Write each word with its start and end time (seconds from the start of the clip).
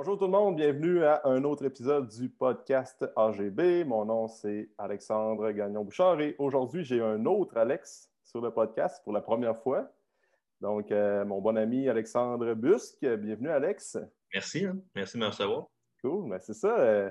Bonjour 0.00 0.16
tout 0.16 0.26
le 0.26 0.30
monde, 0.30 0.54
bienvenue 0.54 1.02
à 1.02 1.22
un 1.24 1.42
autre 1.42 1.64
épisode 1.64 2.06
du 2.06 2.28
podcast 2.28 3.04
AGB. 3.16 3.84
Mon 3.84 4.04
nom 4.04 4.28
c'est 4.28 4.70
Alexandre 4.78 5.50
Gagnon-Bouchard 5.50 6.20
et 6.20 6.36
aujourd'hui 6.38 6.84
j'ai 6.84 7.00
un 7.00 7.26
autre 7.26 7.56
Alex 7.56 8.08
sur 8.22 8.40
le 8.40 8.52
podcast 8.52 9.02
pour 9.02 9.12
la 9.12 9.20
première 9.20 9.58
fois. 9.58 9.90
Donc, 10.60 10.92
euh, 10.92 11.24
mon 11.24 11.40
bon 11.40 11.56
ami 11.56 11.88
Alexandre 11.88 12.54
Busque, 12.54 13.04
bienvenue 13.04 13.50
Alex. 13.50 13.98
Merci, 14.32 14.66
hein. 14.66 14.78
merci 14.94 15.16
de 15.16 15.22
me 15.22 15.26
recevoir. 15.26 15.66
Cool, 16.00 16.26
mais 16.26 16.36
ben, 16.36 16.42
c'est 16.42 16.54
ça. 16.54 16.78
Euh, 16.78 17.10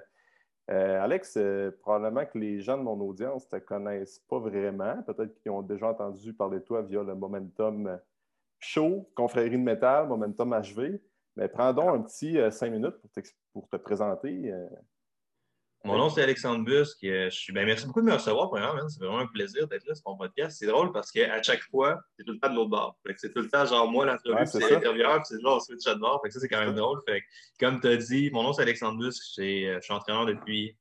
euh, 0.72 1.04
Alex, 1.04 1.38
probablement 1.82 2.26
que 2.26 2.38
les 2.38 2.62
gens 2.62 2.78
de 2.78 2.84
mon 2.84 3.02
audience 3.02 3.52
ne 3.52 3.60
te 3.60 3.66
connaissent 3.66 4.20
pas 4.30 4.40
vraiment. 4.40 5.04
Peut-être 5.04 5.38
qu'ils 5.42 5.52
ont 5.52 5.62
déjà 5.62 5.90
entendu 5.90 6.34
parler 6.34 6.60
de 6.60 6.64
toi 6.64 6.84
via 6.84 7.04
le 7.04 7.16
Momentum 7.16 8.00
Show, 8.60 9.10
Confrérie 9.14 9.58
de 9.58 9.58
métal, 9.58 10.08
Momentum 10.08 10.54
HV. 10.54 11.02
Mais 11.38 11.48
prends 11.48 11.72
donc 11.72 11.96
un 11.96 12.02
petit 12.02 12.38
cinq 12.52 12.72
minutes 12.72 12.96
pour, 13.54 13.70
te 13.70 13.78
présenter. 13.78 14.52
Mon 15.84 15.98
nom, 15.98 16.10
c'est 16.10 16.24
Alexandre 16.24 16.66
Busque. 16.66 16.98
Je 17.04 17.30
suis... 17.30 17.54
Ben, 17.54 17.66
merci 17.66 17.86
beaucoup 17.86 18.02
de 18.02 18.08
me 18.08 18.14
recevoir, 18.14 18.50
premièrement. 18.50 18.90
C'est 18.90 19.00
vraiment 19.00 19.20
un 19.20 19.28
plaisir 19.28 19.68
d'être 19.68 19.86
là 19.86 19.94
sur 19.94 20.10
mon 20.10 20.18
podcast. 20.18 20.58
C'est 20.60 20.66
drôle 20.66 20.92
parce 20.92 21.12
qu'à 21.12 21.42
chaque 21.44 21.62
fois, 21.70 22.00
c'est 22.18 22.26
tout 22.26 22.34
le 22.34 22.40
temps 22.40 22.50
de 22.50 22.56
l'autre 22.56 22.72
bord. 22.72 22.98
C'est 23.18 23.32
tout 23.32 23.42
le 23.42 23.50
temps, 23.50 23.66
genre, 23.66 23.90
moi, 23.90 24.06
l'entrevue, 24.06 24.46
c'est 24.48 24.60
l'intervieweur, 24.60 25.18
puis 25.18 25.26
c'est 25.30 25.42
genre, 25.42 25.58
on 25.58 25.60
switch 25.60 25.86
de 25.86 25.94
bord. 25.94 26.20
Fait 26.24 26.30
que 26.30 26.34
ça, 26.34 26.40
c'est 26.40 26.50
quand 26.50 26.60
même 26.60 26.76
drôle. 26.76 27.00
Fait 27.08 27.22
comme 27.60 27.80
tu 27.80 27.88
as 27.88 27.98
dit, 27.98 28.32
mon 28.32 28.44
nom, 28.44 28.54
c'est 28.54 28.64
Alexandre 28.64 29.00
Busque. 29.00 29.24
Je 29.38 29.80
suis 29.80 29.94
entraîneur 29.94 30.26
depuis. 30.26 30.76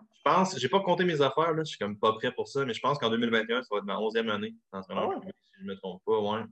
Je 0.00 0.22
pense, 0.24 0.58
j'ai 0.58 0.68
pas 0.68 0.80
compté 0.80 1.04
mes 1.04 1.20
affaires, 1.20 1.52
là. 1.52 1.62
Je 1.62 1.70
suis 1.70 1.78
comme 1.78 1.98
pas 1.98 2.14
prêt 2.14 2.32
pour 2.32 2.48
ça, 2.48 2.64
mais 2.64 2.74
je 2.74 2.80
pense 2.80 2.98
qu'en 2.98 3.10
2021, 3.10 3.62
ça 3.62 3.68
va 3.70 3.78
être 3.78 3.84
ma 3.84 3.96
11e 3.96 4.30
année 4.30 4.54
d'entraîneur, 4.72 5.10
ah 5.14 5.20
si 5.22 5.50
je 5.58 5.64
ne 5.64 5.68
me 5.68 5.76
trompe 5.76 6.02
pas. 6.04 6.18
Ouais. 6.18 6.42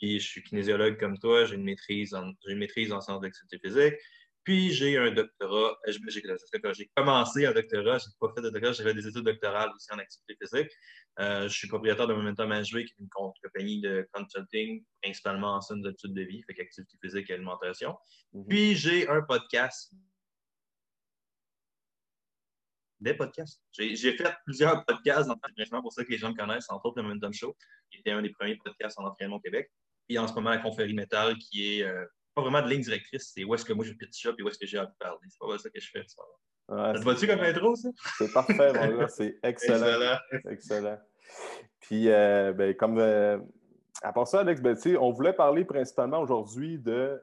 Puis 0.00 0.18
je 0.18 0.26
suis 0.26 0.42
kinésiologue 0.42 0.98
comme 0.98 1.18
toi, 1.18 1.44
j'ai 1.44 1.56
une 1.56 1.64
maîtrise 1.64 2.14
en, 2.14 2.32
j'ai 2.46 2.52
une 2.52 2.58
maîtrise 2.58 2.90
en 2.92 3.00
sciences 3.00 3.20
d'activité 3.20 3.58
physique. 3.58 3.94
Puis 4.44 4.72
j'ai 4.72 4.96
un 4.96 5.10
doctorat. 5.12 5.76
Euh, 5.86 6.72
j'ai 6.72 6.90
commencé 6.96 7.44
un 7.44 7.52
doctorat, 7.52 7.98
je 7.98 8.06
n'ai 8.06 8.12
pas 8.18 8.32
fait 8.34 8.40
de 8.40 8.48
doctorat, 8.48 8.72
j'ai 8.72 8.82
fait 8.82 8.94
des 8.94 9.06
études 9.06 9.24
doctorales 9.24 9.70
aussi 9.74 9.92
en 9.92 9.98
activité 9.98 10.34
physique. 10.40 10.70
Euh, 11.18 11.42
je 11.46 11.54
suis 11.54 11.68
propriétaire 11.68 12.06
de 12.06 12.14
Momentum 12.14 12.50
HV, 12.50 12.84
qui 12.84 12.94
est 12.94 12.98
une 12.98 13.10
compagnie 13.10 13.82
de 13.82 14.08
consulting, 14.12 14.82
principalement 15.02 15.56
en 15.56 15.60
scène 15.60 15.82
d'études 15.82 16.14
de 16.14 16.22
vie, 16.22 16.42
fait 16.44 16.54
qu'activité 16.54 16.96
physique 17.02 17.28
et 17.28 17.34
alimentation. 17.34 17.94
Mhm. 18.32 18.46
Puis 18.48 18.74
j'ai 18.76 19.08
un 19.08 19.20
podcast. 19.20 19.92
Des 23.00 23.14
podcasts. 23.14 23.62
J'ai 23.72 23.96
fait 23.96 24.34
plusieurs 24.44 24.84
podcasts, 24.84 25.30
principalement 25.42 25.82
pour 25.82 25.92
ça 25.92 26.04
que 26.04 26.10
les 26.10 26.18
gens 26.18 26.30
me 26.30 26.36
connaissent, 26.36 26.68
entre 26.70 26.86
autres 26.86 27.00
le 27.00 27.08
Momentum 27.08 27.32
Show, 27.32 27.56
qui 27.90 27.98
était 27.98 28.10
un 28.10 28.22
des 28.22 28.30
premiers 28.30 28.56
podcasts 28.56 28.98
en 28.98 29.04
entraînement 29.04 29.36
au 29.36 29.40
Québec. 29.40 29.70
Puis 30.10 30.18
en 30.18 30.26
ce 30.26 30.34
moment, 30.34 30.50
la 30.50 30.58
conférie 30.58 30.92
métal, 30.92 31.38
qui 31.38 31.78
est 31.78 31.84
euh, 31.84 32.04
pas 32.34 32.42
vraiment 32.42 32.60
de 32.62 32.68
ligne 32.68 32.80
directrice, 32.80 33.30
c'est 33.32 33.44
où 33.44 33.54
est-ce 33.54 33.64
que 33.64 33.72
moi 33.72 33.84
je 33.84 33.92
pitch 33.92 34.26
up 34.26 34.34
et 34.40 34.42
où 34.42 34.48
est-ce 34.48 34.58
que 34.58 34.66
j'ai 34.66 34.76
envie 34.76 34.90
de 34.90 34.96
parler. 34.98 35.20
C'est 35.28 35.38
pas 35.38 35.56
ça 35.56 35.70
que 35.70 35.78
je 35.80 35.88
fais. 35.88 36.02
Ça, 36.08 36.22
ça 36.68 36.98
te 36.98 37.04
va-tu 37.04 37.28
comme 37.28 37.38
intro, 37.38 37.76
ça? 37.76 37.90
C'est 38.18 38.32
parfait, 38.32 38.72
mon 38.72 38.98
gars. 38.98 39.06
C'est 39.06 39.38
excellent. 39.44 40.18
excellent. 40.48 40.98
Puis, 41.78 42.08
euh, 42.08 42.52
ben, 42.52 42.74
comme. 42.74 42.98
Euh, 42.98 43.38
à 44.02 44.12
part 44.12 44.26
ça, 44.26 44.40
Alex, 44.40 44.60
ben, 44.60 44.76
on 44.98 45.12
voulait 45.12 45.32
parler 45.32 45.64
principalement 45.64 46.18
aujourd'hui 46.18 46.76
de 46.76 47.22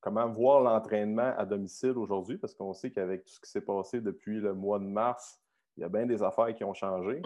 comment 0.00 0.28
voir 0.28 0.60
l'entraînement 0.60 1.32
à 1.38 1.46
domicile 1.46 1.96
aujourd'hui, 1.96 2.36
parce 2.36 2.52
qu'on 2.52 2.74
sait 2.74 2.90
qu'avec 2.90 3.24
tout 3.24 3.32
ce 3.32 3.40
qui 3.40 3.50
s'est 3.50 3.62
passé 3.62 4.02
depuis 4.02 4.40
le 4.40 4.52
mois 4.52 4.78
de 4.78 4.84
mars, 4.84 5.40
il 5.78 5.80
y 5.80 5.84
a 5.84 5.88
bien 5.88 6.04
des 6.04 6.22
affaires 6.22 6.54
qui 6.54 6.64
ont 6.64 6.74
changé. 6.74 7.22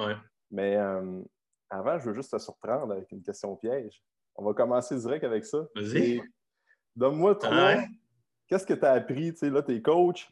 Mais 0.53 0.77
avant, 1.69 1.99
je 1.99 2.11
veux 2.11 2.15
juste 2.15 2.31
te 2.31 2.39
surprendre 2.39 2.93
avec 2.93 3.11
une 3.11 3.23
question 3.23 3.57
piège. 3.57 4.05
On 4.39 4.45
va 4.45 4.55
commencer 4.55 4.97
direct 4.97 5.25
avec 5.25 5.45
ça. 5.45 5.67
Vas-y. 5.75 6.23
Donne-moi 6.95 7.35
trois. 7.35 7.75
Qu'est-ce 8.47 8.65
que 8.65 8.73
tu 8.73 8.85
as 8.85 8.93
appris? 8.93 9.35
Là, 9.43 9.63
tu 9.63 9.75
es 9.75 9.83
coach, 9.83 10.31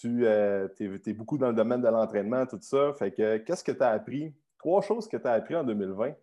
tu 0.00 0.26
euh, 0.26 0.66
es, 0.80 1.12
beaucoup 1.12 1.36
dans 1.36 1.48
le 1.48 1.54
domaine 1.54 1.82
de 1.82 1.88
l'entraînement, 1.88 2.46
tout 2.46 2.58
ça. 2.62 2.94
Fait 2.94 3.12
que 3.12 3.36
qu'est-ce 3.36 3.62
que 3.62 3.72
tu 3.72 3.82
as 3.82 3.90
appris? 3.90 4.34
Trois 4.58 4.80
choses 4.80 5.06
que 5.06 5.18
tu 5.18 5.26
as 5.26 5.32
appris 5.32 5.54
en 5.54 5.62
2020 5.62 6.14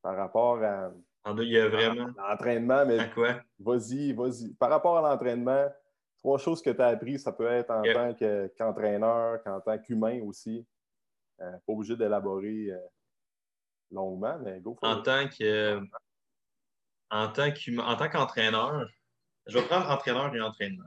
par 0.00 0.16
rapport 0.16 0.62
à. 0.62 0.92
il 1.38 1.48
y 1.48 1.58
a 1.58 1.68
vraiment. 1.68 2.08
L'entraînement, 2.16 2.86
mais. 2.86 3.00
À 3.00 3.08
quoi? 3.08 3.36
Vas-y, 3.58 4.14
vas-y. 4.14 4.54
Par 4.54 4.70
rapport 4.70 4.96
à 4.96 5.10
l'entraînement, 5.10 5.68
trois 6.18 6.38
choses 6.38 6.62
que 6.62 6.70
tu 6.70 6.80
as 6.80 6.86
appris, 6.86 7.18
ça 7.18 7.32
peut 7.32 7.48
être 7.48 7.70
en 7.70 7.82
tant 7.82 8.14
qu'entraîneur, 8.56 9.42
qu'en 9.44 9.60
tant 9.60 9.78
qu'humain 9.78 10.22
aussi. 10.22 10.66
Euh, 11.42 11.52
pas 11.52 11.72
obligé 11.74 11.96
d'élaborer 11.96 12.70
euh, 12.70 12.78
longuement, 13.90 14.38
mais 14.42 14.58
go. 14.58 14.74
En 14.80 15.02
tant 15.02 15.28
que. 15.28 15.82
En 17.10 17.28
tant 17.28 18.08
qu'entraîneur, 18.10 18.88
je 19.46 19.58
vais 19.58 19.66
prendre 19.66 19.88
entraîneur 19.90 20.34
et 20.34 20.40
entraînement. 20.40 20.84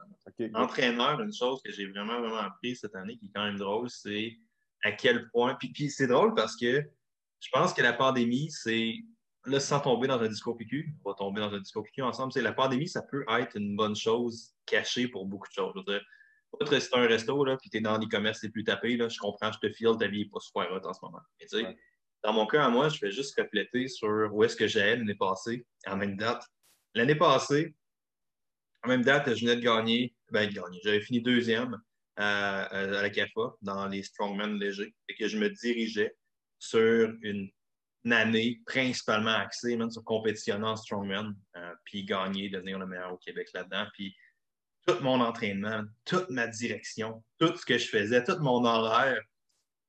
Entraîneur, 0.54 1.20
une 1.22 1.34
chose 1.34 1.62
que 1.64 1.72
j'ai 1.72 1.88
vraiment, 1.88 2.20
vraiment 2.20 2.38
appris 2.38 2.76
cette 2.76 2.96
année 2.96 3.18
qui 3.18 3.28
est 3.28 3.32
quand 3.34 3.46
même 3.46 3.58
drôle, 3.58 3.90
c'est 3.90 4.38
à 4.84 4.92
quel 4.92 5.30
point. 5.30 5.56
Puis, 5.56 5.70
puis 5.70 5.90
c'est 5.90 6.08
drôle 6.08 6.34
parce 6.34 6.56
que 6.56 6.84
je 7.40 7.50
pense 7.52 7.74
que 7.74 7.82
la 7.82 7.94
pandémie, 7.94 8.52
c'est. 8.52 8.96
Là, 9.46 9.60
sans 9.62 9.80
tomber 9.80 10.08
dans 10.08 10.20
un 10.20 10.28
discours 10.28 10.58
PQ, 10.58 10.94
on 11.04 11.10
va 11.10 11.16
tomber 11.16 11.40
dans 11.40 11.54
un 11.54 11.60
discours 11.60 11.84
PQ 11.84 12.02
ensemble, 12.02 12.34
c'est 12.34 12.42
la 12.42 12.52
pandémie, 12.52 12.90
ça 12.90 13.02
peut 13.02 13.24
être 13.30 13.56
une 13.56 13.78
bonne 13.78 13.96
chose 13.96 14.54
cachée 14.66 15.08
pour 15.08 15.26
beaucoup 15.26 15.48
de 15.48 15.54
choses. 15.54 15.72
Je 15.76 15.80
veux 15.80 15.98
dire, 15.98 16.90
un 16.94 17.08
resto, 17.08 17.46
là, 17.46 17.56
puis 17.58 17.70
tu 17.70 17.78
es 17.78 17.82
dans 17.82 17.98
l'e-commerce, 17.98 18.40
c'est 18.42 18.50
plus 18.50 18.66
tapé, 18.66 18.98
là, 18.98 19.08
je 19.08 19.18
comprends, 19.18 19.52
je 19.52 19.60
te 19.60 19.72
file, 19.72 19.96
ta 19.98 20.08
vie 20.08 20.24
n'est 20.24 20.30
pas 20.30 20.42
super 20.42 20.72
hot 20.72 20.86
en 20.86 20.94
ce 20.94 21.00
moment. 21.02 21.22
Mais, 21.40 21.48
tu 21.48 21.58
sais, 21.58 21.78
Dans 22.24 22.34
mon 22.34 22.46
cas, 22.46 22.66
à 22.66 22.70
moi, 22.70 22.90
je 22.90 23.00
vais 23.00 23.12
juste 23.12 23.40
refléter 23.40 23.88
sur 23.88 24.30
où 24.34 24.44
est-ce 24.44 24.56
que 24.56 24.68
j'allais 24.68 24.98
l'année 24.98 25.16
passée, 25.16 25.66
en 25.88 25.96
même 25.96 26.18
date. 26.18 26.44
L'année 26.94 27.16
passée, 27.16 27.74
en 28.84 28.90
même 28.90 29.04
date, 29.04 29.34
je 29.34 29.46
venais 29.46 29.56
de 29.56 29.62
gagner, 29.62 30.16
ben 30.32 30.50
gagner. 30.50 30.80
J'avais 30.84 31.02
fini 31.02 31.22
deuxième 31.22 31.80
à, 32.16 32.64
à, 32.64 32.86
la 32.86 33.10
CAFA 33.10 33.56
dans 33.62 33.88
les 33.88 34.04
strongmen 34.04 34.60
légers 34.60 34.94
et 35.08 35.16
que 35.16 35.28
je 35.28 35.38
me 35.38 35.50
dirigeais 35.50 36.16
sur 36.60 37.14
une, 37.22 37.50
année 38.12 38.62
principalement 38.66 39.36
axée 39.36 39.76
même 39.76 39.92
sur 39.92 40.04
compétitionner 40.04 40.66
en 40.66 40.78
strongman, 40.78 41.36
euh, 41.58 41.74
puis 41.84 42.06
gagner, 42.06 42.50
devenir 42.50 42.80
le 42.80 42.88
meilleur 42.88 43.14
au 43.14 43.18
Québec 43.18 43.50
là-dedans. 43.54 43.86
Puis 43.94 44.16
tout 44.88 45.00
mon 45.02 45.20
entraînement, 45.20 45.84
toute 46.06 46.30
ma 46.30 46.48
direction, 46.48 47.24
tout 47.40 47.56
ce 47.56 47.66
que 47.66 47.78
je 47.78 47.88
faisais, 47.88 48.24
tout 48.24 48.38
mon 48.40 48.64
horaire, 48.64 49.22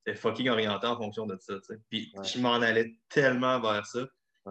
c'était 0.05 0.19
fucking 0.19 0.49
orienté 0.49 0.87
en 0.87 0.97
fonction 0.97 1.27
de 1.27 1.37
ça. 1.41 1.55
Puis 1.91 2.13
je 2.23 2.41
m'en 2.41 2.55
allais 2.55 2.97
tellement 3.09 3.61
vers 3.61 3.87
ça. 3.87 4.07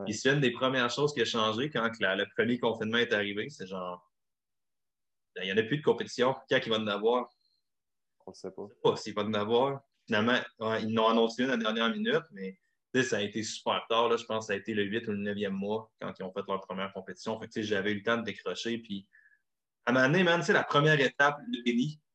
Puis 0.06 0.14
c'est 0.14 0.32
une 0.32 0.40
des 0.40 0.52
premières 0.52 0.92
choses 0.92 1.14
qui 1.14 1.22
a 1.22 1.26
changé 1.26 1.70
quand 1.70 1.90
le 2.00 2.26
premier 2.36 2.60
confinement 2.60 2.98
est 2.98 3.14
arrivé. 3.14 3.50
C'est 3.50 3.68
genre, 3.68 4.08
il 5.38 5.46
n'y 5.46 5.52
en 5.52 5.58
a 5.58 5.64
plus 5.64 5.78
de 5.78 5.84
compétition. 5.84 6.36
Quand 6.50 6.60
il 6.64 6.70
va 6.70 6.78
en 6.78 6.88
avoir? 6.88 7.30
On 8.26 8.32
ne 8.32 8.36
sait 8.36 8.52
pas. 8.52 8.62
Je 8.62 8.64
ne 8.64 8.70
sais 8.70 8.82
pas 8.84 8.96
s'il 8.96 9.14
va 9.16 9.24
en 9.24 9.34
avoir. 9.34 9.82
Finalement, 10.06 10.40
ils 10.82 10.94
n'ont 10.94 11.08
annoncé 11.08 11.44
une 11.44 11.50
à 11.50 11.58
la 11.58 11.64
dernière 11.64 11.90
minute, 11.90 12.24
mais 12.32 12.58
ça 13.04 13.18
a 13.18 13.22
été 13.22 13.42
super 13.44 13.86
tard. 13.90 14.10
Là. 14.10 14.18
Je 14.18 14.26
pense 14.26 14.46
que 14.46 14.48
ça 14.48 14.54
a 14.54 14.58
été 14.58 14.74
le 14.74 14.84
8 14.84 15.08
ou 15.08 15.12
le 15.12 15.34
9e 15.34 15.50
mois 15.50 15.92
quand 16.00 16.14
ils 16.20 16.24
ont 16.24 16.32
fait 16.32 16.44
leur 16.48 16.62
première 16.62 16.94
compétition. 16.94 17.40
Fait 17.40 17.64
j'avais 17.64 17.92
eu 17.92 17.96
le 17.96 18.04
temps 18.04 18.18
de 18.18 18.24
décrocher. 18.24 18.78
Puis, 18.78 19.08
à 19.86 19.92
un 19.92 19.94
moment 19.94 20.08
donné, 20.08 20.24
man, 20.24 20.44
la 20.48 20.64
première 20.64 21.00
étape, 21.00 21.40
le 21.48 21.64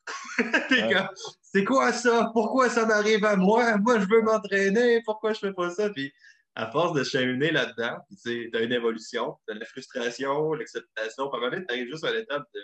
c'est 1.42 1.64
quoi 1.64 1.92
ça? 1.92 2.30
Pourquoi 2.32 2.68
ça 2.68 2.86
m'arrive 2.86 3.24
à 3.24 3.36
moi? 3.36 3.76
Moi, 3.78 4.00
je 4.00 4.06
veux 4.06 4.22
m'entraîner. 4.22 5.02
Pourquoi 5.04 5.32
je 5.32 5.46
ne 5.46 5.50
fais 5.50 5.54
pas 5.54 5.70
ça? 5.70 5.90
Puis, 5.90 6.12
à 6.54 6.70
force 6.70 6.92
de 6.92 7.02
cheminer 7.02 7.50
là-dedans, 7.50 7.98
tu 8.22 8.50
as 8.54 8.60
une 8.60 8.72
évolution, 8.72 9.36
tu 9.46 9.54
as 9.54 9.58
la 9.58 9.66
frustration, 9.66 10.52
l'acceptation. 10.52 11.32
Un 11.32 11.40
moment 11.40 11.56
tu 11.56 11.74
arrives 11.74 11.88
juste 11.88 12.04
à 12.04 12.12
l'étape 12.12 12.44
de 12.54 12.60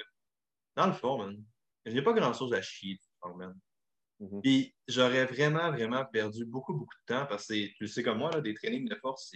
dans 0.76 0.86
le 0.86 0.92
fond, 0.92 1.18
man, 1.18 1.42
j'ai 1.84 2.02
pas 2.02 2.12
grand-chose 2.12 2.52
à 2.54 2.62
chier, 2.62 2.98
man. 3.36 3.58
Mm-hmm. 4.20 4.40
Puis 4.42 4.74
j'aurais 4.86 5.26
vraiment, 5.26 5.70
vraiment 5.70 6.04
perdu 6.04 6.44
beaucoup, 6.44 6.74
beaucoup 6.74 6.94
de 7.08 7.14
temps 7.14 7.26
parce 7.26 7.46
que 7.46 7.66
tu 7.76 7.88
sais 7.88 8.02
comme 8.02 8.18
moi, 8.18 8.30
là, 8.30 8.40
des 8.40 8.54
trainings 8.54 8.88
de 8.88 8.94
force, 8.94 9.34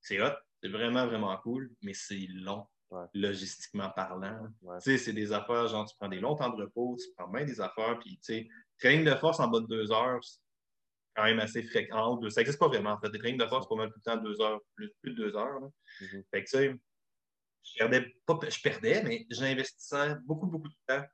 c'est 0.00 0.20
hot, 0.20 0.34
c'est 0.62 0.68
vraiment, 0.68 1.06
vraiment 1.06 1.36
cool, 1.38 1.70
mais 1.82 1.94
c'est 1.94 2.26
long, 2.28 2.66
logistiquement 3.14 3.90
parlant. 3.90 4.48
Tu 4.62 4.80
sais, 4.80 4.98
c'est 4.98 5.12
des 5.12 5.32
affaires, 5.32 5.66
genre 5.68 5.88
tu 5.88 5.96
prends 5.98 6.08
des 6.08 6.20
longs 6.20 6.36
temps 6.36 6.50
de 6.50 6.62
repos, 6.62 6.96
tu 6.98 7.06
prends 7.16 7.28
bien 7.28 7.44
des 7.44 7.60
affaires, 7.60 7.98
puis 7.98 8.16
tu 8.18 8.18
sais, 8.22 8.48
training 8.78 9.04
de 9.04 9.14
force 9.14 9.40
en 9.40 9.48
bas 9.48 9.60
de 9.60 9.66
deux 9.66 9.92
heures, 9.92 10.22
c'est 10.22 10.38
quand 11.14 11.24
même 11.24 11.40
assez 11.40 11.62
fréquent. 11.62 12.20
Ça 12.28 12.40
n'existe 12.40 12.58
pas 12.58 12.68
vraiment, 12.68 12.90
en 12.90 13.00
fait. 13.00 13.10
Des 13.10 13.18
trainings 13.18 13.38
de 13.38 13.46
force, 13.46 13.68
pas 13.68 13.76
mal 13.76 13.88
tout 13.88 14.00
le 14.04 14.10
temps 14.10 14.16
deux 14.22 14.40
heures, 14.40 14.60
plus, 14.74 14.92
de 15.04 15.12
deux 15.12 15.36
heures. 15.36 15.60
Mm-hmm. 16.00 16.24
Fait 16.30 16.44
que 16.44 16.50
tu 16.50 16.56
sais, 16.56 16.74
je 17.62 17.78
perdais, 17.78 18.14
pas, 18.26 18.38
je 18.48 18.60
perdais, 18.60 19.02
mais 19.02 19.26
j'investissais 19.30 20.16
beaucoup, 20.24 20.46
beaucoup 20.46 20.68
de 20.68 20.74
temps 20.86 21.04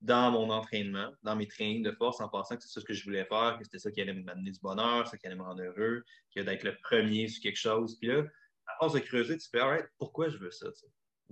dans 0.00 0.30
mon 0.30 0.50
entraînement, 0.50 1.12
dans 1.22 1.34
mes 1.34 1.48
trainings 1.48 1.82
de 1.82 1.90
force, 1.92 2.20
en 2.20 2.28
pensant 2.28 2.56
que 2.56 2.62
c'est 2.62 2.68
ça 2.68 2.80
que 2.86 2.94
je 2.94 3.02
voulais 3.04 3.24
faire, 3.24 3.56
que 3.58 3.64
c'était 3.64 3.80
ça 3.80 3.90
qui 3.90 4.00
allait 4.00 4.14
m'amener 4.14 4.52
du 4.52 4.60
bonheur, 4.60 5.08
ça 5.08 5.18
qui 5.18 5.26
allait 5.26 5.34
me 5.34 5.42
rendre 5.42 5.62
heureux, 5.62 6.04
que 6.34 6.40
d'être 6.40 6.62
le 6.62 6.76
premier 6.82 7.26
sur 7.26 7.42
quelque 7.42 7.58
chose. 7.58 7.98
Puis 7.98 8.08
là, 8.08 8.22
à 8.66 8.76
force 8.78 8.92
de 8.92 9.00
creuser, 9.00 9.36
tu 9.38 9.48
fais, 9.48 9.60
right, 9.60 9.86
pourquoi 9.98 10.28
je 10.28 10.38
veux 10.38 10.52
ça? 10.52 10.68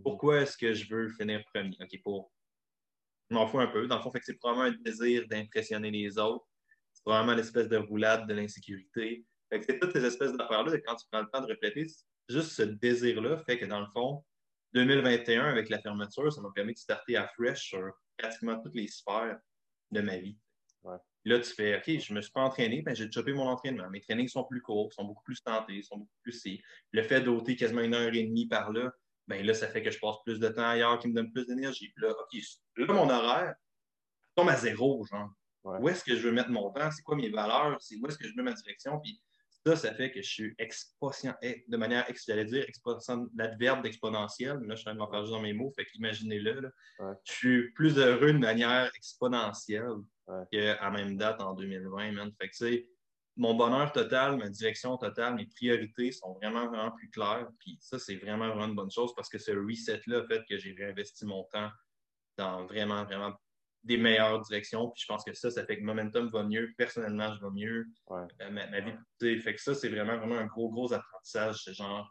Pourquoi 0.03 0.41
est-ce 0.43 0.57
que 0.57 0.75
je 0.75 0.89
veux 0.89 1.09
finir 1.11 1.43
premier? 1.53 1.77
OK, 1.81 2.01
pour. 2.03 2.33
Je 3.31 3.35
m'en 3.35 3.47
fous 3.47 3.61
un 3.61 3.67
peu. 3.67 3.87
Dans 3.87 3.97
le 3.97 4.03
fond, 4.03 4.13
c'est 4.23 4.35
probablement 4.35 4.69
un 4.69 4.83
désir 4.83 5.27
d'impressionner 5.29 5.91
les 5.91 6.19
autres. 6.19 6.47
C'est 6.93 7.03
probablement 7.03 7.35
l'espèce 7.35 7.69
de 7.69 7.77
roulade 7.77 8.29
de 8.29 8.35
l'insécurité. 8.35 9.25
c'est 9.51 9.79
toutes 9.79 9.93
ces 9.93 10.05
espèces 10.05 10.33
d'affaires-là, 10.33 10.79
quand 10.87 10.97
tu 10.97 11.07
prends 11.11 11.23
le 11.23 11.29
temps 11.29 11.41
de 11.41 11.47
répéter, 11.47 11.87
juste 12.29 12.53
ce 12.53 12.63
désir-là 12.63 13.39
fait 13.39 13.59
que 13.59 13.65
dans 13.65 13.81
le 13.81 13.87
fond, 13.87 14.25
2021, 14.75 15.45
avec 15.45 15.69
la 15.69 15.81
fermeture, 15.81 16.33
ça 16.33 16.41
m'a 16.41 16.51
permis 16.55 16.75
de 16.75 16.79
starter 16.79 17.17
à 17.17 17.27
fresh 17.29 17.69
sur 17.69 17.93
pratiquement 18.17 18.61
toutes 18.61 18.75
les 18.75 18.89
sphères 18.89 19.39
de 19.91 20.01
ma 20.01 20.19
vie. 20.19 20.39
Là, 21.25 21.41
tu 21.41 21.51
fais, 21.51 21.77
OK, 21.77 21.99
je 21.99 22.13
ne 22.13 22.19
me 22.19 22.23
suis 22.23 22.31
pas 22.31 22.43
entraîné, 22.43 22.83
ben, 22.83 22.95
j'ai 22.95 23.11
chopé 23.11 23.33
mon 23.33 23.49
entraînement. 23.49 23.91
Mes 23.91 24.01
trainings 24.01 24.29
sont 24.29 24.45
plus 24.45 24.63
courts, 24.63 24.93
sont 24.93 25.05
beaucoup 25.05 25.25
plus 25.25 25.43
tentés, 25.43 25.83
sont 25.83 25.99
beaucoup 25.99 26.19
plus. 26.23 26.41
Le 26.93 27.03
fait 27.03 27.21
d'ôter 27.21 27.57
quasiment 27.57 27.81
une 27.81 27.95
heure 27.95 28.15
et 28.15 28.23
demie 28.23 28.47
par 28.47 28.71
là, 28.71 28.93
ben 29.29 29.45
là, 29.45 29.55
ça 29.55 29.69
fait 29.69 29.83
que 29.83 29.91
je 29.91 29.99
passe 29.99 30.17
plus 30.25 30.39
de 30.39 30.49
temps 30.49 30.69
ailleurs 30.69 30.99
qui 30.99 31.09
me 31.09 31.15
donne 31.15 31.33
plus 31.33 31.47
d'énergie. 31.47 31.93
Là, 31.97 32.11
OK, 32.11 32.41
là, 32.77 32.95
mon 32.95 33.11
horaire 33.11 33.55
tombe 34.35 34.49
à 34.49 34.57
zéro, 34.57 35.05
genre. 35.07 35.31
Où 35.81 35.89
est-ce 35.89 36.05
que 36.05 36.15
je 36.15 36.29
veux 36.29 36.33
mettre 36.33 36.51
mon 36.51 36.71
temps? 36.71 36.91
C'est 36.93 37.03
quoi 37.03 37.17
mes 37.17 37.29
valeurs? 37.29 37.77
C'est 37.81 37.97
où 37.97 38.07
est-ce 38.07 38.17
que 38.17 38.29
je 38.29 38.35
mets 38.37 38.45
ma 38.45 38.53
direction? 38.53 39.01
Puis 39.01 39.21
ça, 39.67 39.75
ça 39.75 39.93
fait 39.93 40.13
que 40.13 40.23
je 40.23 40.29
suis 40.29 40.55
exponentiel, 40.59 41.35
eh, 41.43 41.65
de 41.67 41.77
manière, 41.77 42.07
j'allais 42.25 42.45
dire, 42.45 42.65
l'adverbe 43.35 43.83
d'exponentiel, 43.83 44.59
là, 44.59 44.77
je 44.77 44.81
suis 44.81 44.89
en 44.89 44.93
train 44.93 44.95
de 44.95 44.99
m'en 44.99 45.11
faire 45.11 45.23
juste 45.23 45.33
dans 45.33 45.43
mes 45.43 45.55
mots, 45.55 45.73
fait 45.75 45.85
qu'imaginez-le, 45.87 46.71
je 47.25 47.33
suis 47.33 47.73
plus 47.73 47.99
heureux 47.99 48.33
de 48.33 48.39
manière 48.39 48.93
exponentielle 48.95 49.97
qu'à 50.53 50.91
même 50.91 51.17
date 51.17 51.41
en 51.41 51.55
2020, 51.55 52.13
man. 52.13 52.33
Fait 52.41 52.49
que, 52.49 52.87
mon 53.37 53.55
bonheur 53.55 53.93
total, 53.93 54.39
ma 54.39 54.49
direction 54.49 54.97
totale, 54.97 55.35
mes 55.35 55.47
priorités 55.47 56.11
sont 56.11 56.35
vraiment, 56.35 56.69
vraiment 56.69 56.91
plus 56.93 57.11
claires. 57.11 57.49
Puis 57.59 57.79
ça, 57.81 57.99
c'est 57.99 58.17
vraiment, 58.17 58.49
vraiment 58.49 58.67
une 58.67 58.75
bonne 58.75 58.91
chose 58.91 59.15
parce 59.15 59.29
que 59.29 59.39
ce 59.39 59.53
reset-là 59.53 60.21
a 60.21 60.27
fait 60.27 60.43
que 60.49 60.57
j'ai 60.57 60.73
réinvesti 60.73 61.27
mon 61.27 61.45
temps 61.45 61.71
dans 62.39 62.65
vraiment, 62.67 63.05
vraiment 63.05 63.35
des 63.85 63.99
meilleures 63.99 64.41
directions. 64.41 64.91
Puis 64.91 65.03
je 65.03 65.07
pense 65.07 65.23
que 65.23 65.35
ça, 65.35 65.51
ça 65.51 65.67
fait 65.67 65.79
que 65.79 65.83
Momentum 65.83 66.29
va 66.29 66.43
mieux. 66.45 66.73
Personnellement, 66.79 67.35
je 67.35 67.41
vais 67.41 67.53
mieux. 67.53 67.87
Euh, 68.11 68.51
ma, 68.51 68.81
vie, 68.81 69.41
fait 69.41 69.55
que 69.55 69.61
ça, 69.61 69.75
c'est 69.75 69.89
vraiment, 69.89 70.17
vraiment 70.17 70.39
un 70.39 70.47
gros, 70.47 70.71
gros 70.71 70.93
apprentissage. 70.93 71.63
C'est 71.63 71.75
genre, 71.75 72.11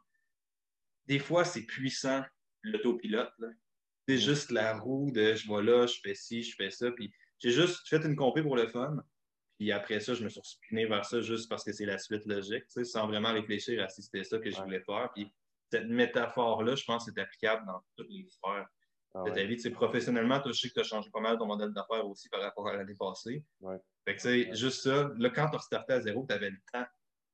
des 1.08 1.20
fois, 1.20 1.44
c'est 1.44 1.64
puissant, 1.64 2.24
l'autopilote. 2.62 3.34
C'est 4.08 4.20
juste 4.20 4.52
la 4.52 4.78
roue 4.78 5.12
de 5.12 5.34
je 5.34 5.52
vais 5.52 5.64
là, 5.64 5.88
je 5.88 6.00
fais 6.04 6.14
ci, 6.14 6.44
je 6.44 6.56
fais 6.56 6.70
ça. 6.70 6.92
Puis 6.92 7.12
j'ai 7.40 7.52
juste 7.52 7.88
fait 7.90 8.04
une 8.06 8.16
compé 8.16 8.44
pour 8.44 8.56
le 8.56 8.68
fun. 8.68 8.98
Puis 9.58 9.72
après 9.72 10.00
ça, 10.00 10.14
je 10.14 10.24
me 10.24 10.30
suis 10.30 10.42
spiné 10.44 10.86
vers 10.86 11.06
ça 11.06 11.22
juste 11.22 11.50
parce 11.50 11.64
que 11.64 11.72
c'est 11.72 11.86
la 11.86 11.98
suite 11.98 12.26
logique, 12.26 12.66
sans 12.84 13.08
vraiment 13.08 13.32
réfléchir 13.32 13.82
à 13.84 13.88
si 13.88 14.04
c'était 14.04 14.24
ça 14.24 14.38
que 14.40 14.50
je 14.50 14.62
voulais 14.62 14.82
faire. 14.82 15.10
Puis 15.16 15.34
cette 15.72 15.88
métaphore-là, 15.88 16.76
je 16.76 16.84
pense, 16.84 17.08
est 17.08 17.18
applicable 17.18 17.66
dans 17.66 17.82
toutes 17.96 18.10
les 18.10 18.28
sphères 18.30 18.68
ah 19.16 19.24
de 19.24 19.32
ta 19.32 19.44
vie. 19.44 19.58
professionnellement, 19.72 20.42
tu 20.42 20.54
sais 20.54 20.68
que 20.68 20.74
tu 20.74 20.80
as 20.82 20.84
changé 20.84 21.10
pas 21.10 21.22
mal 21.22 21.38
ton 21.38 21.46
modèle 21.46 21.72
d'affaires 21.72 22.06
aussi 22.06 22.28
par 22.30 22.42
rapport 22.42 22.68
à 22.68 22.76
l'année 22.76 22.96
passée. 23.00 23.44
Fait 24.06 24.16
que, 24.16 24.54
juste 24.56 24.82
ça, 24.84 25.10
là, 25.18 25.30
quand 25.30 25.50
tu 25.50 25.56
as 25.56 25.60
restarté 25.60 25.94
à 25.94 26.02
zéro, 26.02 26.26
tu 26.28 26.36
avais 26.36 26.50
le 26.50 26.58
temps 26.72 26.86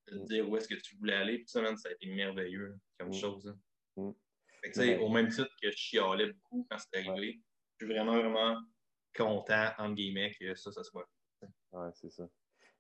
de 0.08 0.18
te 0.18 0.22
mm. 0.22 0.26
dire 0.26 0.50
où 0.50 0.58
est-ce 0.58 0.68
que 0.68 0.76
tu 0.76 0.96
voulais 0.98 1.16
aller. 1.16 1.38
Puis 1.40 1.48
ça, 1.48 1.64
ça 1.76 1.90
a 1.90 1.92
été 1.92 2.08
merveilleux 2.08 2.78
comme 3.00 3.10
mm. 3.10 3.14
chose. 3.14 3.48
Hein. 3.48 3.58
Mm. 3.98 4.12
Fait 4.64 4.72
que, 4.72 5.00
au 5.00 5.10
même 5.10 5.28
titre 5.30 5.50
que 5.62 5.72
je 5.72 5.76
chialais 5.76 6.32
beaucoup 6.32 6.68
quand 6.70 6.78
c'est 6.78 7.00
arrivé, 7.00 7.42
je 7.80 7.86
suis 7.86 7.94
vraiment, 7.94 8.20
vraiment 8.20 8.62
content, 9.16 9.72
entre 9.80 9.96
guillemets, 9.96 10.36
que 10.40 10.54
ça, 10.56 10.72
ça 10.72 10.84
soit. 10.84 11.10
Oui, 11.74 11.88
c'est 11.94 12.12
ça. 12.12 12.28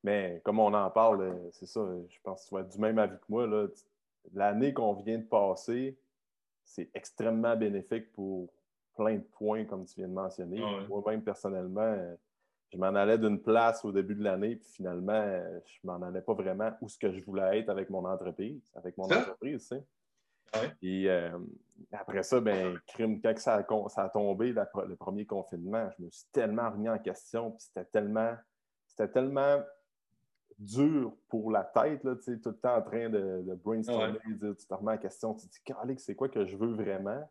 Mais 0.03 0.41
comme 0.43 0.59
on 0.59 0.73
en 0.73 0.89
parle, 0.89 1.49
c'est 1.51 1.67
ça, 1.67 1.81
je 2.09 2.17
pense 2.23 2.43
que 2.43 2.49
tu 2.49 2.55
vas 2.55 2.61
être 2.61 2.69
du 2.69 2.79
même 2.79 2.97
avis 2.97 3.17
que 3.17 3.25
moi. 3.29 3.47
L'année 4.33 4.73
qu'on 4.73 4.93
vient 4.93 5.17
de 5.17 5.25
passer, 5.25 5.97
c'est 6.63 6.89
extrêmement 6.93 7.55
bénéfique 7.55 8.11
pour 8.13 8.51
plein 8.95 9.15
de 9.15 9.23
points, 9.23 9.65
comme 9.65 9.85
tu 9.85 9.95
viens 9.95 10.07
de 10.07 10.13
mentionner. 10.13 10.61
Ah 10.63 10.85
Moi-même, 10.87 11.23
personnellement, 11.23 11.97
je 12.71 12.77
m'en 12.77 12.93
allais 12.95 13.17
d'une 13.17 13.41
place 13.41 13.83
au 13.83 13.91
début 13.91 14.15
de 14.15 14.23
l'année, 14.23 14.55
puis 14.55 14.69
finalement, 14.69 15.41
je 15.65 15.79
m'en 15.83 16.01
allais 16.01 16.21
pas 16.21 16.33
vraiment 16.33 16.71
où 16.81 16.87
ce 16.87 16.97
que 16.97 17.11
je 17.11 17.23
voulais 17.23 17.59
être 17.59 17.69
avec 17.69 17.89
mon 17.89 18.05
entreprise, 18.05 18.71
avec 18.75 18.97
mon 18.97 19.05
entreprise, 19.05 19.67
tu 19.67 19.75
sais. 19.75 19.83
Et 20.81 21.09
euh, 21.09 21.37
après 21.93 22.23
ça, 22.23 22.39
ben, 22.41 22.77
crime, 22.87 23.21
quand 23.21 23.37
ça 23.37 23.55
a, 23.55 23.89
ça 23.89 24.03
a 24.03 24.09
tombé, 24.09 24.53
le 24.53 24.95
premier 24.95 25.25
confinement, 25.25 25.89
je 25.97 26.03
me 26.03 26.09
suis 26.09 26.25
tellement 26.31 26.69
remis 26.69 26.89
en 26.89 26.99
question, 26.99 27.51
puis 27.51 27.61
c'était 27.61 27.85
tellement, 27.85 28.35
c'était 29.01 29.13
tellement 29.13 29.63
dur 30.59 31.13
pour 31.27 31.51
la 31.51 31.63
tête, 31.63 32.03
là, 32.03 32.15
tout 32.15 32.29
le 32.29 32.57
temps 32.57 32.75
en 32.75 32.81
train 32.81 33.09
de, 33.09 33.55
brainstormer, 33.63 34.19
tu 34.23 34.55
te 34.67 34.73
remets 34.73 34.93
en 34.93 34.97
question, 34.97 35.33
tu 35.33 35.47
te 35.47 35.87
dis, 35.87 35.97
c'est 35.97 36.15
quoi 36.15 36.29
que 36.29 36.45
je 36.45 36.55
veux 36.55 36.73
vraiment? 36.73 37.27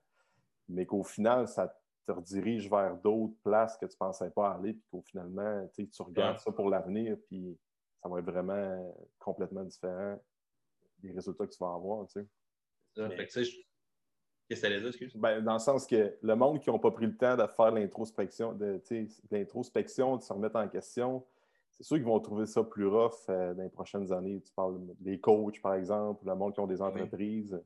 Mais 0.69 0.85
qu'au 0.85 1.05
final, 1.05 1.47
ça 1.47 1.69
te 2.07 2.13
redirige 2.13 2.69
vers 2.69 2.97
d'autres 2.97 3.37
places 3.45 3.77
que 3.77 3.87
tu 3.87 3.95
ne 3.95 3.99
pensais 3.99 4.31
pas 4.31 4.53
aller, 4.53 4.73
puis 4.73 4.85
qu'au 4.91 5.03
finalement, 5.03 5.69
tu 5.75 6.03
regardes 6.03 6.41
ça 6.41 6.51
pour 6.51 6.69
l'avenir, 6.69 7.17
puis 7.29 7.57
ça 8.03 8.09
va 8.09 8.19
être 8.19 8.25
vraiment 8.25 8.95
complètement 9.19 9.63
différent 9.63 10.19
des 10.99 11.13
résultats 11.13 11.47
que 11.47 11.53
tu 11.53 11.59
vas 11.59 11.75
avoir. 11.75 12.07
Tu 12.09 12.21
sais. 12.95 13.57
Qu'est-ce 14.51 14.63
que 14.63 14.69
ça 14.69 14.79
dire, 14.81 14.89
excuse? 14.89 15.17
Ben, 15.17 15.41
dans 15.41 15.53
le 15.53 15.61
sens 15.61 15.87
que 15.87 16.17
le 16.21 16.35
monde 16.35 16.59
qui 16.59 16.69
n'a 16.69 16.79
pas 16.81 16.91
pris 16.91 17.07
le 17.07 17.17
temps 17.17 17.37
de 17.37 17.47
faire 17.47 17.71
l'introspection, 17.71 18.53
de, 18.53 18.83
l'introspection, 19.31 20.17
de 20.17 20.23
se 20.23 20.33
remettre 20.33 20.57
en 20.57 20.67
question, 20.67 21.25
c'est 21.81 21.87
sûr 21.87 21.97
qu'ils 21.97 22.05
vont 22.05 22.21
trouver 22.21 22.45
ça 22.45 22.63
plus 22.63 22.87
rough 22.87 23.13
euh, 23.31 23.55
dans 23.55 23.63
les 23.63 23.71
prochaines 23.71 24.13
années. 24.13 24.43
Tu 24.43 24.53
parles 24.53 24.79
des 24.99 25.19
coachs, 25.19 25.63
par 25.63 25.75
exemple, 25.75 26.27
le 26.27 26.35
monde 26.35 26.53
qui 26.53 26.61
ont 26.61 26.67
des 26.67 26.83
entreprises. 26.83 27.59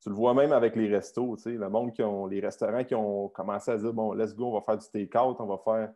Tu 0.00 0.08
le 0.08 0.14
vois 0.14 0.34
même 0.34 0.52
avec 0.52 0.76
les 0.76 0.86
restos, 0.86 1.36
le 1.46 1.68
monde 1.68 1.92
qui 1.92 2.02
ont, 2.04 2.26
les 2.26 2.38
restaurants 2.38 2.84
qui 2.84 2.94
ont 2.94 3.28
commencé 3.28 3.72
à 3.72 3.76
dire 3.76 3.92
bon, 3.92 4.12
let's 4.12 4.36
go, 4.36 4.50
on 4.50 4.52
va 4.52 4.60
faire 4.60 4.78
du 4.78 4.86
take-out, 4.86 5.36
on 5.40 5.46
va 5.46 5.58
faire. 5.64 5.92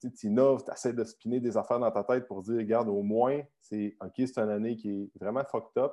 Tu 0.00 0.26
innoves, 0.26 0.64
tu 0.64 0.72
essaies 0.72 0.94
de 0.94 1.04
spinner 1.04 1.38
des 1.38 1.56
affaires 1.56 1.78
dans 1.78 1.92
ta 1.92 2.02
tête 2.02 2.26
pour 2.26 2.42
dire, 2.42 2.56
regarde, 2.56 2.88
au 2.88 3.02
moins, 3.02 3.40
c'est 3.60 3.96
OK, 4.00 4.14
c'est 4.16 4.38
une 4.38 4.50
année 4.50 4.74
qui 4.74 4.90
est 4.90 5.10
vraiment 5.20 5.44
fucked 5.44 5.80
up, 5.80 5.92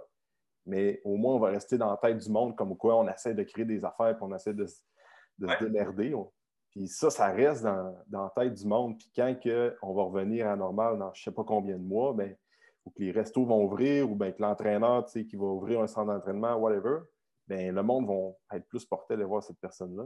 mais 0.65 0.99
au 1.03 1.15
moins, 1.15 1.35
on 1.35 1.39
va 1.39 1.49
rester 1.49 1.77
dans 1.77 1.91
la 1.91 1.97
tête 1.97 2.17
du 2.17 2.31
monde 2.31 2.55
comme 2.55 2.75
quoi 2.75 2.97
on 2.97 3.07
essaie 3.07 3.35
de 3.35 3.43
créer 3.43 3.65
des 3.65 3.85
affaires 3.85 4.17
et 4.17 4.17
on 4.19 4.33
essaie 4.33 4.55
de, 4.55 4.65
se 4.65 4.81
démerder. 5.63 6.15
Puis 6.71 6.87
ça, 6.87 7.09
ça 7.09 7.31
reste 7.31 7.63
dans, 7.63 7.95
la 8.11 8.31
tête 8.35 8.53
du 8.53 8.65
monde. 8.65 8.97
Puis 8.97 9.11
quand 9.15 9.35
on 9.81 9.93
va 9.93 10.03
revenir 10.03 10.47
à 10.47 10.55
normal 10.55 10.99
dans 10.99 11.13
je 11.13 11.21
ne 11.21 11.23
sais 11.23 11.31
pas 11.31 11.43
combien 11.43 11.77
de 11.77 11.83
mois, 11.83 12.13
ben, 12.13 12.35
ou 12.85 12.91
que 12.91 13.01
les 13.01 13.11
restos 13.11 13.45
vont 13.45 13.63
ouvrir 13.63 14.09
ou 14.09 14.15
bien 14.15 14.31
que 14.31 14.41
l'entraîneur 14.41 15.05
qui 15.05 15.35
va 15.35 15.45
ouvrir 15.45 15.81
un 15.81 15.87
centre 15.87 16.13
d'entraînement, 16.13 16.55
whatever, 16.55 16.99
ben, 17.47 17.73
le 17.73 17.83
monde 17.83 18.07
va 18.07 18.57
être 18.57 18.67
plus 18.67 18.85
porté 18.85 19.13
à 19.13 19.17
aller 19.17 19.25
voir 19.25 19.43
cette 19.43 19.59
personne-là. 19.59 20.05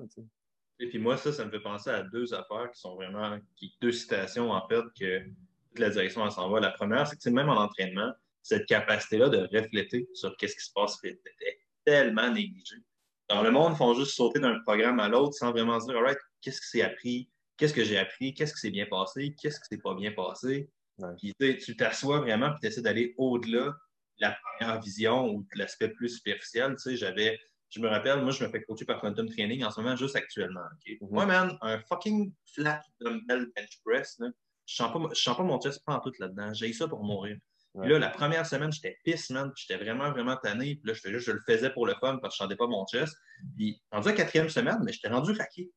Et 0.80 0.90
puis 0.90 1.00
moi, 1.00 1.18
ça, 1.18 1.32
ça 1.32 1.46
me 1.46 1.52
fait 1.52 1.60
penser 1.60 1.90
à 1.90 2.04
deux 2.04 2.34
affaires 2.34 2.72
qui 2.72 2.80
sont 2.80 2.96
vraiment, 2.96 3.38
deux 3.82 3.92
citations 3.92 4.52
en 4.52 4.68
fait 4.68 4.84
que 5.00 5.20
toute 5.68 5.80
la 5.80 5.90
direction 5.90 6.30
s'en 6.30 6.50
va. 6.50 6.60
La 6.60 6.72
première, 6.72 7.08
c'est 7.08 7.22
que 7.22 7.30
même 7.30 7.50
en 7.50 7.62
entraînement, 7.62 8.12
cette 8.42 8.66
capacité-là 8.66 9.30
de 9.30 9.48
refléter 9.58 10.08
sur 10.14 10.36
qu'est-ce 10.38 10.56
qui 10.56 10.66
se 10.66 10.72
passe 10.74 10.98
était 11.04 11.60
tellement 11.86 12.30
négligée. 12.30 12.84
Dans 13.30 13.42
le 13.42 13.52
monde, 13.52 13.74
ils 13.74 13.78
font 13.78 13.94
juste 13.94 14.16
sauter 14.16 14.40
d'un 14.40 14.60
programme 14.62 15.00
à 15.00 15.08
l'autre 15.08 15.34
sans 15.34 15.52
vraiment 15.52 15.80
se 15.80 15.88
dire, 15.88 15.98
all 15.98 16.04
right, 16.04 16.20
qu'est-ce 16.44 16.62
que 16.62 16.68
c'est 16.68 16.82
appris, 16.82 17.30
qu'est-ce 17.58 17.74
que 17.74 17.84
j'ai 17.84 17.98
appris, 17.98 18.34
qu'est-ce 18.34 18.54
qui 18.54 18.60
s'est 18.60 18.72
bien 18.72 18.86
passé, 18.86 19.36
qu'est-ce 19.42 19.60
qui 19.60 19.68
s'est 19.70 19.82
pas 19.82 19.96
bien 19.96 20.12
passé. 20.12 20.70
Puis 21.18 21.34
tu 21.58 21.76
t'assois 21.76 22.20
vraiment 22.20 22.54
et 22.56 22.60
tu 22.62 22.68
essaies 22.68 22.82
d'aller 22.82 23.16
au-delà 23.18 23.66
de 23.66 24.22
la 24.22 24.38
première 24.58 24.80
vision 24.82 25.28
ou 25.30 25.42
de 25.42 25.60
l'aspect 25.60 25.90
plus 25.90 26.10
superficiel. 26.10 26.76
Tu 26.76 26.92
sais, 26.92 26.98
j'avais, 26.98 27.40
je 27.70 27.80
me 27.80 27.88
rappelle, 27.88 28.22
moi, 28.22 28.32
je 28.32 28.44
me 28.44 28.50
fais 28.50 28.62
coacher 28.64 28.86
par 28.86 29.00
Quantum 29.00 29.28
Training 29.28 29.64
en 29.64 29.72
ce 29.72 29.82
moment, 29.82 29.96
juste 29.96 30.16
actuellement. 30.16 30.62
Okay? 30.80 30.98
Mm-hmm. 31.02 31.10
Moi, 31.10 31.26
man, 31.26 31.58
un 31.62 31.80
fucking 31.80 32.32
flat 32.54 32.82
dumbbell 33.00 33.48
bench 33.56 33.80
press, 33.84 34.18
là, 34.20 34.28
je 34.66 34.84
ne 34.84 34.90
sens, 35.14 35.38
pas 35.38 35.44
mon 35.44 35.60
chest 35.60 35.84
pas 35.86 35.96
en 35.96 36.00
tout 36.00 36.14
là-dedans. 36.20 36.54
J'ai 36.54 36.72
ça 36.74 36.88
pour 36.88 37.04
mourir. 37.04 37.38
Là, 37.76 37.98
la 37.98 38.10
première 38.10 38.46
semaine, 38.46 38.72
j'étais 38.72 38.98
pisse, 39.04 39.32
man. 39.32 39.52
J'étais 39.56 39.84
vraiment, 39.84 40.12
vraiment 40.12 40.38
tanné. 40.38 40.76
Puis 40.76 40.84
là, 40.86 40.94
je, 40.94 41.10
juste, 41.10 41.26
je 41.26 41.32
le 41.32 41.42
faisais 41.46 41.72
pour 41.72 41.88
le 41.88 41.96
fun 41.96 42.18
parce 42.22 42.36
que 42.36 42.38
je 42.38 42.44
ne 42.44 42.50
sentais 42.50 42.56
pas 42.56 42.68
mon 42.68 42.86
chest. 42.86 43.18
Puis, 43.58 43.82
rendu 43.92 44.10
la 44.10 44.14
quatrième 44.14 44.50
semaine, 44.50 44.78
mais 44.86 44.94
j'étais 44.94 45.10
rendu 45.10 45.32
raqué. 45.32 45.72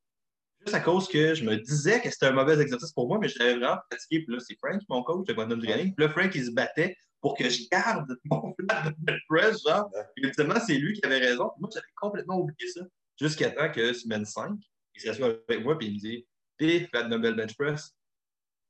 À 0.73 0.81
cause 0.81 1.09
que 1.09 1.35
je 1.35 1.45
me 1.45 1.57
disais 1.57 2.01
que 2.01 2.11
c'était 2.11 2.27
un 2.27 2.33
mauvais 2.33 2.61
exercice 2.61 2.93
pour 2.93 3.07
moi, 3.07 3.19
mais 3.21 3.29
je 3.29 3.39
l'avais 3.39 3.57
vraiment 3.57 3.81
fatigué. 3.91 4.25
Puis 4.25 4.35
là, 4.35 4.41
c'est 4.41 4.57
Frank, 4.59 4.83
mon 4.89 5.03
coach 5.03 5.27
de 5.27 5.33
Quantum 5.33 5.63
Training. 5.63 5.95
Puis 5.95 6.05
là, 6.05 6.11
Frank, 6.11 6.35
il 6.35 6.45
se 6.45 6.51
battait 6.51 6.97
pour 7.21 7.37
que 7.37 7.49
je 7.49 7.63
garde 7.71 8.17
mon 8.25 8.55
flat 8.55 8.93
de 8.99 9.15
press, 9.29 9.63
genre. 9.67 9.91
Puis, 10.15 10.27
ultimement, 10.27 10.61
c'est 10.67 10.77
lui 10.77 10.95
qui 10.95 11.07
avait 11.07 11.19
raison. 11.19 11.51
Moi, 11.59 11.71
j'avais 11.73 11.87
complètement 11.97 12.39
oublié 12.39 12.71
ça. 12.71 12.83
Jusqu'à 13.19 13.51
temps 13.51 13.71
que 13.71 13.93
semaine 13.93 14.25
5, 14.25 14.59
il 14.95 15.01
s'assoit 15.01 15.35
avec 15.49 15.63
moi 15.63 15.77
et 15.81 15.85
il 15.87 15.95
me 15.95 15.99
dit 15.99 16.27
Pis, 16.57 16.87
flat 16.87 17.05
dumbbell 17.05 17.35
bench 17.35 17.57
press. 17.57 17.95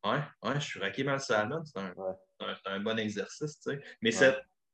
Ouais, 0.05 0.21
ouais, 0.43 0.61
je 0.61 0.67
suis 0.67 0.81
raqué 0.81 1.03
mal 1.03 1.21
ça, 1.21 1.49
C'est 1.65 1.81
un, 1.81 1.95
c'est 2.39 2.71
un, 2.71 2.81
bon 2.81 2.99
exercice, 2.99 3.59
tu 3.61 3.73
sais. 3.73 3.81
Mais 4.03 4.13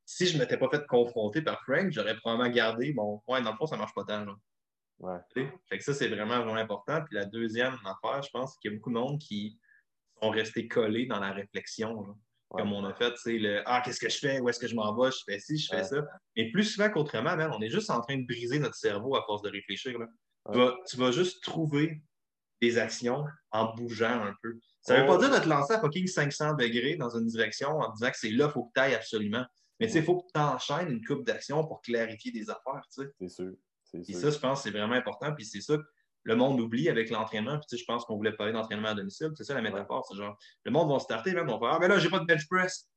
si 0.05 0.27
je 0.27 0.35
ne 0.35 0.41
m'étais 0.41 0.59
pas 0.59 0.69
fait 0.69 0.87
confronter 0.87 1.41
par 1.41 1.63
Frank, 1.63 1.91
j'aurais 1.91 2.17
probablement 2.17 2.51
gardé 2.53 2.93
mon. 2.93 3.23
Ouais, 3.27 3.41
dans 3.43 3.53
le 3.53 3.57
fond, 3.57 3.67
ça 3.67 3.77
ne 3.77 3.81
marche 3.81 3.95
pas 3.95 4.05
tant. 4.05 4.27
Ouais. 5.03 5.19
Fait 5.69 5.79
que 5.79 5.85
ça, 5.85 5.93
c'est 5.93 6.09
vraiment, 6.09 6.39
vraiment 6.39 6.55
important. 6.55 7.03
Puis 7.05 7.17
la 7.17 7.25
deuxième 7.25 7.77
affaire, 7.85 8.23
je 8.23 8.31
pense 8.31 8.57
qu'il 8.59 8.71
y 8.71 8.75
a 8.75 8.77
beaucoup 8.77 8.91
de 8.91 8.95
monde 8.95 9.19
qui 9.19 9.59
sont 10.21 10.31
restés 10.31 10.69
collés 10.69 11.07
dans 11.07 11.19
la 11.19 11.33
réflexion. 11.33 12.17
Comme 12.49 12.73
on 12.73 12.85
a 12.85 12.95
fait, 12.95 13.17
sais, 13.17 13.39
le 13.39 13.63
Ah, 13.67 13.83
qu'est-ce 13.85 13.99
que 13.99 14.11
je 14.11 14.19
fais? 14.19 14.39
Où 14.39 14.49
est-ce 14.49 14.61
que 14.61 14.69
je 14.69 14.77
m'en 14.77 14.95
vais? 14.95 15.11
Je 15.11 15.25
fais 15.27 15.39
ci, 15.41 15.59
je 15.59 15.69
fais 15.69 15.83
ça. 15.83 15.97
Mais 16.37 16.51
plus 16.53 16.65
souvent 16.65 16.91
qu'autrement, 16.91 17.35
on 17.53 17.61
est 17.63 17.71
juste 17.71 17.91
en 17.91 18.01
train 18.01 18.17
de 18.17 18.27
briser 18.27 18.59
notre 18.59 18.77
cerveau 18.77 19.17
à 19.17 19.25
force 19.25 19.43
de 19.43 19.51
réfléchir. 19.51 19.99
Tu, 20.53 20.59
vas, 20.59 20.77
tu 20.89 20.97
vas 20.97 21.11
juste 21.11 21.43
trouver 21.43 22.03
des 22.61 22.79
actions 22.79 23.25
en 23.51 23.75
bougeant 23.75 24.23
un 24.23 24.35
peu. 24.43 24.57
Ça 24.83 24.97
ne 24.97 25.01
veut 25.01 25.07
pas 25.07 25.19
dire 25.19 25.31
de 25.31 25.43
te 25.43 25.49
lancer 25.49 25.73
à 25.73 25.81
fucking 25.81 26.07
500 26.07 26.55
degrés 26.55 26.97
dans 26.97 27.17
une 27.17 27.27
direction 27.27 27.71
en 27.71 27.91
disant 27.93 28.11
que 28.11 28.19
c'est 28.19 28.31
là, 28.31 28.47
il 28.49 28.53
faut 28.53 28.65
que 28.65 28.73
tu 28.75 28.81
ailles 28.81 28.95
absolument. 28.95 29.45
Mais 29.81 29.87
tu 29.87 29.95
sais, 29.95 29.99
il 30.01 30.05
faut 30.05 30.21
que 30.21 30.29
tu 30.33 30.41
enchaînes 30.41 30.91
une 30.91 31.05
coupe 31.05 31.25
d'actions 31.25 31.67
pour 31.67 31.81
clarifier 31.81 32.31
des 32.31 32.51
affaires, 32.51 32.83
tu 32.93 33.03
sais. 33.03 33.11
C'est 33.19 33.29
sûr. 33.29 33.53
Et 33.95 34.13
ça, 34.15 34.31
je 34.31 34.39
pense, 34.39 34.63
c'est 34.63 34.71
vraiment 34.71 34.95
important. 34.95 35.35
Puis 35.35 35.45
c'est 35.45 35.61
ça, 35.61 35.77
le 36.25 36.37
monde 36.37 36.61
oublie 36.61 36.89
avec 36.89 37.11
l'entraînement. 37.11 37.59
Puis, 37.59 37.79
je 37.79 37.85
pense 37.85 38.05
qu'on 38.05 38.17
voulait 38.17 38.33
parler 38.33 38.53
d'entraînement 38.53 38.89
à 38.89 38.95
domicile. 38.95 39.31
C'est 39.37 39.45
ça 39.45 39.55
la 39.55 39.63
métaphore. 39.63 40.07
C'est 40.09 40.17
genre, 40.17 40.37
le 40.65 40.71
monde 40.71 40.91
va 40.91 40.99
starter, 40.99 41.33
même, 41.33 41.49
on 41.49 41.59
va 41.59 41.69
faire 41.69 41.77
Ah, 41.77 41.79
mais 41.81 41.89
là, 41.89 41.99
j'ai 41.99 42.11
pas 42.11 42.21
de 42.21 42.25
bench 42.25 42.47
press. 42.49 42.89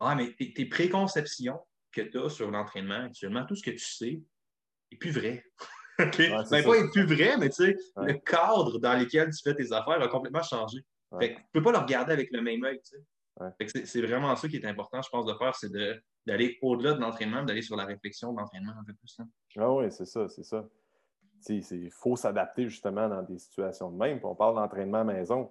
Ah, 0.00 0.14
mais 0.14 0.34
tes, 0.34 0.66
préconceptions 0.66 1.60
que 1.92 2.00
tu 2.00 2.18
as 2.18 2.30
sur 2.30 2.50
l'entraînement 2.50 3.04
actuellement, 3.04 3.44
tout 3.44 3.56
ce 3.56 3.62
que 3.62 3.70
tu 3.70 3.78
sais, 3.78 4.22
n'est 4.90 4.98
plus 4.98 5.10
vrai. 5.10 5.44
OK? 5.98 6.18
Ouais, 6.18 6.30
ben, 6.50 6.64
pas 6.64 6.78
être 6.78 6.92
plus 6.92 7.04
vrai, 7.04 7.36
mais 7.36 7.50
tu 7.50 7.56
sais, 7.56 7.76
le 7.96 8.14
cadre 8.14 8.78
dans 8.78 8.98
lequel 8.98 9.30
tu 9.30 9.42
fais 9.42 9.54
tes 9.54 9.72
affaires 9.72 10.00
a 10.00 10.08
complètement 10.08 10.42
changé. 10.42 10.78
Fait 11.18 11.34
que 11.34 11.40
tu 11.40 11.46
peux 11.52 11.62
pas 11.62 11.72
le 11.72 11.78
regarder 11.78 12.12
avec 12.12 12.30
le 12.30 12.40
même 12.40 12.64
œil, 12.64 12.80
tu 12.80 12.96
sais. 12.96 13.84
C'est 13.84 14.02
vraiment 14.02 14.34
ça 14.36 14.48
qui 14.48 14.56
est 14.56 14.64
important, 14.64 15.02
je 15.02 15.08
pense, 15.10 15.26
de 15.26 15.34
faire, 15.34 15.54
c'est 15.54 15.70
d'aller 16.26 16.58
au-delà 16.62 16.94
de 16.94 17.00
l'entraînement, 17.00 17.42
d'aller 17.42 17.62
sur 17.62 17.76
la 17.76 17.84
réflexion 17.84 18.32
de 18.32 18.38
l'entraînement 18.38 18.72
un 18.78 18.84
peu 18.84 18.94
plus. 18.94 19.16
Hein. 19.18 19.28
Ah 19.56 19.72
oui, 19.72 19.90
c'est 19.90 20.06
ça, 20.06 20.28
c'est 20.28 20.44
ça. 20.44 20.64
Il 21.48 21.90
faut 21.90 22.16
s'adapter 22.16 22.68
justement 22.68 23.08
dans 23.08 23.22
des 23.22 23.38
situations 23.38 23.90
de 23.90 23.96
même. 23.96 24.20
on 24.22 24.34
parle 24.34 24.56
d'entraînement 24.56 25.00
à 25.00 25.04
maison. 25.04 25.50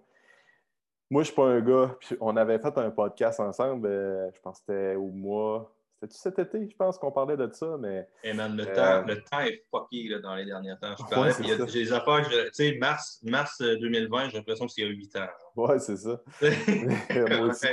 Moi, 1.10 1.24
je 1.24 1.32
ne 1.32 1.34
suis 1.34 1.36
pas 1.36 1.48
un 1.48 1.62
gars. 1.62 1.98
on 2.22 2.38
avait 2.38 2.60
fait 2.60 2.78
un 2.78 2.92
podcast 2.92 3.40
ensemble, 3.40 3.88
euh, 3.88 4.30
je 4.32 4.40
pense 4.42 4.60
que 4.60 4.66
c'était 4.68 4.96
au 4.96 5.08
mois. 5.08 5.76
C'était-tu 5.96 6.20
cet 6.20 6.40
été, 6.40 6.70
je 6.70 6.76
pense 6.78 6.98
qu'on 6.98 7.12
parlait 7.12 7.36
de 7.36 7.50
ça, 7.52 7.76
mais. 7.80 8.08
Et 8.24 8.32
man, 8.32 8.56
le, 8.56 8.66
temps, 8.68 9.04
le 9.06 9.22
temps 9.22 9.40
est 9.40 9.66
fucké 9.70 10.18
dans 10.22 10.36
les 10.36 10.46
derniers 10.46 10.76
temps. 10.80 10.96
Je 10.98 11.66
j'ai 11.68 11.84
des 11.84 11.92
affaires, 11.92 12.30
tu 12.30 12.36
sais, 12.54 12.78
mars, 12.78 13.20
mars 13.24 13.60
2020, 13.60 14.18
euh, 14.18 14.30
j'ai 14.30 14.38
l'impression 14.38 14.66
que 14.66 14.72
c'est 14.72 14.82
il 14.82 14.88
y 14.88 14.92
a 14.92 14.94
8 14.94 15.16
ans. 15.18 15.28
Oui, 15.58 15.80
c'est 15.80 15.98
ça. 15.98 16.22
moi 17.38 17.48
aussi. 17.50 17.68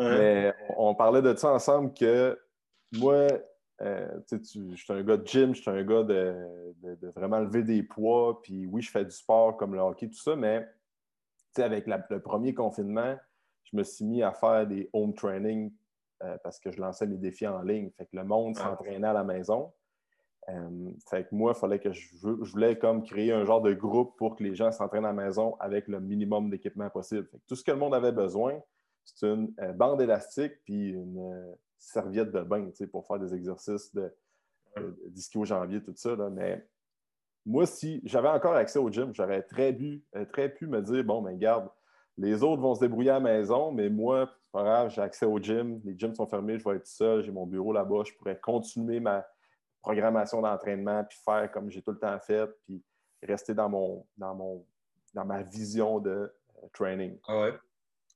Mais 0.00 0.54
on 0.76 0.94
parlait 0.94 1.22
de 1.22 1.34
ça 1.34 1.52
ensemble 1.52 1.92
que 1.92 2.38
moi, 2.92 3.28
euh, 3.82 4.20
je 4.30 4.74
suis 4.74 4.92
un 4.92 5.02
gars 5.02 5.16
de 5.16 5.26
gym, 5.26 5.54
je 5.54 5.62
suis 5.62 5.70
un 5.70 5.82
gars 5.84 6.02
de, 6.02 6.34
vraiment 7.14 7.40
lever 7.40 7.62
des 7.62 7.82
poids. 7.82 8.40
Puis 8.42 8.66
oui, 8.66 8.82
je 8.82 8.90
fais 8.90 9.04
du 9.04 9.10
sport 9.10 9.56
comme 9.56 9.74
le 9.74 9.80
hockey, 9.80 10.08
tout 10.08 10.20
ça, 10.20 10.36
mais 10.36 10.66
avec 11.58 11.86
le 11.86 12.20
premier 12.20 12.54
confinement, 12.54 13.16
je 13.64 13.76
me 13.76 13.82
suis 13.82 14.04
mis 14.04 14.22
à 14.22 14.32
faire 14.32 14.66
des 14.66 14.88
home 14.92 15.14
training 15.14 15.72
euh, 16.22 16.36
parce 16.42 16.58
que 16.58 16.70
je 16.70 16.80
lançais 16.80 17.06
mes 17.06 17.16
défis 17.16 17.46
en 17.46 17.62
ligne. 17.62 17.90
Fait 17.96 18.06
que 18.06 18.16
le 18.16 18.24
monde 18.24 18.56
s'entraînait 18.56 19.08
à 19.08 19.12
la 19.12 19.24
maison. 19.24 19.72
Euh, 20.48 20.90
fait 21.08 21.24
que 21.24 21.34
moi, 21.34 21.52
il 21.54 21.58
fallait 21.58 21.78
que 21.78 21.92
je, 21.92 22.16
je, 22.22 22.28
voulais 22.28 22.78
comme 22.78 23.02
créer 23.02 23.32
un 23.32 23.44
genre 23.44 23.60
de 23.60 23.72
groupe 23.72 24.16
pour 24.16 24.36
que 24.36 24.42
les 24.42 24.54
gens 24.54 24.72
s'entraînent 24.72 25.04
à 25.04 25.12
la 25.12 25.24
maison 25.24 25.56
avec 25.60 25.86
le 25.86 26.00
minimum 26.00 26.50
d'équipement 26.50 26.88
possible. 26.90 27.28
tout 27.46 27.54
ce 27.54 27.62
que 27.62 27.70
le 27.70 27.76
monde 27.76 27.94
avait 27.94 28.12
besoin, 28.12 28.58
c'est 29.04 29.26
une 29.26 29.52
bande 29.74 30.00
élastique 30.00 30.52
puis 30.64 30.90
une, 30.90 31.54
serviette 31.80 32.30
de 32.30 32.42
bain 32.42 32.70
pour 32.92 33.06
faire 33.06 33.18
des 33.18 33.34
exercices 33.34 33.92
de, 33.94 34.12
de, 34.76 35.44
janvier 35.44 35.82
tout 35.82 35.94
ça. 35.96 36.14
Mais 36.30 36.64
moi, 37.46 37.66
si 37.66 38.00
j'avais 38.04 38.28
encore 38.28 38.54
accès 38.54 38.78
au 38.78 38.90
gym, 38.90 39.12
j'aurais 39.14 39.42
très, 39.42 39.76
euh, 40.14 40.24
très 40.26 40.48
pu 40.48 40.66
me 40.66 40.80
dire 40.82 41.02
bon, 41.04 41.22
ben 41.22 41.36
garde, 41.38 41.68
les 42.18 42.42
autres 42.42 42.60
vont 42.60 42.74
se 42.74 42.80
débrouiller 42.80 43.10
à 43.10 43.14
la 43.14 43.20
maison, 43.20 43.72
mais 43.72 43.88
moi, 43.88 44.30
pas 44.52 44.62
grave, 44.62 44.90
j'ai 44.90 45.00
accès 45.00 45.26
au 45.26 45.38
gym, 45.38 45.80
les 45.84 45.98
gyms 45.98 46.14
sont 46.14 46.26
fermés, 46.26 46.58
je 46.58 46.68
vais 46.68 46.76
être 46.76 46.86
seul, 46.86 47.22
j'ai 47.22 47.32
mon 47.32 47.46
bureau 47.46 47.72
là-bas, 47.72 48.02
je 48.04 48.12
pourrais 48.14 48.38
continuer 48.38 49.00
ma 49.00 49.26
programmation 49.80 50.42
d'entraînement, 50.42 51.04
puis 51.04 51.18
faire 51.24 51.50
comme 51.50 51.70
j'ai 51.70 51.80
tout 51.80 51.92
le 51.92 51.98
temps 51.98 52.18
fait, 52.18 52.46
puis 52.64 52.82
rester 53.22 53.54
dans 53.54 53.68
mon 53.68 54.06
dans 54.16 54.34
mon 54.34 54.66
dans 55.14 55.24
ma 55.24 55.42
vision 55.42 55.98
de 55.98 56.10
euh, 56.10 56.68
training. 56.74 57.18
Ah 57.26 57.50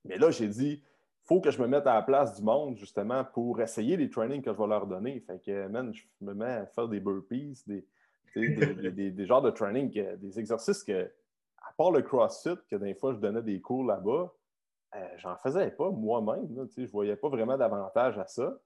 mais 0.05 0.17
là, 0.17 0.31
j'ai 0.31 0.47
dit, 0.47 0.83
faut 1.23 1.41
que 1.41 1.51
je 1.51 1.61
me 1.61 1.67
mette 1.67 1.87
à 1.87 1.95
la 1.95 2.01
place 2.01 2.35
du 2.35 2.43
monde, 2.43 2.77
justement, 2.77 3.25
pour 3.25 3.59
essayer 3.61 3.97
les 3.97 4.09
trainings 4.09 4.41
que 4.41 4.53
je 4.53 4.57
vais 4.57 4.67
leur 4.67 4.85
donner. 4.87 5.19
Fait 5.21 5.41
que, 5.43 5.67
man, 5.67 5.93
je 5.93 6.03
me 6.21 6.33
mets 6.33 6.45
à 6.45 6.65
faire 6.67 6.87
des 6.87 6.99
burpees, 6.99 7.63
des, 7.65 7.85
des, 8.35 9.25
genres 9.25 9.41
de 9.41 9.51
training, 9.51 9.91
des 10.17 10.39
exercices 10.39 10.83
que, 10.83 11.11
à 11.57 11.73
part 11.77 11.91
le 11.91 12.01
CrossFit, 12.01 12.57
que 12.69 12.75
des 12.75 12.93
fois 12.93 13.13
je 13.13 13.19
donnais 13.19 13.41
des 13.41 13.59
cours 13.59 13.85
là-bas, 13.85 14.33
euh, 14.95 15.07
j'en 15.17 15.35
faisais 15.37 15.71
pas 15.71 15.89
moi-même. 15.89 16.47
Je 16.75 16.81
ne 16.81 16.87
voyais 16.87 17.15
pas 17.15 17.29
vraiment 17.29 17.57
d'avantage 17.57 18.17
à 18.17 18.27
ça. 18.27 18.57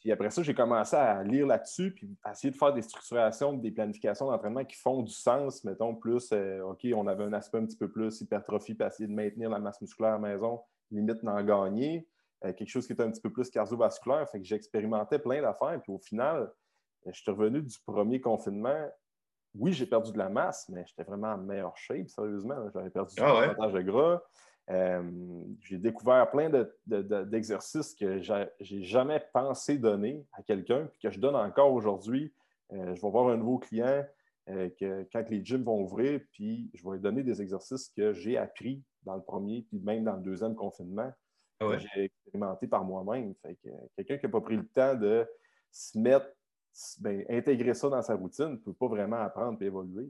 Puis 0.00 0.12
après 0.12 0.30
ça, 0.30 0.42
j'ai 0.42 0.54
commencé 0.54 0.94
à 0.94 1.22
lire 1.24 1.46
là-dessus, 1.46 1.92
puis 1.92 2.16
à 2.22 2.32
essayer 2.32 2.52
de 2.52 2.56
faire 2.56 2.72
des 2.72 2.82
structurations, 2.82 3.52
des 3.52 3.72
planifications 3.72 4.30
d'entraînement 4.30 4.64
qui 4.64 4.76
font 4.76 5.02
du 5.02 5.12
sens, 5.12 5.64
mettons, 5.64 5.94
plus, 5.94 6.30
euh, 6.32 6.62
OK, 6.62 6.86
on 6.94 7.06
avait 7.08 7.24
un 7.24 7.32
aspect 7.32 7.58
un 7.58 7.66
petit 7.66 7.76
peu 7.76 7.90
plus 7.90 8.20
hypertrophie, 8.20 8.74
puis 8.74 8.86
essayer 8.86 9.08
de 9.08 9.14
maintenir 9.14 9.50
la 9.50 9.58
masse 9.58 9.80
musculaire 9.80 10.12
à 10.14 10.18
la 10.18 10.28
maison 10.28 10.60
limite 10.90 11.24
d'en 11.24 11.42
gagner, 11.42 12.06
euh, 12.44 12.52
quelque 12.52 12.68
chose 12.68 12.86
qui 12.86 12.92
était 12.92 13.02
un 13.02 13.10
petit 13.10 13.20
peu 13.20 13.30
plus 13.30 13.50
cardiovasculaire. 13.50 14.28
Fait 14.30 14.38
que 14.38 14.44
j'expérimentais 14.44 15.18
plein 15.18 15.42
d'affaires. 15.42 15.80
Puis 15.82 15.92
au 15.92 15.98
final, 15.98 16.52
euh, 17.06 17.10
je 17.12 17.20
suis 17.20 17.30
revenu 17.30 17.62
du 17.62 17.76
premier 17.84 18.20
confinement. 18.20 18.88
Oui, 19.54 19.72
j'ai 19.72 19.86
perdu 19.86 20.12
de 20.12 20.18
la 20.18 20.28
masse, 20.28 20.68
mais 20.68 20.84
j'étais 20.86 21.04
vraiment 21.04 21.32
en 21.32 21.38
meilleure 21.38 21.76
shape, 21.76 22.08
sérieusement. 22.08 22.56
J'avais 22.74 22.90
perdu 22.90 23.14
ah 23.18 23.40
davantage 23.40 23.72
de 23.72 23.82
gras. 23.82 24.22
Euh, 24.68 25.02
j'ai 25.60 25.78
découvert 25.78 26.28
plein 26.30 26.50
d'exercices 26.86 27.94
que 27.94 28.20
j'ai 28.60 28.82
jamais 28.82 29.22
pensé 29.32 29.78
donner 29.78 30.24
à 30.32 30.42
quelqu'un, 30.42 30.86
puis 30.86 30.98
que 31.00 31.10
je 31.10 31.20
donne 31.20 31.36
encore 31.36 31.72
aujourd'hui. 31.72 32.32
je 32.70 33.00
vais 33.00 33.10
voir 33.10 33.28
un 33.28 33.36
nouveau 33.36 33.58
client 33.58 34.04
que, 34.46 35.06
quand 35.12 35.28
les 35.30 35.44
gyms 35.44 35.62
vont 35.62 35.82
ouvrir, 35.82 36.20
puis 36.32 36.70
je 36.74 36.84
vais 36.84 36.96
lui 36.96 37.00
donner 37.00 37.22
des 37.22 37.40
exercices 37.40 37.88
que 37.88 38.12
j'ai 38.12 38.36
appris 38.36 38.82
dans 39.04 39.14
le 39.14 39.22
premier, 39.22 39.62
puis 39.62 39.78
même 39.78 40.04
dans 40.04 40.16
le 40.16 40.22
deuxième 40.22 40.54
confinement, 40.54 41.12
ah 41.60 41.66
que 41.66 41.78
j'ai 41.78 42.04
expérimenté 42.04 42.66
par 42.66 42.84
moi-même. 42.84 43.34
quelqu'un 43.96 44.18
qui 44.18 44.26
n'a 44.26 44.32
pas 44.32 44.40
pris 44.40 44.56
le 44.56 44.66
temps 44.66 44.94
de 44.94 45.26
se 45.70 45.98
mettre, 45.98 46.26
ben, 47.00 47.24
intégrer 47.30 47.74
ça 47.74 47.88
dans 47.88 48.02
sa 48.02 48.14
routine 48.14 48.50
ne 48.50 48.56
peut 48.56 48.74
pas 48.74 48.88
vraiment 48.88 49.16
apprendre 49.16 49.60
et 49.62 49.66
évoluer. 49.66 50.08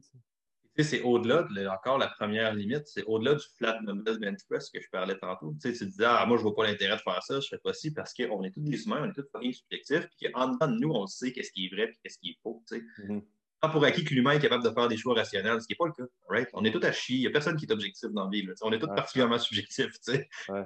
C'est 0.83 1.02
au-delà, 1.02 1.45
de, 1.45 1.66
encore 1.66 1.99
la 1.99 2.09
première 2.09 2.54
limite, 2.54 2.87
c'est 2.87 3.04
au-delà 3.04 3.35
du 3.35 3.45
flat 3.56 3.78
dumbbell 3.83 4.18
bench 4.18 4.40
press 4.49 4.71
que 4.71 4.80
je 4.80 4.88
parlais 4.90 5.16
tantôt. 5.18 5.54
Tu, 5.61 5.73
sais, 5.73 5.78
tu 5.78 5.90
disais, 5.90 6.04
ah, 6.06 6.25
moi, 6.26 6.37
je 6.37 6.42
ne 6.42 6.49
vois 6.49 6.54
pas 6.54 6.66
l'intérêt 6.66 6.97
de 6.97 7.00
faire 7.00 7.23
ça, 7.23 7.40
je 7.40 7.47
ne 7.47 7.49
fais 7.49 7.59
pas 7.59 7.73
ci 7.73 7.92
parce 7.92 8.12
qu'on 8.12 8.42
est 8.42 8.50
tous 8.50 8.61
des 8.61 8.85
humains, 8.85 9.02
on 9.02 9.11
est 9.11 9.14
tous 9.14 9.28
fucking 9.33 9.52
subjectifs, 9.52 10.09
puis 10.16 10.30
qu'en 10.30 10.49
dedans 10.49 10.68
de 10.68 10.78
nous, 10.78 10.90
on 10.90 11.06
sait 11.06 11.33
qu'est-ce 11.33 11.52
qui 11.52 11.66
est 11.66 11.75
vrai 11.75 11.90
et 11.90 11.97
qu'est-ce 12.02 12.18
qui 12.18 12.30
est 12.30 12.38
faux. 12.42 12.62
Tu 12.68 12.76
sais. 12.76 12.85
Mm-hmm 13.04 13.23
pour 13.68 13.85
acquis 13.85 14.04
que 14.04 14.14
l'humain 14.14 14.33
est 14.33 14.38
capable 14.38 14.64
de 14.64 14.71
faire 14.71 14.88
des 14.88 14.97
choix 14.97 15.14
rationnels, 15.14 15.61
ce 15.61 15.66
qui 15.66 15.73
n'est 15.73 15.76
pas 15.76 15.87
le 15.87 15.92
cas. 15.92 16.11
Right? 16.28 16.49
On 16.52 16.64
est 16.64 16.73
tous 16.73 16.85
à 16.85 16.92
chier. 16.92 17.16
Il 17.16 17.21
n'y 17.21 17.26
a 17.26 17.30
personne 17.30 17.56
qui 17.56 17.66
est 17.66 17.73
objectif 17.73 18.11
dans 18.11 18.25
la 18.25 18.30
vie. 18.30 18.47
On 18.62 18.73
est 18.73 18.78
tous 18.78 18.87
particulièrement 18.88 19.38
subjectifs. 19.38 19.92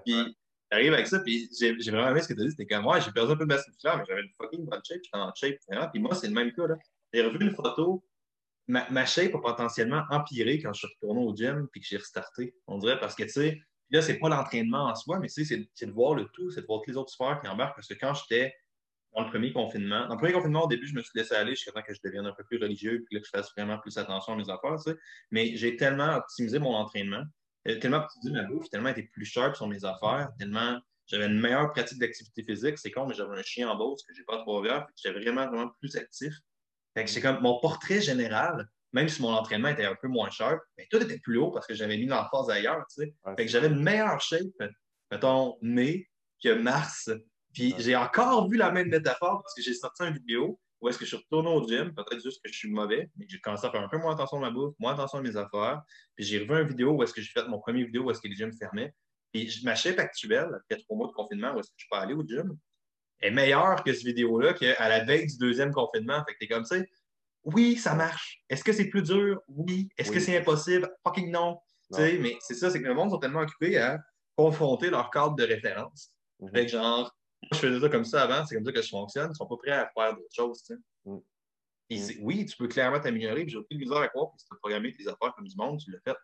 Puis, 0.05 0.37
j'arrive 0.71 0.95
avec 0.95 1.07
ça, 1.07 1.21
puis 1.21 1.49
j'ai 1.59 1.73
vraiment 1.73 2.09
aimé 2.09 2.21
ce 2.21 2.29
que 2.29 2.35
tu 2.35 2.40
as 2.40 2.45
dit. 2.45 2.50
C'était 2.50 2.67
comme, 2.67 2.85
moi, 2.85 3.00
j'ai 3.00 3.11
perdu 3.12 3.33
un 3.33 3.37
peu 3.37 3.45
de 3.45 3.49
masse 3.49 3.67
musculaire, 3.69 3.99
mais 3.99 4.05
j'avais 4.09 4.23
une 4.23 4.33
fucking 4.40 4.64
bonne 4.67 4.81
shape, 4.85 5.00
j'étais 5.05 5.17
en 5.17 5.33
shape. 5.35 5.90
Puis 5.93 6.02
moi, 6.02 6.14
c'est 6.14 6.29
le 6.29 6.35
même 6.35 6.52
cas. 6.52 6.64
J'ai 7.12 7.23
revu 7.23 7.38
une 7.40 7.55
photo. 7.55 8.05
Ma, 8.71 9.07
shape 9.07 9.35
a 9.35 9.39
potentiellement 9.39 10.03
empiré 10.11 10.61
quand 10.61 10.73
je 10.73 10.87
suis 10.87 10.95
retourné 10.95 11.21
au 11.21 11.35
gym 11.35 11.69
puis 11.73 11.81
que 11.81 11.87
j'ai 11.87 11.97
restarté. 11.97 12.55
On 12.67 12.79
dirait 12.79 12.99
parce 12.99 13.15
que, 13.15 13.25
tu 13.25 13.31
sais, 13.31 13.61
là, 13.91 14.03
c'est 14.03 14.19
pas 14.19 14.29
l'entraînement 14.29 14.87
en 14.87 14.95
soi, 14.95 15.19
mais 15.19 15.29
c'est 15.29 15.45
de 15.45 15.93
voir 15.93 16.15
le 16.15 16.27
tout, 16.27 16.50
c'est 16.50 16.62
de 16.62 16.67
voir 16.67 16.81
tous 16.83 16.91
les 16.91 16.97
autres 16.97 17.12
sports 17.12 17.41
qui 17.41 17.49
embarquent. 17.49 17.75
Parce 17.75 17.89
que 17.89 17.95
quand 17.95 18.15
j'étais 18.15 18.55
dans 19.15 19.25
le 19.25 19.31
premier 19.31 19.53
confinement. 19.53 20.07
Dans 20.07 20.15
le 20.15 20.19
premier 20.19 20.33
confinement, 20.33 20.65
au 20.65 20.69
début, 20.69 20.87
je 20.87 20.95
me 20.95 21.03
suis 21.03 21.12
laissé 21.15 21.35
aller 21.35 21.55
jusqu'à 21.55 21.73
temps 21.73 21.83
que 21.83 21.95
je 21.95 22.00
devienne 22.05 22.27
un 22.27 22.33
peu 22.33 22.45
plus 22.45 22.59
religieux 22.59 23.05
puis 23.07 23.21
que 23.21 23.27
je 23.27 23.31
fasse 23.31 23.50
vraiment 23.57 23.79
plus 23.79 23.99
attention 23.99 24.35
à 24.35 24.37
mes 24.37 24.49
affaires. 24.49 24.77
Tu 24.77 24.93
sais. 24.93 24.97
Mais 25.31 25.57
j'ai 25.57 25.77
tellement 25.77 26.15
optimisé 26.17 26.59
mon 26.59 26.75
entraînement, 26.75 27.25
euh, 27.69 27.79
tellement 27.79 27.99
optimisé 27.99 28.31
ma 28.31 28.45
bouffe, 28.45 28.69
tellement 28.71 28.91
été 28.91 29.05
plus 29.05 29.25
sharp 29.25 29.57
sur 29.57 29.67
mes 29.67 29.85
affaires, 29.85 30.31
tellement 30.39 30.81
j'avais 31.07 31.27
une 31.27 31.41
meilleure 31.41 31.73
pratique 31.73 31.99
d'activité 31.99 32.45
physique. 32.45 32.79
C'est 32.79 32.93
con, 32.93 33.07
mais 33.07 33.15
j'avais 33.15 33.37
un 33.37 33.43
chien 33.43 33.69
en 33.69 33.77
Beauce 33.77 34.05
que 34.05 34.15
j'ai 34.15 34.23
pas 34.23 34.45
ouvert, 34.47 34.87
j'étais 34.95 35.19
vraiment, 35.19 35.49
vraiment 35.49 35.71
plus 35.81 35.97
actif. 35.97 36.33
Fait 36.94 37.04
que 37.04 37.11
c'est 37.11 37.20
comme 37.20 37.40
mon 37.40 37.61
portrait 37.61 38.00
général, 38.00 38.66
même 38.92 39.09
si 39.09 39.23
mon 39.23 39.32
entraînement 39.32 39.68
était 39.68 39.85
un 39.85 39.94
peu 39.94 40.09
moins 40.09 40.30
sharp, 40.30 40.61
mais 40.76 40.87
tout 40.90 40.99
était 40.99 41.18
plus 41.18 41.38
haut 41.38 41.50
parce 41.50 41.66
que 41.66 41.75
j'avais 41.75 41.97
mis 41.97 42.06
l'emphase 42.06 42.50
ailleurs. 42.50 42.85
Tu 42.88 43.04
sais. 43.04 43.14
Fait 43.37 43.47
que 43.47 43.50
j'avais 43.50 43.68
une 43.68 43.82
meilleure 43.82 44.20
shape, 44.20 44.70
mettons, 45.11 45.56
mai 45.62 46.09
que 46.42 46.54
mars 46.54 47.11
puis 47.52 47.75
j'ai 47.78 47.97
encore 47.97 48.49
vu 48.49 48.56
la 48.56 48.70
même 48.70 48.88
métaphore 48.88 49.42
parce 49.42 49.54
que 49.54 49.62
j'ai 49.62 49.75
sorti 49.75 50.02
une 50.02 50.14
vidéo 50.14 50.59
où 50.80 50.88
est-ce 50.88 50.99
que 50.99 51.04
je 51.04 51.14
suis 51.14 51.25
retourné 51.25 51.50
au 51.50 51.66
gym, 51.66 51.92
peut-être 51.94 52.23
juste 52.23 52.42
que 52.42 52.50
je 52.50 52.56
suis 52.56 52.70
mauvais, 52.70 53.11
mais 53.16 53.26
j'ai 53.28 53.38
commencé 53.40 53.66
à 53.66 53.70
faire 53.70 53.82
un 53.82 53.88
peu 53.88 53.99
moins 53.99 54.14
attention 54.14 54.38
à 54.38 54.40
ma 54.40 54.50
bouffe, 54.50 54.75
moins 54.78 54.94
attention 54.94 55.18
à 55.18 55.23
mes 55.23 55.37
affaires. 55.37 55.82
Puis 56.16 56.25
j'ai 56.25 56.38
revu 56.38 56.62
une 56.62 56.68
vidéo 56.68 56.92
où 56.92 57.02
est-ce 57.02 57.12
que 57.12 57.20
j'ai 57.20 57.30
fait 57.30 57.47
mon 57.49 57.59
premier 57.59 57.85
vidéo 57.85 58.04
où 58.04 58.11
est-ce 58.11 58.20
que 58.20 58.28
les 58.28 58.37
gyms 58.37 58.56
fermaient. 58.56 58.94
Puis 59.32 59.61
ma 59.62 59.75
shape 59.75 59.99
actuelle, 59.99 60.49
après 60.54 60.80
trois 60.82 60.97
mois 60.97 61.09
de 61.09 61.12
confinement, 61.12 61.54
où 61.54 61.61
est-ce 61.61 61.68
que 61.68 61.75
je 61.76 61.87
peux 61.90 61.99
aller 61.99 62.14
au 62.14 62.23
gym, 62.26 62.56
est 63.21 63.31
meilleure 63.31 63.83
que 63.85 63.93
cette 63.93 64.05
vidéo-là 64.05 64.55
qu'à 64.55 64.89
la 64.89 65.05
veille 65.05 65.27
du 65.27 65.37
deuxième 65.39 65.73
confinement. 65.73 66.23
Fait 66.27 66.35
que 66.35 66.39
t'es 66.41 66.49
comme 66.49 66.65
ça. 66.65 66.77
Oui, 67.45 67.77
ça 67.77 67.95
marche. 67.95 68.43
Est-ce 68.49 68.65
que 68.65 68.73
c'est 68.73 68.89
plus 68.89 69.03
dur? 69.03 69.41
Oui. 69.49 69.89
Est-ce 69.97 70.11
que 70.11 70.21
c'est 70.21 70.37
impossible? 70.37 70.91
Fucking 71.07 71.31
non. 71.31 71.59
Mais 71.99 72.37
c'est 72.41 72.55
ça, 72.55 72.71
c'est 72.71 72.81
que 72.81 72.87
le 72.87 72.95
monde 72.95 73.11
sont 73.11 73.19
tellement 73.19 73.41
occupés 73.41 73.77
à 73.79 73.99
confronter 74.37 74.91
leur 74.91 75.11
cadre 75.11 75.35
de 75.35 75.45
référence. 75.45 76.12
Mm-hmm. 76.41 76.53
Fait 76.53 76.67
que 76.67 76.73
genre, 76.73 77.15
je 77.53 77.59
faisais 77.59 77.81
ça 77.81 77.89
comme 77.89 78.05
ça 78.05 78.23
avant, 78.23 78.47
c'est 78.47 78.55
comme 78.55 78.65
ça 78.65 78.73
que 78.73 78.83
je 78.83 78.89
fonctionne. 78.89 79.27
Ils 79.27 79.31
ne 79.31 79.35
sont 79.35 79.47
pas 79.47 79.57
prêts 79.57 79.73
à 79.73 79.91
faire 79.95 80.15
d'autres 80.15 80.35
choses. 80.35 80.62
Mm. 81.05 81.17
Mm. 81.91 82.07
Oui, 82.21 82.47
tu 82.47 82.57
peux 82.57 82.69
clairement 82.69 83.00
t'améliorer, 83.00 83.47
j'ai 83.49 83.57
aucun 83.57 83.77
misère 83.77 83.99
à 83.99 84.09
croire 84.09 84.31
que 84.33 84.39
si 84.39 84.47
tu 84.47 84.55
as 84.55 84.59
programmé 84.59 84.93
tes 84.93 85.09
affaires 85.09 85.35
comme 85.35 85.47
du 85.47 85.57
monde, 85.57 85.81
tu 85.81 85.91
l'as 85.91 86.00
fait. 86.00 86.17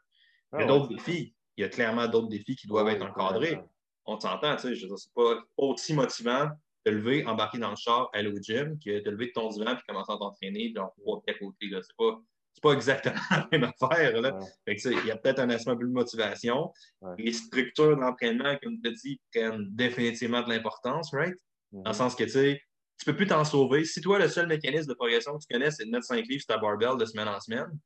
Il 0.53 0.61
y 0.61 0.63
a 0.63 0.65
ah 0.65 0.67
d'autres 0.67 0.89
défis. 0.89 1.35
Il 1.57 1.63
y 1.63 1.65
a 1.65 1.69
clairement 1.69 2.07
d'autres 2.07 2.29
défis 2.29 2.55
qui 2.55 2.67
doivent 2.67 2.89
être 2.89 3.05
encadrés. 3.05 3.59
On 4.05 4.21
s'entend, 4.21 4.55
tu 4.57 4.63
sais, 4.63 4.75
je 4.77 4.87
c'est 4.95 5.13
pas 5.13 5.43
aussi 5.57 5.93
motivant 5.93 6.51
de 6.87 6.91
lever, 6.93 7.27
embarquer 7.27 7.59
dans 7.59 7.71
le 7.71 7.77
char, 7.77 8.09
aller 8.13 8.31
au 8.31 8.41
gym, 8.41 8.79
que 8.79 9.03
de 9.03 9.11
lever 9.11 9.27
de 9.27 9.33
ton 9.33 9.49
divan 9.49 9.75
puis 9.75 9.85
commencer 9.89 10.13
à 10.13 10.17
t'entraîner, 10.17 10.71
puis 10.73 10.79
en 10.79 10.93
trois 10.99 11.23
à 11.29 11.35
côté. 11.35 11.69
C'est 11.71 11.97
pas, 11.99 12.21
c'est 12.55 12.63
pas 12.63 12.73
exactement 12.73 13.15
la 13.31 13.49
même 13.51 13.65
affaire. 13.65 14.21
Là. 14.21 14.39
il 14.67 15.07
y 15.07 15.11
a 15.11 15.17
peut-être 15.17 15.41
un 15.41 15.51
aspect 15.51 15.77
peu 15.77 15.85
de 15.85 15.93
motivation. 15.93 16.73
Les 17.19 17.33
structures 17.33 17.97
d'entraînement, 17.97 18.57
comme 18.63 18.81
tu 18.83 18.93
dit, 18.93 19.21
prennent 19.35 19.67
définitivement 19.71 20.43
de 20.43 20.49
l'importance, 20.49 21.13
right? 21.13 21.37
Dans 21.73 21.91
le 21.91 21.97
sens 21.97 22.15
que 22.15 22.25
tu 22.25 22.31
sais, 22.31 22.63
tu 22.99 23.05
peux 23.05 23.17
plus 23.17 23.27
t'en 23.27 23.45
sauver. 23.45 23.85
Si 23.85 24.01
toi, 24.01 24.19
le 24.19 24.29
seul 24.29 24.47
mécanisme 24.47 24.89
de 24.89 24.95
progression 24.95 25.37
que 25.37 25.45
tu 25.45 25.53
connais, 25.53 25.71
c'est 25.71 25.85
de 25.85 25.91
mettre 25.91 26.07
5 26.07 26.25
livres 26.27 26.41
sur 26.41 26.55
ta 26.55 26.59
barbell 26.59 26.97
de 26.99 27.05
semaine 27.05 27.29
en 27.29 27.39
semaine, 27.41 27.79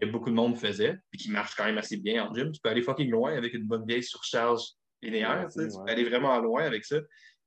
que 0.00 0.06
beaucoup 0.06 0.30
de 0.30 0.34
monde 0.34 0.56
faisait, 0.56 0.96
puis 1.10 1.20
qui 1.20 1.30
marche 1.30 1.54
quand 1.54 1.66
même 1.66 1.78
assez 1.78 1.98
bien 1.98 2.26
en 2.26 2.34
gym, 2.34 2.50
tu 2.50 2.60
peux 2.60 2.70
aller 2.70 2.82
fucking 2.82 3.10
loin 3.10 3.36
avec 3.36 3.54
une 3.54 3.64
bonne 3.64 3.86
vieille 3.86 4.02
surcharge 4.02 4.62
linéaire. 5.02 5.46
tu 5.52 5.58
peux 5.58 5.90
aller 5.90 6.04
vraiment 6.04 6.38
loin 6.40 6.64
avec 6.64 6.84
ça. 6.84 6.96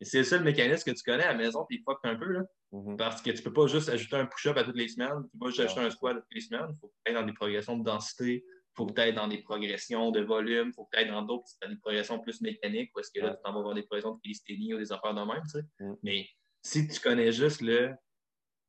Et 0.01 0.05
c'est 0.05 0.19
le 0.19 0.23
seul 0.23 0.43
mécanisme 0.43 0.89
que 0.89 0.97
tu 0.97 1.03
connais 1.03 1.23
à 1.23 1.33
la 1.33 1.37
maison, 1.37 1.65
puis 1.67 1.81
fuck 1.85 1.99
un 2.03 2.15
peu. 2.15 2.31
Là. 2.31 2.41
Mm-hmm. 2.71 2.95
Parce 2.95 3.21
que 3.21 3.31
tu 3.31 3.37
ne 3.37 3.43
peux 3.43 3.53
pas 3.53 3.67
juste 3.67 3.89
ajouter 3.89 4.15
un 4.15 4.25
push-up 4.25 4.55
à 4.57 4.63
toutes 4.63 4.77
les 4.77 4.87
semaines. 4.87 5.23
Tu 5.23 5.37
peux 5.37 5.45
pas 5.45 5.47
juste 5.47 5.59
ajouter 5.59 5.81
un 5.81 5.89
squat 5.89 6.17
à 6.17 6.19
toutes 6.21 6.33
les 6.33 6.41
semaines. 6.41 6.67
Il 6.69 6.77
faut 6.79 6.87
que 6.87 6.93
tu 7.05 7.13
dans 7.13 7.25
des 7.25 7.33
progressions 7.33 7.77
de 7.77 7.83
densité. 7.83 8.45
Il 8.45 8.73
faut 8.75 8.85
que 8.85 9.01
tu 9.01 9.13
dans 9.13 9.27
des 9.27 9.41
progressions 9.41 10.11
de 10.11 10.21
volume. 10.21 10.67
Il 10.69 10.73
faut 10.73 10.85
que 10.85 10.97
tu 10.97 11.07
dans 11.07 11.21
d'autres 11.23 11.49
des 11.67 11.75
progressions 11.75 12.19
plus 12.19 12.39
mécaniques. 12.41 12.91
Parce 12.93 13.09
que 13.09 13.19
là, 13.19 13.35
tu 13.35 13.41
t'en 13.43 13.53
vas 13.53 13.61
voir 13.61 13.75
des 13.75 13.83
progressions 13.83 14.15
de 14.15 14.21
calisthénie 14.21 14.73
ou 14.73 14.77
des 14.77 14.91
affaires 14.91 15.13
de 15.13 15.21
même. 15.21 15.43
Tu 15.43 15.59
sais. 15.59 15.65
Mm. 15.79 15.95
Mais 16.03 16.29
si 16.61 16.87
tu 16.87 16.99
connais 17.01 17.31
juste 17.31 17.61
le 17.61 17.93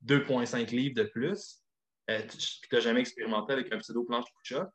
2,5 0.07 0.75
livres 0.75 0.95
de 0.97 1.05
plus, 1.05 1.63
euh, 2.11 2.23
tu 2.27 2.75
n'as 2.75 2.81
jamais 2.81 3.01
expérimenté 3.01 3.53
avec 3.53 3.73
un 3.73 3.79
pseudo-planche 3.79 4.25
push-up, 4.43 4.69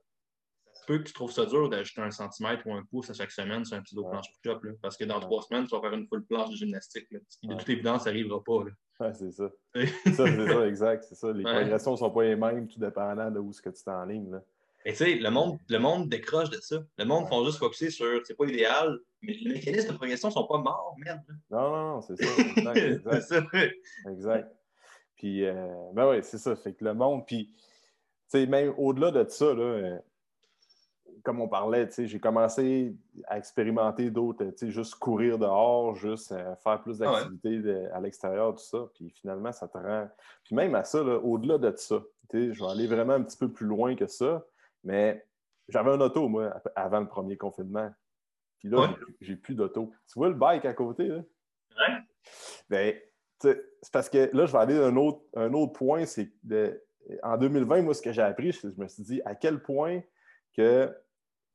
peut 0.85 0.99
que 0.99 1.03
tu 1.03 1.13
trouves 1.13 1.31
ça 1.31 1.45
dur 1.45 1.69
d'ajouter 1.69 2.01
un 2.01 2.11
centimètre 2.11 2.65
ou 2.67 2.73
un 2.73 2.83
pouce 2.83 3.09
à 3.09 3.13
chaque 3.13 3.31
semaine 3.31 3.65
sur 3.65 3.77
un 3.77 3.81
petit 3.81 3.95
planche 3.95 4.27
push-up. 4.41 4.61
Parce 4.81 4.97
que 4.97 5.05
dans 5.05 5.19
trois 5.19 5.41
semaines, 5.41 5.65
tu 5.65 5.75
vas 5.75 5.81
faire 5.81 5.93
une 5.93 6.07
full 6.07 6.25
planche 6.25 6.49
de 6.49 6.55
gymnastique. 6.55 7.07
De 7.43 7.55
toute 7.55 7.69
évidence, 7.69 8.03
ça 8.03 8.11
n'arrivera 8.11 8.43
pas. 8.43 8.63
C'est 9.13 9.31
ça. 9.31 9.49
c'est 9.73 10.13
ça, 10.13 10.67
exact. 10.67 11.03
C'est 11.07 11.15
ça. 11.15 11.31
Les 11.31 11.43
progressions 11.43 11.91
ne 11.91 11.97
sont 11.97 12.11
pas 12.11 12.23
les 12.23 12.35
mêmes, 12.35 12.67
tout 12.67 12.79
dépendant 12.79 13.29
de 13.29 13.39
où 13.39 13.51
ce 13.51 13.61
que 13.61 13.69
tu 13.69 14.11
ligne. 14.11 14.31
Là. 14.31 14.41
Et 14.87 14.91
tu 14.91 14.97
sais, 14.97 15.15
le 15.15 15.29
monde, 15.31 15.57
le 15.67 15.79
monde 15.79 16.09
décroche 16.09 16.51
de 16.51 16.57
ça. 16.61 16.77
Le 16.99 17.05
monde 17.05 17.27
font 17.27 17.43
juste 17.43 17.57
focuser 17.57 17.89
sur 17.89 18.21
c'est 18.23 18.37
pas 18.37 18.45
idéal, 18.45 18.99
mais 19.23 19.33
les 19.33 19.53
mécanismes 19.53 19.93
de 19.93 19.97
progression 19.97 20.27
ne 20.27 20.33
sont 20.33 20.45
pas 20.45 20.59
morts, 20.59 20.95
merde. 20.99 21.21
Non, 21.49 21.71
non, 21.71 21.95
non, 21.95 22.01
c'est 22.01 22.15
ça. 22.23 22.41
Exact. 22.55 23.01
c'est 23.03 23.21
ça. 23.21 23.43
Exact. 24.11 24.55
Puis, 25.15 25.43
euh, 25.43 25.91
ben 25.93 26.07
oui, 26.09 26.17
c'est 26.21 26.37
ça. 26.37 26.55
Fait 26.55 26.73
que 26.73 26.85
le 26.85 26.93
monde, 26.93 27.25
puis, 27.25 27.51
tu 27.55 27.63
sais, 28.27 28.45
même 28.45 28.75
au-delà 28.77 29.09
de 29.09 29.27
ça, 29.27 29.55
là, 29.55 29.63
euh, 29.63 29.97
comme 31.25 31.41
on 31.41 31.47
parlait, 31.47 31.89
j'ai 31.97 32.19
commencé 32.19 32.95
à 33.25 33.37
expérimenter 33.37 34.11
d'autres, 34.11 34.45
juste 34.61 34.95
courir 34.95 35.39
dehors, 35.39 35.95
juste 35.95 36.31
euh, 36.31 36.55
faire 36.57 36.81
plus 36.81 37.01
ah 37.01 37.05
d'activités 37.05 37.87
à 37.87 37.99
l'extérieur, 37.99 38.53
tout 38.53 38.63
ça. 38.63 38.87
Puis 38.93 39.09
finalement, 39.09 39.51
ça 39.51 39.67
te 39.67 39.77
rend. 39.77 40.07
Puis 40.43 40.55
même 40.55 40.75
à 40.75 40.83
ça, 40.83 41.01
au-delà 41.01 41.57
de 41.57 41.75
ça, 41.75 42.01
je 42.31 42.63
vais 42.63 42.71
aller 42.71 42.87
vraiment 42.87 43.13
un 43.13 43.23
petit 43.23 43.37
peu 43.37 43.51
plus 43.51 43.65
loin 43.65 43.95
que 43.95 44.05
ça. 44.05 44.45
Mais 44.83 45.25
j'avais 45.67 45.91
un 45.91 45.99
auto, 45.99 46.27
moi, 46.27 46.53
avant 46.75 46.99
le 46.99 47.07
premier 47.07 47.37
confinement. 47.37 47.91
Puis 48.59 48.69
là, 48.69 48.95
j'ai 49.19 49.35
plus 49.35 49.55
d'auto. 49.55 49.91
Tu 50.07 50.19
vois 50.19 50.29
le 50.29 50.35
bike 50.35 50.65
à 50.65 50.73
côté, 50.73 51.07
là? 51.07 51.17
Ouais. 51.77 51.97
Ben, 52.69 52.95
c'est 53.41 53.91
parce 53.91 54.09
que 54.09 54.29
là, 54.31 54.45
je 54.45 54.51
vais 54.51 54.59
aller 54.59 54.79
à 54.79 54.85
un 54.85 54.95
autre, 54.95 55.21
un 55.35 55.51
autre 55.53 55.73
point. 55.73 56.05
C'est 56.05 56.31
en 57.23 57.37
2020, 57.37 57.81
moi, 57.81 57.93
ce 57.95 58.01
que 58.01 58.11
j'ai 58.11 58.21
appris, 58.21 58.51
je 58.51 58.67
me 58.77 58.87
suis 58.87 59.03
dit 59.03 59.21
à 59.25 59.33
quel 59.35 59.61
point 59.61 60.01
que 60.55 60.95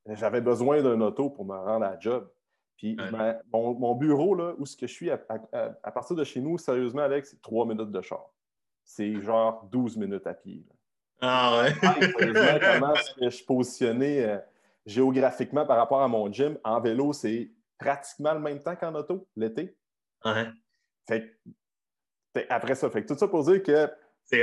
j'avais 0.07 0.41
besoin 0.41 0.83
d'un 0.83 1.01
auto 1.01 1.31
pour 1.31 1.45
me 1.45 1.55
rendre 1.55 1.85
à 1.85 1.93
la 1.93 2.01
job. 2.01 2.29
Puis 2.77 2.97
mon, 3.53 3.95
bureau, 3.95 4.35
là, 4.35 4.55
où 4.59 4.65
ce 4.65 4.77
que 4.77 4.87
je 4.87 4.93
suis, 4.93 5.11
à, 5.11 5.19
partir 5.93 6.17
de 6.17 6.25
chez 6.25 6.41
nous, 6.41 6.57
sérieusement, 6.57 7.03
Alex, 7.03 7.31
c'est 7.31 7.43
trois 7.43 7.67
minutes 7.67 7.91
de 7.91 8.01
char. 8.01 8.25
C'est 8.85 9.21
genre 9.21 9.69
12 9.71 9.97
minutes 9.99 10.27
à 10.27 10.35
pied. 10.35 10.65
Ah 11.21 11.63
ouais? 11.63 11.75
comment 12.61 12.95
est-ce 12.95 13.15
que 13.15 13.25
je 13.25 13.29
suis 13.29 13.45
positionné 13.45 14.25
euh, 14.25 14.39
géographiquement 14.87 15.67
par 15.67 15.77
rapport 15.77 16.01
à 16.01 16.09
mon 16.09 16.33
gym? 16.33 16.59
En 16.65 16.81
vélo, 16.81 17.13
c'est 17.13 17.51
pratiquement 17.79 18.33
le 18.33 18.41
même 18.41 18.63
temps 18.63 18.75
qu'en 18.75 18.95
auto, 18.95 19.29
l'été. 19.37 19.77
Ouais. 20.25 20.49
Fait, 21.07 21.39
après 22.49 22.75
ça, 22.75 22.89
fait 22.89 23.05
tout 23.05 23.17
ça 23.17 23.29
pour 23.29 23.45
dire 23.45 23.63
que 23.63 23.91
c'est 24.31 24.43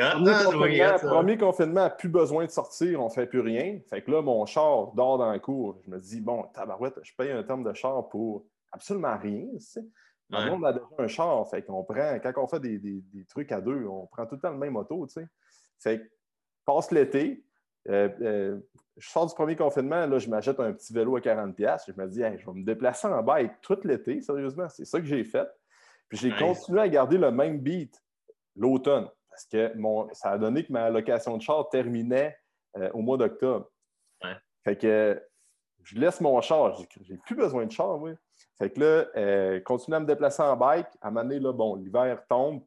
premier, 1.01 1.37
confinement, 1.37 1.89
plus 1.89 2.09
besoin 2.09 2.45
de 2.45 2.51
sortir, 2.51 3.01
on 3.01 3.05
ne 3.05 3.09
fait 3.09 3.25
plus 3.25 3.39
rien. 3.39 3.79
Fait 3.89 4.01
que 4.01 4.11
là, 4.11 4.21
mon 4.21 4.45
char 4.45 4.91
dort 4.93 5.17
dans 5.17 5.31
la 5.31 5.39
cour. 5.39 5.79
Je 5.85 5.89
me 5.89 5.97
dis, 5.97 6.19
bon, 6.19 6.43
tabarouette, 6.53 6.99
je 7.03 7.13
paye 7.15 7.31
un 7.31 7.43
terme 7.43 7.63
de 7.63 7.73
char 7.73 8.09
pour 8.09 8.45
absolument 8.73 9.17
rien. 9.17 9.47
Tu 9.53 9.59
sais. 9.61 9.85
Le 10.29 10.49
monde 10.49 10.65
a 10.65 10.73
déjà 10.73 10.85
un 10.97 11.07
char. 11.07 11.49
Fait 11.49 11.61
qu'on 11.61 11.85
prend, 11.85 12.19
quand 12.21 12.33
on 12.35 12.47
fait 12.47 12.59
des, 12.59 13.01
trucs 13.29 13.49
à 13.53 13.61
deux, 13.61 13.85
on 13.85 14.07
prend 14.07 14.25
tout 14.25 14.35
le 14.35 14.41
temps 14.41 14.51
le 14.51 14.57
même 14.57 14.75
auto. 14.75 15.07
Tu 15.07 15.13
sais. 15.13 15.27
Fait 15.79 15.99
que 15.99 16.03
passe 16.65 16.91
l'été, 16.91 17.45
euh, 17.87 18.09
euh, 18.21 18.59
je 18.97 19.09
sors 19.09 19.25
du 19.25 19.33
premier 19.33 19.55
confinement, 19.55 20.05
là, 20.05 20.19
je 20.19 20.29
m'achète 20.29 20.59
un 20.59 20.73
petit 20.73 20.91
vélo 20.91 21.15
à 21.15 21.21
40$. 21.21 21.83
Je 21.87 22.01
me 22.01 22.07
dis, 22.09 22.19
je 22.19 22.45
vais 22.45 22.53
me 22.53 22.65
déplacer 22.65 23.07
en 23.07 23.23
bike 23.23 23.53
tout 23.61 23.79
l'été, 23.85 24.19
sérieusement. 24.19 24.67
C'est 24.67 24.83
ça 24.83 24.99
que 24.99 25.05
j'ai 25.05 25.23
fait. 25.23 25.47
Puis 26.09 26.17
j'ai 26.17 26.31
continué 26.31 26.81
à 26.81 26.89
garder 26.89 27.17
le 27.17 27.31
même 27.31 27.59
beat 27.59 28.03
l'automne 28.57 29.07
parce 29.37 29.45
que 29.45 29.77
mon, 29.77 30.11
ça 30.13 30.31
a 30.31 30.37
donné 30.39 30.65
que 30.65 30.73
ma 30.73 30.89
location 30.89 31.37
de 31.37 31.43
char 31.43 31.69
terminait 31.69 32.35
euh, 32.75 32.89
au 32.93 33.01
mois 33.01 33.17
d'octobre. 33.17 33.69
Fait 34.63 34.75
que 34.75 35.23
je 35.83 35.95
laisse 35.99 36.19
mon 36.21 36.41
char. 36.41 36.75
J'ai 37.01 37.17
plus 37.17 37.35
besoin 37.35 37.67
de 37.67 37.71
char, 37.71 38.01
oui. 38.01 38.13
Fait 38.57 38.71
que 38.71 38.79
là, 38.79 39.05
euh, 39.15 39.59
continuer 39.59 39.97
à 39.97 39.99
me 39.99 40.07
déplacer 40.07 40.41
en 40.41 40.57
bike. 40.57 40.87
À 41.01 41.07
un 41.07 41.11
moment 41.11 41.23
donné, 41.23 41.39
là, 41.39 41.53
bon, 41.53 41.75
l'hiver 41.75 42.25
tombe. 42.27 42.63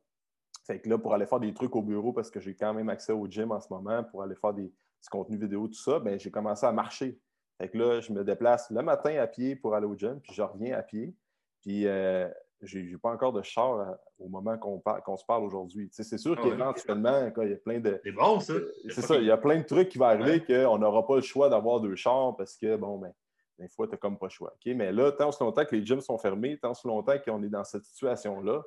Fait 0.64 0.80
que 0.80 0.88
là, 0.88 0.96
pour 0.96 1.12
aller 1.12 1.26
faire 1.26 1.40
des 1.40 1.52
trucs 1.52 1.74
au 1.74 1.82
bureau, 1.82 2.12
parce 2.12 2.30
que 2.30 2.38
j'ai 2.38 2.54
quand 2.54 2.72
même 2.72 2.88
accès 2.88 3.12
au 3.12 3.26
gym 3.26 3.50
en 3.50 3.60
ce 3.60 3.66
moment, 3.68 4.04
pour 4.04 4.22
aller 4.22 4.36
faire 4.36 4.54
des, 4.54 4.68
du 4.68 5.08
contenu 5.10 5.36
vidéo, 5.38 5.66
tout 5.66 5.74
ça, 5.74 5.98
ben, 5.98 6.20
j'ai 6.20 6.30
commencé 6.30 6.64
à 6.64 6.70
marcher. 6.70 7.18
Fait 7.58 7.68
que 7.68 7.76
là, 7.76 8.00
je 8.00 8.12
me 8.12 8.22
déplace 8.22 8.70
le 8.70 8.80
matin 8.80 9.20
à 9.20 9.26
pied 9.26 9.56
pour 9.56 9.74
aller 9.74 9.86
au 9.86 9.96
gym, 9.96 10.20
puis 10.20 10.32
je 10.32 10.42
reviens 10.42 10.78
à 10.78 10.82
pied. 10.82 11.16
Puis 11.62 11.88
euh, 11.88 12.28
j'ai 12.62 12.96
pas 12.98 13.10
encore 13.10 13.32
de 13.32 13.42
char 13.42 13.80
euh, 13.80 13.92
au 14.18 14.28
moment 14.28 14.58
qu'on 14.58 15.16
se 15.16 15.24
parle 15.24 15.44
aujourd'hui. 15.44 15.88
c'est 15.92 16.18
sûr 16.18 16.36
ah 16.38 16.42
qu'éventuellement, 16.42 17.30
il 17.42 17.50
y 17.50 17.52
a 17.52 17.56
plein 17.56 17.80
de. 17.80 18.00
C'est 18.04 18.12
bon, 18.12 18.40
ça. 18.40 18.54
C'est 18.88 19.02
ça, 19.02 19.16
il 19.16 19.24
y 19.24 19.30
a 19.30 19.36
plein 19.36 19.58
de 19.58 19.64
trucs 19.64 19.88
qui 19.88 19.98
vont 19.98 20.06
arriver 20.06 20.44
qu'on 20.44 20.78
n'aura 20.78 21.06
pas 21.06 21.16
le 21.16 21.22
choix 21.22 21.48
d'avoir 21.48 21.80
deux 21.80 21.96
chars 21.96 22.36
parce 22.36 22.56
que, 22.56 22.76
bon, 22.76 22.98
ben, 22.98 23.12
des 23.58 23.68
fois, 23.68 23.86
tu 23.86 23.92
n'as 23.92 23.98
comme 23.98 24.18
pas 24.18 24.26
le 24.26 24.30
choix. 24.30 24.54
Mais 24.66 24.92
là, 24.92 25.12
tant 25.12 25.32
ce 25.32 25.42
longtemps 25.42 25.64
que 25.64 25.74
les 25.74 25.84
gyms 25.84 26.00
sont 26.00 26.18
fermés, 26.18 26.58
tant 26.58 26.74
ce 26.74 26.86
longtemps 26.86 27.18
qu'on 27.18 27.42
est 27.42 27.48
dans 27.48 27.64
cette 27.64 27.84
situation-là, 27.84 28.62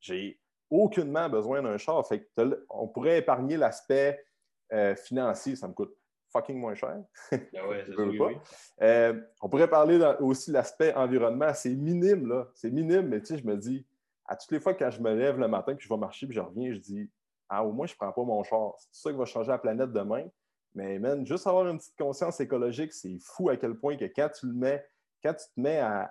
j'ai 0.00 0.40
aucunement 0.70 1.28
besoin 1.28 1.62
d'un 1.62 1.78
char. 1.78 2.06
Fait 2.06 2.28
on 2.70 2.88
pourrait 2.88 3.18
épargner 3.18 3.56
l'aspect 3.56 4.24
euh, 4.72 4.94
financier, 4.94 5.56
ça 5.56 5.66
me 5.66 5.72
coûte 5.72 5.94
fucking 6.32 6.58
moins 6.58 6.74
cher. 6.74 7.02
Ah 7.32 7.36
euh, 8.82 9.20
on 9.40 9.48
pourrait 9.48 9.68
parler 9.68 9.98
aussi 10.20 10.50
de 10.50 10.54
l'aspect 10.54 10.94
environnement. 10.94 11.52
C'est 11.54 11.74
minime, 11.74 12.28
là. 12.28 12.48
C'est 12.54 12.70
minime, 12.70 13.08
mais 13.08 13.20
tu 13.20 13.26
sais, 13.26 13.38
je 13.38 13.46
me 13.46 13.56
dis, 13.56 13.86
à 14.26 14.36
toutes 14.36 14.52
les 14.52 14.60
fois 14.60 14.74
quand 14.74 14.90
je 14.90 15.00
me 15.00 15.14
lève 15.14 15.38
le 15.38 15.48
matin, 15.48 15.74
que 15.74 15.82
je 15.82 15.88
vais 15.88 15.96
marcher, 15.96 16.26
puis 16.26 16.36
je 16.36 16.40
reviens, 16.40 16.72
je 16.72 16.78
dis, 16.78 17.10
ah, 17.48 17.64
au 17.64 17.72
moins, 17.72 17.86
je 17.86 17.94
ne 17.94 17.96
prends 17.96 18.12
pas 18.12 18.22
mon 18.22 18.42
char. 18.44 18.74
C'est 18.78 19.02
ça 19.02 19.10
qui 19.10 19.16
va 19.16 19.24
changer 19.24 19.50
la 19.50 19.58
planète 19.58 19.92
demain. 19.92 20.26
Mais, 20.74 20.98
man, 20.98 21.26
juste 21.26 21.46
avoir 21.46 21.66
une 21.66 21.78
petite 21.78 21.96
conscience 21.96 22.38
écologique, 22.40 22.92
c'est 22.92 23.18
fou 23.20 23.48
à 23.48 23.56
quel 23.56 23.74
point 23.74 23.96
que 23.96 24.04
quand 24.04 24.28
tu 24.28 24.46
le 24.46 24.52
mets, 24.52 24.86
quand 25.22 25.34
tu 25.34 25.46
te 25.46 25.60
mets 25.60 25.78
à, 25.78 26.10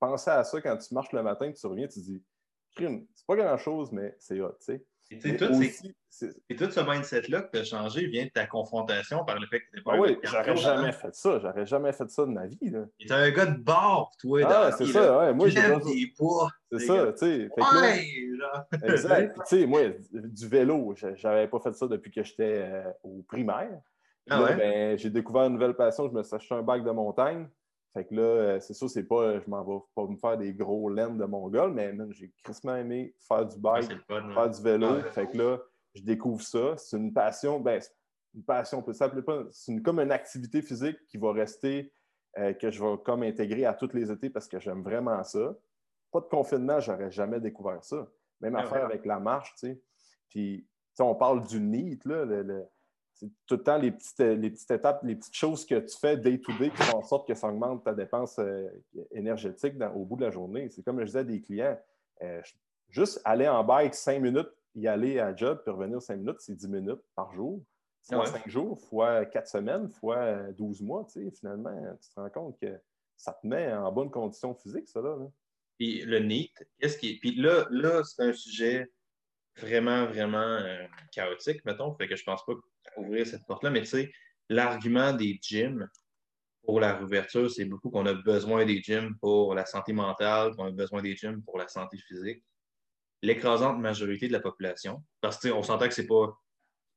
penser 0.00 0.30
à 0.30 0.44
ça, 0.44 0.60
quand 0.60 0.76
tu 0.76 0.92
marches 0.92 1.12
le 1.12 1.22
matin, 1.22 1.50
tu 1.52 1.66
reviens, 1.66 1.86
tu 1.86 2.00
dis, 2.00 2.22
c'est 2.76 3.26
pas 3.26 3.36
grand-chose, 3.36 3.92
mais 3.92 4.14
c'est 4.18 4.40
hot, 4.40 4.56
tu 4.58 4.64
sais. 4.64 4.84
Et, 5.10 5.36
tout, 5.36 6.70
ce 6.70 6.80
mindset-là 6.80 7.42
que 7.42 7.50
tu 7.52 7.58
as 7.58 7.64
changé 7.64 8.06
vient 8.06 8.24
de 8.24 8.30
ta 8.30 8.46
confrontation 8.46 9.24
par 9.24 9.38
le 9.38 9.46
fait 9.46 9.60
que 9.60 9.66
tu 9.70 9.76
n'es 9.76 9.82
pas 9.82 9.92
ah 9.94 10.00
Oui, 10.00 10.18
j'aurais 10.22 10.56
jamais 10.56 10.92
fait 10.92 11.14
ça. 11.14 11.38
J'aurais 11.38 11.66
jamais 11.66 11.92
fait 11.92 12.10
ça 12.10 12.24
de 12.24 12.30
ma 12.30 12.46
vie. 12.46 12.58
Tu 12.58 13.06
es 13.06 13.12
un 13.12 13.30
gars 13.30 13.46
de 13.46 13.58
bord, 13.58 14.12
toi. 14.18 14.40
Ah, 14.44 14.72
c'est 14.76 14.86
ça, 14.86 15.18
ouais. 15.18 15.34
Moi, 15.34 15.48
j'ai 15.48 15.60
C'est 16.72 16.86
ça, 16.86 17.12
tu 17.12 17.18
sais. 17.18 17.48
Ouais, 17.56 18.06
exact. 18.82 19.36
tu 19.48 19.58
sais, 19.58 19.66
moi, 19.66 19.82
du 20.12 20.48
vélo, 20.48 20.94
j'avais 21.14 21.46
pas 21.48 21.60
fait 21.60 21.74
ça 21.74 21.86
depuis 21.86 22.10
que 22.10 22.22
j'étais 22.22 22.64
euh, 22.66 22.90
au 23.02 23.22
primaire. 23.22 23.80
Ah 24.28 24.54
ben, 24.56 24.98
j'ai 24.98 25.10
découvert 25.10 25.44
une 25.44 25.52
nouvelle 25.52 25.74
passion. 25.74 26.08
Je 26.08 26.12
me 26.12 26.22
suis 26.22 26.34
acheté 26.34 26.54
un 26.54 26.62
bac 26.62 26.82
de 26.82 26.90
montagne. 26.90 27.48
Fait 27.96 28.04
que 28.04 28.14
là, 28.14 28.22
euh, 28.22 28.60
c'est 28.60 28.74
sûr, 28.74 28.90
c'est 28.90 29.04
pas, 29.04 29.40
je 29.40 29.48
m'en 29.48 29.64
vais 29.64 29.82
pas 29.94 30.06
me 30.06 30.16
faire 30.16 30.36
des 30.36 30.52
gros 30.52 30.90
laines 30.90 31.16
de 31.16 31.24
Mongol, 31.24 31.72
mais 31.72 31.94
j'ai 32.10 32.30
crissement 32.44 32.76
aimé 32.76 33.14
faire 33.26 33.46
du 33.46 33.58
bike, 33.58 33.90
faire 34.06 34.50
du 34.50 34.62
vélo. 34.62 35.00
fait 35.12 35.26
que 35.28 35.38
là, 35.38 35.58
je 35.94 36.02
découvre 36.02 36.42
ça. 36.42 36.76
C'est 36.76 36.98
une 36.98 37.14
passion, 37.14 37.58
ben, 37.58 37.80
une 38.34 38.44
passion, 38.44 38.80
on 38.80 38.82
peut 38.82 38.92
s'appeler 38.92 39.22
pas, 39.22 39.44
c'est 39.50 39.80
comme 39.80 39.98
une 39.98 40.12
activité 40.12 40.60
physique 40.60 40.98
qui 41.08 41.16
va 41.16 41.32
rester, 41.32 41.90
euh, 42.36 42.52
que 42.52 42.70
je 42.70 42.84
vais 42.84 42.98
comme 43.02 43.22
intégrer 43.22 43.64
à 43.64 43.72
tous 43.72 43.94
les 43.94 44.12
étés 44.12 44.28
parce 44.28 44.46
que 44.46 44.60
j'aime 44.60 44.82
vraiment 44.82 45.24
ça. 45.24 45.56
Pas 46.12 46.20
de 46.20 46.26
confinement, 46.26 46.80
j'aurais 46.80 47.10
jamais 47.10 47.40
découvert 47.40 47.82
ça. 47.82 48.06
Même 48.42 48.56
affaire 48.56 48.84
avec 48.84 49.06
la 49.06 49.18
marche, 49.18 49.54
tu 49.54 49.68
sais. 49.68 49.80
Puis, 50.28 50.68
on 50.98 51.14
parle 51.14 51.46
du 51.46 51.58
NEAT, 51.60 52.00
là, 52.04 52.26
le 52.26 52.66
c'est 53.16 53.28
tout 53.46 53.56
le 53.56 53.62
temps 53.62 53.78
les 53.78 53.90
petites, 53.90 54.20
euh, 54.20 54.34
les 54.34 54.50
petites 54.50 54.70
étapes, 54.70 55.02
les 55.02 55.16
petites 55.16 55.34
choses 55.34 55.64
que 55.64 55.76
tu 55.76 55.96
fais 55.96 56.18
day 56.18 56.38
to 56.38 56.52
day 56.58 56.70
qui 56.70 56.82
font 56.82 56.98
en 56.98 57.02
sorte 57.02 57.26
que 57.26 57.34
ça 57.34 57.48
augmente 57.48 57.82
ta 57.82 57.94
dépense 57.94 58.38
euh, 58.38 58.68
énergétique 59.10 59.74
au 59.94 60.04
bout 60.04 60.16
de 60.16 60.24
la 60.26 60.30
journée. 60.30 60.68
C'est 60.68 60.82
comme 60.82 61.00
je 61.00 61.06
disais 61.06 61.20
à 61.20 61.24
des 61.24 61.40
clients, 61.40 61.78
euh, 62.22 62.42
juste 62.90 63.20
aller 63.24 63.48
en 63.48 63.64
bike 63.64 63.94
cinq 63.94 64.20
minutes, 64.20 64.50
y 64.74 64.86
aller 64.86 65.18
à 65.18 65.34
job, 65.34 65.60
puis 65.64 65.72
revenir 65.72 66.02
cinq 66.02 66.16
minutes, 66.16 66.40
c'est 66.40 66.54
dix 66.54 66.68
minutes 66.68 67.02
par 67.14 67.32
jour. 67.32 67.62
En 68.12 68.24
cinq 68.24 68.48
jours, 68.48 68.78
fois 68.82 69.24
quatre 69.24 69.48
semaines, 69.48 69.88
fois 69.88 70.52
12 70.52 70.80
mois, 70.82 71.04
finalement, 71.34 71.74
tu 72.00 72.08
te 72.08 72.20
rends 72.20 72.30
compte 72.30 72.60
que 72.60 72.78
ça 73.16 73.32
te 73.32 73.44
met 73.44 73.72
en 73.72 73.90
bonne 73.90 74.10
condition 74.10 74.54
physique, 74.54 74.86
ça, 74.86 75.00
là. 75.00 75.16
Puis 75.76 76.02
le 76.02 76.20
NEAT, 76.20 76.52
qu'est-ce 76.78 76.98
qui 76.98 77.18
Puis 77.18 77.34
là, 77.34 77.66
là 77.70 78.04
c'est 78.04 78.22
un 78.22 78.32
sujet 78.32 78.90
vraiment, 79.56 80.06
vraiment 80.06 80.38
euh, 80.38 80.86
chaotique, 81.12 81.64
mettons. 81.64 81.94
Fait 81.96 82.08
que 82.08 82.16
je 82.16 82.24
pense 82.24 82.44
pas 82.44 82.54
ouvrir 82.96 83.26
cette 83.26 83.46
porte-là, 83.46 83.70
mais 83.70 83.80
tu 83.80 83.86
sais, 83.86 84.12
l'argument 84.48 85.12
des 85.12 85.38
gyms 85.40 85.88
pour 86.64 86.80
la 86.80 86.94
réouverture, 86.94 87.50
c'est 87.50 87.64
beaucoup 87.64 87.90
qu'on 87.90 88.06
a 88.06 88.14
besoin 88.14 88.64
des 88.64 88.82
gyms 88.82 89.16
pour 89.20 89.54
la 89.54 89.66
santé 89.66 89.92
mentale, 89.92 90.54
qu'on 90.56 90.66
a 90.66 90.72
besoin 90.72 91.00
des 91.02 91.14
gyms 91.14 91.42
pour 91.42 91.58
la 91.58 91.68
santé 91.68 91.96
physique. 91.98 92.42
L'écrasante 93.22 93.78
majorité 93.78 94.28
de 94.28 94.32
la 94.32 94.40
population, 94.40 95.02
parce 95.20 95.38
qu'on 95.38 95.62
s'entend 95.62 95.88
que 95.88 95.94
c'est 95.94 96.06
pas 96.06 96.36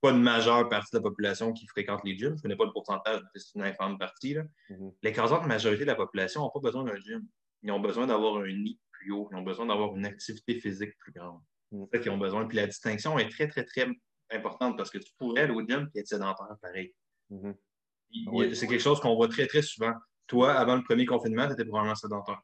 pas 0.02 0.12
une 0.12 0.22
majeure 0.22 0.70
partie 0.70 0.92
de 0.94 0.98
la 0.98 1.04
population 1.04 1.52
qui 1.52 1.68
fréquente 1.68 2.02
les 2.06 2.18
gyms. 2.18 2.36
Je 2.38 2.42
connais 2.42 2.56
pas 2.56 2.66
le 2.66 2.72
pourcentage, 2.72 3.22
c'est 3.36 3.56
une 3.56 3.64
infime 3.64 3.98
partie. 3.98 4.36
Mm-hmm. 4.36 4.94
L'écrasante 5.04 5.46
majorité 5.46 5.82
de 5.82 5.88
la 5.88 5.96
population 5.96 6.44
n'a 6.44 6.50
pas 6.54 6.60
besoin 6.62 6.84
d'un 6.84 6.98
gym. 6.98 7.28
Ils 7.64 7.72
ont 7.72 7.80
besoin 7.80 8.08
d'avoir 8.08 8.38
un 8.38 8.48
nid 8.48 8.80
plus 8.92 9.12
haut. 9.12 9.28
Ils 9.32 9.38
ont 9.38 9.42
besoin 9.42 9.66
d'avoir 9.66 9.96
une 9.96 10.06
activité 10.06 10.60
physique 10.60 10.98
plus 11.00 11.12
grande. 11.12 11.42
Mm. 11.72 11.84
C'est 11.92 11.98
ça 11.98 12.04
qu'ils 12.04 12.12
ont 12.12 12.18
besoin. 12.18 12.46
Puis 12.46 12.58
la 12.58 12.68
distinction 12.68 13.18
est 13.20 13.30
très, 13.30 13.48
très, 13.48 13.64
très 13.64 13.88
importante 14.32 14.78
parce 14.78 14.90
que 14.90 14.98
tu 14.98 15.12
pourrais 15.18 15.42
aller 15.44 15.54
au 15.54 15.66
gym 15.66 15.90
et 15.96 16.00
être 16.00 16.08
sédentaire 16.08 16.48
pareil. 16.62 16.94
Mm-hmm. 17.32 18.54
C'est 18.54 18.68
quelque 18.68 18.82
chose 18.82 19.00
qu'on 19.00 19.16
voit 19.16 19.28
très, 19.28 19.48
très 19.48 19.62
souvent. 19.62 19.94
Toi, 20.28 20.54
avant 20.54 20.76
le 20.76 20.84
premier 20.84 21.06
confinement, 21.06 21.48
tu 21.48 21.54
étais 21.54 21.66
probablement 21.66 21.96
sédentaire. 21.96 22.42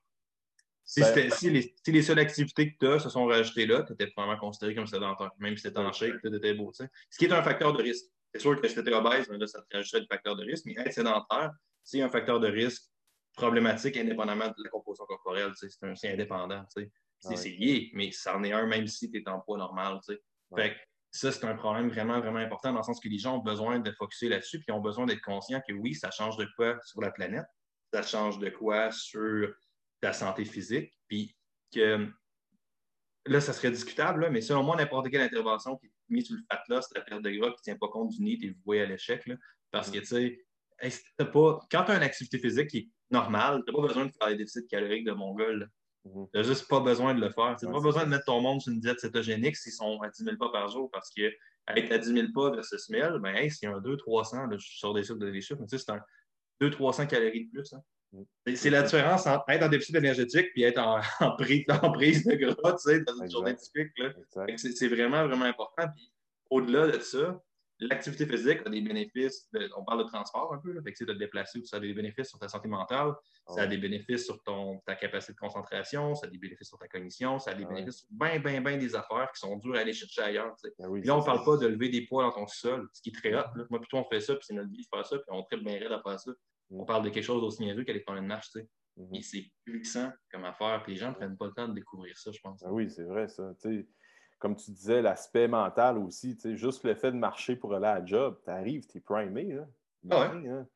Ben, 0.97 1.31
si, 1.31 1.49
les, 1.49 2.01
seules 2.03 2.19
activités 2.19 2.71
que 2.71 2.77
tu 2.79 2.87
as 2.87 2.99
se 2.99 3.09
sont 3.09 3.25
rajoutées 3.25 3.65
là, 3.65 3.81
tu 3.81 3.93
étais 3.93 4.07
probablement 4.07 4.39
considéré 4.39 4.75
comme 4.75 4.85
sédentaire, 4.85 5.31
même 5.39 5.57
si 5.57 5.63
c'était 5.63 5.79
en 5.79 5.91
shape, 5.91 6.21
tu 6.21 6.35
étais 6.35 6.53
beau. 6.53 6.71
Ce 6.73 7.17
qui 7.17 7.25
est 7.25 7.33
un 7.33 7.41
facteur 7.41 7.73
de 7.73 7.81
risque. 7.81 8.05
C'est 8.33 8.39
sûr 8.39 8.59
que 8.59 8.67
si 8.67 8.75
tu 8.75 8.81
étais 8.81 8.93
obèse, 8.93 9.27
là, 9.29 9.47
ça 9.47 9.61
te 9.61 9.75
rajouterait 9.75 10.01
le 10.01 10.07
facteur 10.07 10.35
de 10.35 10.43
risque, 10.43 10.65
mais 10.65 10.75
être 10.77 10.93
sédentaire, 10.93 11.51
c'est 11.83 12.01
un 12.01 12.09
facteur 12.09 12.39
de 12.39 12.47
risque 12.47 12.83
problématique 13.35 13.97
indépendamment 13.97 14.47
de 14.47 14.63
la 14.63 14.69
composition 14.69 15.05
corporelle. 15.05 15.53
C'est 15.95 16.11
indépendant. 16.11 16.63
Ah 17.27 17.35
c'est 17.35 17.49
lié, 17.49 17.91
mais 17.93 18.11
ça 18.11 18.37
en 18.37 18.43
est 18.43 18.51
un 18.51 18.65
même 18.65 18.87
si 18.87 19.09
tu 19.09 19.17
es 19.17 19.29
en 19.29 19.39
poids 19.39 19.57
normal. 19.57 19.99
Fait 20.55 20.75
ça, 21.11 21.31
c'est 21.31 21.45
un 21.45 21.55
problème 21.55 21.87
vraiment, 21.87 22.19
vraiment 22.19 22.39
important 22.39 22.73
dans 22.73 22.79
le 22.79 22.83
sens 22.83 22.99
que 22.99 23.07
les 23.07 23.17
gens 23.17 23.37
ont 23.37 23.43
besoin 23.43 23.79
de 23.79 23.89
focuser 23.91 24.27
là-dessus, 24.27 24.59
puis 24.59 24.71
ont 24.71 24.81
besoin 24.81 25.05
d'être 25.05 25.21
conscients 25.21 25.61
que 25.65 25.73
oui, 25.73 25.95
ça 25.95 26.11
change 26.11 26.35
de 26.35 26.45
quoi 26.57 26.77
sur 26.83 27.01
la 27.01 27.09
planète, 27.09 27.45
ça 27.93 28.01
change 28.01 28.37
de 28.39 28.49
quoi 28.49 28.91
sur 28.91 29.53
ta 30.01 30.11
santé 30.11 30.43
physique, 30.43 30.91
puis 31.07 31.33
que 31.73 32.09
là, 33.25 33.39
ça 33.39 33.53
serait 33.53 33.71
discutable, 33.71 34.29
mais 34.29 34.41
selon 34.41 34.63
moi, 34.63 34.75
n'importe 34.75 35.09
quelle 35.09 35.21
intervention 35.21 35.77
qui 35.77 35.87
est 35.87 35.91
mise 36.09 36.25
sur 36.25 36.35
le 36.35 36.41
fat 36.51 36.61
là, 36.67 36.81
c'est 36.81 36.97
la 36.97 37.03
perte 37.03 37.21
de 37.21 37.31
gras 37.31 37.47
qui 37.51 37.57
ne 37.59 37.63
tient 37.63 37.77
pas 37.77 37.87
compte 37.87 38.09
du 38.09 38.21
nid, 38.21 38.37
tu 38.37 38.47
es 38.47 38.55
voué 38.65 38.81
à 38.81 38.85
l'échec. 38.85 39.23
Parce 39.71 39.89
que, 39.89 39.99
tu 39.99 40.05
sais, 40.05 40.39
pas, 41.17 41.59
quand 41.71 41.83
tu 41.85 41.91
as 41.91 41.95
une 41.95 42.03
activité 42.03 42.39
physique 42.39 42.69
qui 42.69 42.77
est 42.77 42.89
normale, 43.09 43.63
tu 43.65 43.71
n'as 43.71 43.81
pas 43.81 43.87
besoin 43.87 44.05
de 44.05 44.11
faire 44.11 44.27
des 44.29 44.35
déficits 44.35 44.67
caloriques 44.67 45.05
de 45.05 45.13
mongol. 45.13 45.59
Mhm. 45.59 45.69
Tu 46.05 46.37
n'as 46.37 46.43
juste 46.43 46.67
pas 46.67 46.79
besoin 46.79 47.15
de 47.15 47.21
le 47.21 47.29
faire. 47.31 47.55
Tu 47.59 47.65
n'as 47.65 47.71
pas 47.71 47.81
besoin 47.81 48.05
de 48.05 48.09
mettre 48.09 48.25
ton 48.25 48.39
monde 48.39 48.61
sur 48.61 48.71
une 48.71 48.79
diète 48.79 48.99
cétogénique 48.99 49.55
s'ils 49.55 49.73
sont 49.73 49.99
à 50.01 50.09
10 50.09 50.23
000 50.23 50.37
pas 50.37 50.49
par 50.51 50.69
jour 50.69 50.89
parce 50.91 51.09
que 51.11 51.31
être 51.75 51.91
à 51.91 51.97
10 51.97 52.13
000 52.13 52.27
pas 52.33 52.51
versus 52.51 52.89
1000, 52.89 53.17
ben, 53.21 53.35
hey, 53.35 53.49
s'il 53.49 53.67
y 53.67 53.71
a 53.71 53.75
un 53.75 53.81
200-300, 53.81 54.53
je 54.53 54.57
suis 54.57 54.77
sur 54.77 54.93
des 54.93 55.03
chiffres, 55.03 55.15
des 55.15 55.41
chiffres, 55.41 55.59
mais 55.59 55.67
tu 55.67 55.77
sais, 55.77 55.83
c'est 55.83 55.91
un 55.93 56.01
200-300 56.61 57.07
calories 57.07 57.45
de 57.45 57.51
plus. 57.51 57.73
Hein. 57.73 57.81
C'est 58.55 58.69
la 58.69 58.83
différence 58.83 59.25
entre 59.25 59.49
être 59.49 59.63
en 59.63 59.69
déficit 59.69 59.95
énergétique 59.95 60.47
et 60.55 60.63
être 60.63 60.77
en, 61.19 61.31
prise, 61.35 61.65
de 62.25 62.35
gras, 62.35 62.73
tu 62.73 62.89
sais, 62.89 63.01
dans 63.01 63.15
une 63.21 63.29
journée 63.29 63.55
typique. 63.55 63.91
C'est 64.57 64.87
vraiment, 64.87 65.27
vraiment 65.27 65.45
important. 65.45 65.87
Au-delà 66.49 66.87
de 66.87 66.99
ça, 66.99 67.41
l'activité 67.79 68.25
physique 68.25 68.59
a 68.65 68.69
des 68.69 68.81
bénéfices. 68.81 69.49
on 69.75 69.83
parle 69.83 70.03
de 70.03 70.07
transport 70.07 70.53
un 70.53 70.59
peu, 70.59 70.71
là, 70.71 70.81
fait 70.81 70.93
que, 70.93 71.03
de 71.03 71.13
te 71.13 71.17
déplacer, 71.17 71.63
ça 71.65 71.77
a 71.77 71.79
des 71.79 71.93
bénéfices 71.93 72.29
sur 72.29 72.39
ta 72.39 72.47
santé 72.47 72.67
mentale, 72.67 73.13
ça 73.49 73.63
a 73.63 73.67
des 73.67 73.77
bénéfices 73.77 74.25
sur 74.25 74.41
ton, 74.43 74.79
ta 74.85 74.95
capacité 74.95 75.33
de 75.33 75.37
concentration, 75.37 76.15
ça 76.15 76.27
a 76.27 76.29
des 76.29 76.37
bénéfices 76.37 76.69
sur 76.69 76.77
ta 76.77 76.87
cognition, 76.87 77.39
ça 77.39 77.51
a 77.51 77.53
des 77.53 77.65
bénéfices 77.65 77.99
sur 77.99 78.07
bien, 78.11 78.39
bien, 78.39 78.61
bien 78.61 78.77
des 78.77 78.95
affaires 78.95 79.31
qui 79.33 79.39
sont 79.39 79.57
dures 79.57 79.75
à 79.75 79.79
aller 79.79 79.93
chercher 79.93 80.21
ailleurs. 80.21 80.55
Ben 80.79 81.01
là, 81.03 81.15
on 81.15 81.19
ne 81.19 81.25
parle 81.25 81.43
pas 81.43 81.57
de 81.57 81.67
lever 81.67 81.89
des 81.89 82.05
poids 82.05 82.23
dans 82.23 82.31
ton 82.31 82.47
sol, 82.47 82.87
ce 82.93 83.01
qui 83.01 83.09
est 83.09 83.13
très 83.13 83.33
hot. 83.35 83.47
Moi, 83.69 83.79
plutôt, 83.79 83.97
on 83.97 84.05
fait 84.05 84.21
ça, 84.21 84.35
puis 84.35 84.45
c'est 84.45 84.53
notre 84.53 84.69
vie 84.69 84.83
de 84.83 84.87
faire 84.93 85.05
ça, 85.05 85.17
puis 85.17 85.25
on 85.29 85.43
tripe 85.43 85.63
bien 85.63 85.79
raide 85.79 85.91
à 85.91 86.01
faire 86.01 86.19
ça. 86.19 86.31
On 86.71 86.85
parle 86.85 87.03
de 87.03 87.09
quelque 87.09 87.23
chose 87.23 87.41
d'aussi 87.41 87.61
niaiseux 87.61 87.83
qu'aller 87.83 87.99
prendre 87.99 88.19
une 88.19 88.27
marche, 88.27 88.49
tu 88.51 88.59
sais. 88.59 88.69
Mm-hmm. 88.97 89.21
c'est 89.23 89.51
puissant 89.65 90.09
comme 90.31 90.45
affaire, 90.45 90.81
puis 90.83 90.93
les 90.93 90.99
gens 90.99 91.09
ne 91.09 91.15
prennent 91.15 91.37
pas 91.37 91.47
le 91.47 91.51
temps 91.51 91.67
de 91.67 91.73
découvrir 91.73 92.17
ça, 92.17 92.31
je 92.31 92.39
pense. 92.39 92.63
Ah 92.65 92.71
oui, 92.71 92.89
c'est 92.89 93.03
vrai, 93.03 93.27
ça. 93.27 93.51
Comme 94.39 94.55
tu 94.55 94.71
disais, 94.71 95.01
l'aspect 95.01 95.47
mental 95.47 95.97
aussi, 95.97 96.37
juste 96.55 96.83
le 96.83 96.95
fait 96.95 97.11
de 97.11 97.17
marcher 97.17 97.55
pour 97.55 97.73
aller 97.73 97.87
à 97.87 97.99
la 97.99 98.05
job, 98.05 98.37
tu 98.43 98.49
arrives, 98.49 98.85
tu 98.87 98.97
es 98.97 99.01
primé. 99.01 99.53
Là. 99.53 99.65
Ah 100.11 100.19
ouais. 100.19 100.49
Hein. 100.49 100.67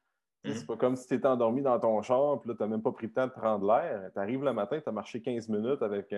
C'est 0.46 0.66
pas 0.66 0.78
comme 0.78 0.96
si 0.96 1.08
tu 1.08 1.16
étais 1.16 1.28
endormi 1.28 1.62
dans 1.62 1.80
ton 1.80 2.02
char, 2.02 2.40
puis 2.40 2.50
là, 2.50 2.56
tu 2.56 2.64
n'as 2.64 2.70
même 2.70 2.82
pas 2.82 2.94
pris 2.94 3.08
le 3.08 3.14
temps 3.14 3.28
de 3.28 3.32
prendre 3.32 3.66
l'air. 3.68 4.10
Tu 4.14 4.20
arrives 4.20 4.44
le 4.44 4.54
matin, 4.54 4.80
tu 4.80 4.88
as 4.88 4.92
marché 4.92 5.22
15 5.22 5.50
minutes 5.50 5.82
avec 5.82 6.14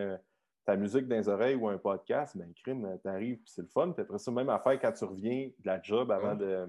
ta 0.66 0.76
musique 0.76 1.08
dans 1.08 1.16
les 1.16 1.28
oreilles 1.28 1.56
ou 1.56 1.68
un 1.68 1.78
podcast, 1.78 2.38
ben 2.38 2.54
crime, 2.54 3.00
t'arrives, 3.04 3.38
puis 3.38 3.52
c'est 3.52 3.64
le 3.64 3.68
fun. 3.68 3.92
Puis 3.92 4.04
après 4.04 4.20
ça, 4.20 4.32
même 4.32 4.50
à 4.50 4.60
faire 4.60 4.80
quand 4.80 4.92
tu 4.92 5.06
reviens 5.06 5.48
de 5.48 5.66
la 5.66 5.82
job 5.82 6.12
avant 6.12 6.36
de, 6.36 6.68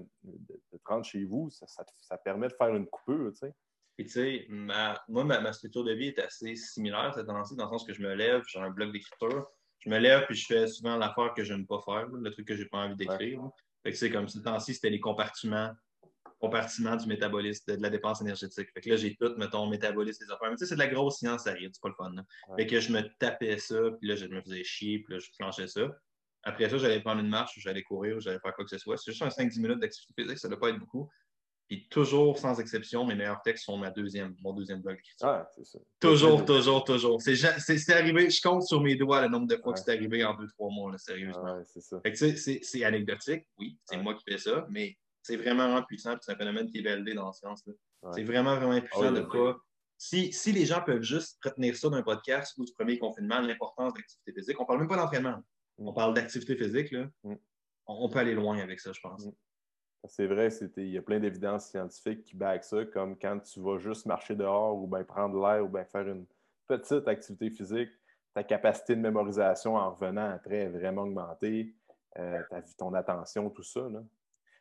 te 0.71 0.77
rendre 0.85 1.05
chez 1.05 1.23
vous, 1.25 1.49
ça, 1.51 1.67
ça, 1.67 2.17
permet 2.17 2.47
de 2.47 2.53
faire 2.53 2.75
une 2.75 2.87
coupure, 2.87 3.31
tu 3.31 3.39
sais. 3.39 3.53
Puis 3.95 4.05
tu 4.05 4.11
sais, 4.13 4.47
moi, 4.49 5.23
ma, 5.23 5.53
structure 5.53 5.83
de 5.83 5.93
vie 5.93 6.07
est 6.07 6.19
assez 6.19 6.55
similaire 6.55 7.13
cette 7.13 7.29
année 7.29 7.39
dans 7.55 7.65
le 7.65 7.69
sens 7.69 7.83
que 7.85 7.93
je 7.93 8.01
me 8.01 8.15
lève, 8.15 8.41
j'ai 8.47 8.59
un 8.59 8.71
bloc 8.71 8.91
d'écriture, 8.91 9.47
je 9.83 9.89
me 9.89 9.97
lève 9.97 10.25
puis 10.25 10.35
je 10.35 10.45
fais 10.45 10.67
souvent 10.67 10.95
l'affaire 10.95 11.33
que 11.35 11.43
je 11.43 11.53
n'aime 11.53 11.67
pas 11.67 11.79
faire, 11.83 12.07
le 12.07 12.31
truc 12.31 12.47
que 12.47 12.55
j'ai 12.55 12.65
pas 12.65 12.79
envie 12.79 12.95
d'écrire. 12.95 13.41
Fait 13.83 13.91
que 13.91 13.97
c'est 13.97 14.09
comme 14.09 14.27
ce 14.27 14.39
temps-ci, 14.39 14.73
c'était 14.73 14.89
les 14.89 14.99
compartiments 14.99 15.71
compartiment 16.43 16.97
du 16.97 17.07
métabolisme, 17.07 17.73
de, 17.73 17.81
la 17.81 17.89
dépense 17.89 18.19
énergétique. 18.19 18.67
Fait 18.73 18.81
que 18.81 18.89
là, 18.89 18.97
j'ai 18.97 19.15
tout, 19.15 19.33
mettons, 19.37 19.65
métabolisme, 19.65 20.25
des 20.25 20.31
affaires. 20.31 20.49
Mais 20.49 20.57
tu 20.57 20.65
sais, 20.65 20.65
c'est 20.65 20.75
de 20.75 20.79
la 20.79 20.87
grosse 20.87 21.19
science, 21.19 21.45
ça 21.45 21.51
arrive, 21.51 21.69
c'est 21.71 21.81
pas 21.81 21.87
le 21.87 21.95
fun. 21.95 22.11
Fait 22.57 22.67
que 22.67 22.81
je 22.81 22.91
me 22.91 23.01
tapais 23.17 23.57
ça, 23.57 23.79
puis 23.97 24.09
là, 24.09 24.17
je 24.17 24.25
me 24.25 24.41
faisais 24.41 24.61
chier, 24.61 24.99
puis 24.99 25.13
là, 25.13 25.19
je 25.19 25.29
planchais 25.39 25.67
ça. 25.67 25.87
Après 26.43 26.69
ça, 26.69 26.77
j'allais 26.77 26.99
prendre 26.99 27.21
une 27.21 27.29
marche, 27.29 27.57
j'allais 27.59 27.83
courir, 27.83 28.19
j'allais 28.19 28.39
faire 28.39 28.53
quoi 28.53 28.65
que 28.65 28.69
ce 28.69 28.77
soit. 28.77 28.97
C'est 28.97 29.11
juste 29.13 29.23
un 29.23 29.29
5-10 29.29 29.61
minutes 29.61 29.79
d'activité 29.79 30.23
physique, 30.23 30.37
ça 30.37 30.49
ne 30.49 30.55
doit 30.55 30.59
pas 30.59 30.69
être 30.71 30.79
beaucoup. 30.79 31.09
Puis 31.73 31.87
toujours, 31.89 32.37
sans 32.37 32.59
exception, 32.59 33.03
mes 33.03 33.15
meilleurs 33.15 33.41
textes 33.41 33.65
sont 33.65 33.77
ma 33.77 33.89
deuxième, 33.89 34.35
mon 34.43 34.53
deuxième 34.53 34.79
blog. 34.79 34.99
Ah, 35.23 35.49
ça. 35.63 35.79
Toujours, 35.99 36.45
toujours, 36.45 36.83
toujours. 36.83 37.19
C'est 37.19 37.89
arrivé, 37.89 38.29
je 38.29 38.41
compte 38.43 38.61
sur 38.61 38.79
mes 38.79 38.95
doigts 38.95 39.23
le 39.23 39.27
nombre 39.27 39.47
de 39.47 39.57
fois 39.57 39.73
que 39.73 39.79
c'est 39.79 39.91
arrivé 39.91 40.23
en 40.23 40.35
deux, 40.35 40.47
trois 40.49 40.69
mois, 40.69 40.91
là, 40.91 40.99
sérieusement. 40.99 41.63
c'est 41.65 41.81
ça. 41.81 41.99
c'est 42.61 42.83
anecdotique, 42.83 43.47
oui, 43.57 43.75
c'est 43.85 43.97
moi 43.97 44.13
qui 44.13 44.23
fais 44.23 44.37
ça, 44.37 44.67
mais 44.69 44.95
c'est 45.23 45.35
vraiment, 45.35 45.81
puissant, 45.81 46.15
c'est 46.21 46.33
un 46.33 46.35
phénomène 46.35 46.69
qui 46.69 46.77
est 46.77 46.83
validé 46.83 47.15
dans 47.15 47.25
la 47.25 47.33
science. 47.33 47.63
C'est 48.13 48.23
vraiment, 48.23 48.55
vraiment 48.55 48.79
puissant 48.79 49.11
de 49.11 49.21
pas. 49.21 49.57
Si, 49.97 50.31
si, 50.31 50.51
les 50.51 50.67
gens 50.67 50.83
peuvent 50.83 51.01
juste 51.01 51.39
retenir 51.43 51.75
ça 51.75 51.89
d'un 51.89 52.03
podcast 52.03 52.55
ou 52.59 52.65
du 52.65 52.73
premier 52.73 52.99
confinement, 52.99 53.39
l'importance 53.39 53.93
de 53.93 53.99
l'activité 53.99 54.31
physique, 54.31 54.59
on 54.59 54.63
ne 54.63 54.67
parle 54.67 54.79
même 54.79 54.89
pas 54.89 54.97
d'entraînement. 54.97 55.41
Mm. 55.79 55.87
On 55.87 55.93
parle 55.93 56.13
d'activité 56.13 56.55
physique. 56.55 56.91
Là. 56.91 57.07
Mm. 57.23 57.35
On, 57.87 58.09
peut 58.09 58.19
aller 58.19 58.35
loin 58.35 58.59
avec 58.59 58.79
ça, 58.79 58.91
je 58.91 58.99
pense. 58.99 59.25
Mm. 59.25 59.31
C'est 60.05 60.27
vrai, 60.27 60.49
il 60.77 60.89
y 60.89 60.97
a 60.97 61.01
plein 61.01 61.19
d'évidences 61.19 61.69
scientifiques 61.69 62.23
qui 62.23 62.35
baguent 62.35 62.63
ça, 62.63 62.83
comme 62.85 63.17
quand 63.17 63.39
tu 63.39 63.61
vas 63.61 63.77
juste 63.77 64.05
marcher 64.05 64.35
dehors 64.35 64.75
ou 64.75 64.85
bien 64.85 65.03
prendre 65.03 65.39
l'air 65.39 65.63
ou 65.63 65.69
bien 65.69 65.85
faire 65.85 66.07
une 66.07 66.25
petite 66.67 67.07
activité 67.07 67.49
physique, 67.49 67.89
ta 68.33 68.43
capacité 68.43 68.95
de 68.95 69.01
mémorisation 69.01 69.75
en 69.75 69.91
revenant 69.91 70.29
après 70.31 70.57
est 70.57 70.69
vraiment 70.69 71.03
augmentée, 71.03 71.73
euh, 72.19 72.41
ton 72.77 72.93
attention, 72.93 73.49
tout 73.49 73.63
ça. 73.63 73.81
Là. 73.81 74.03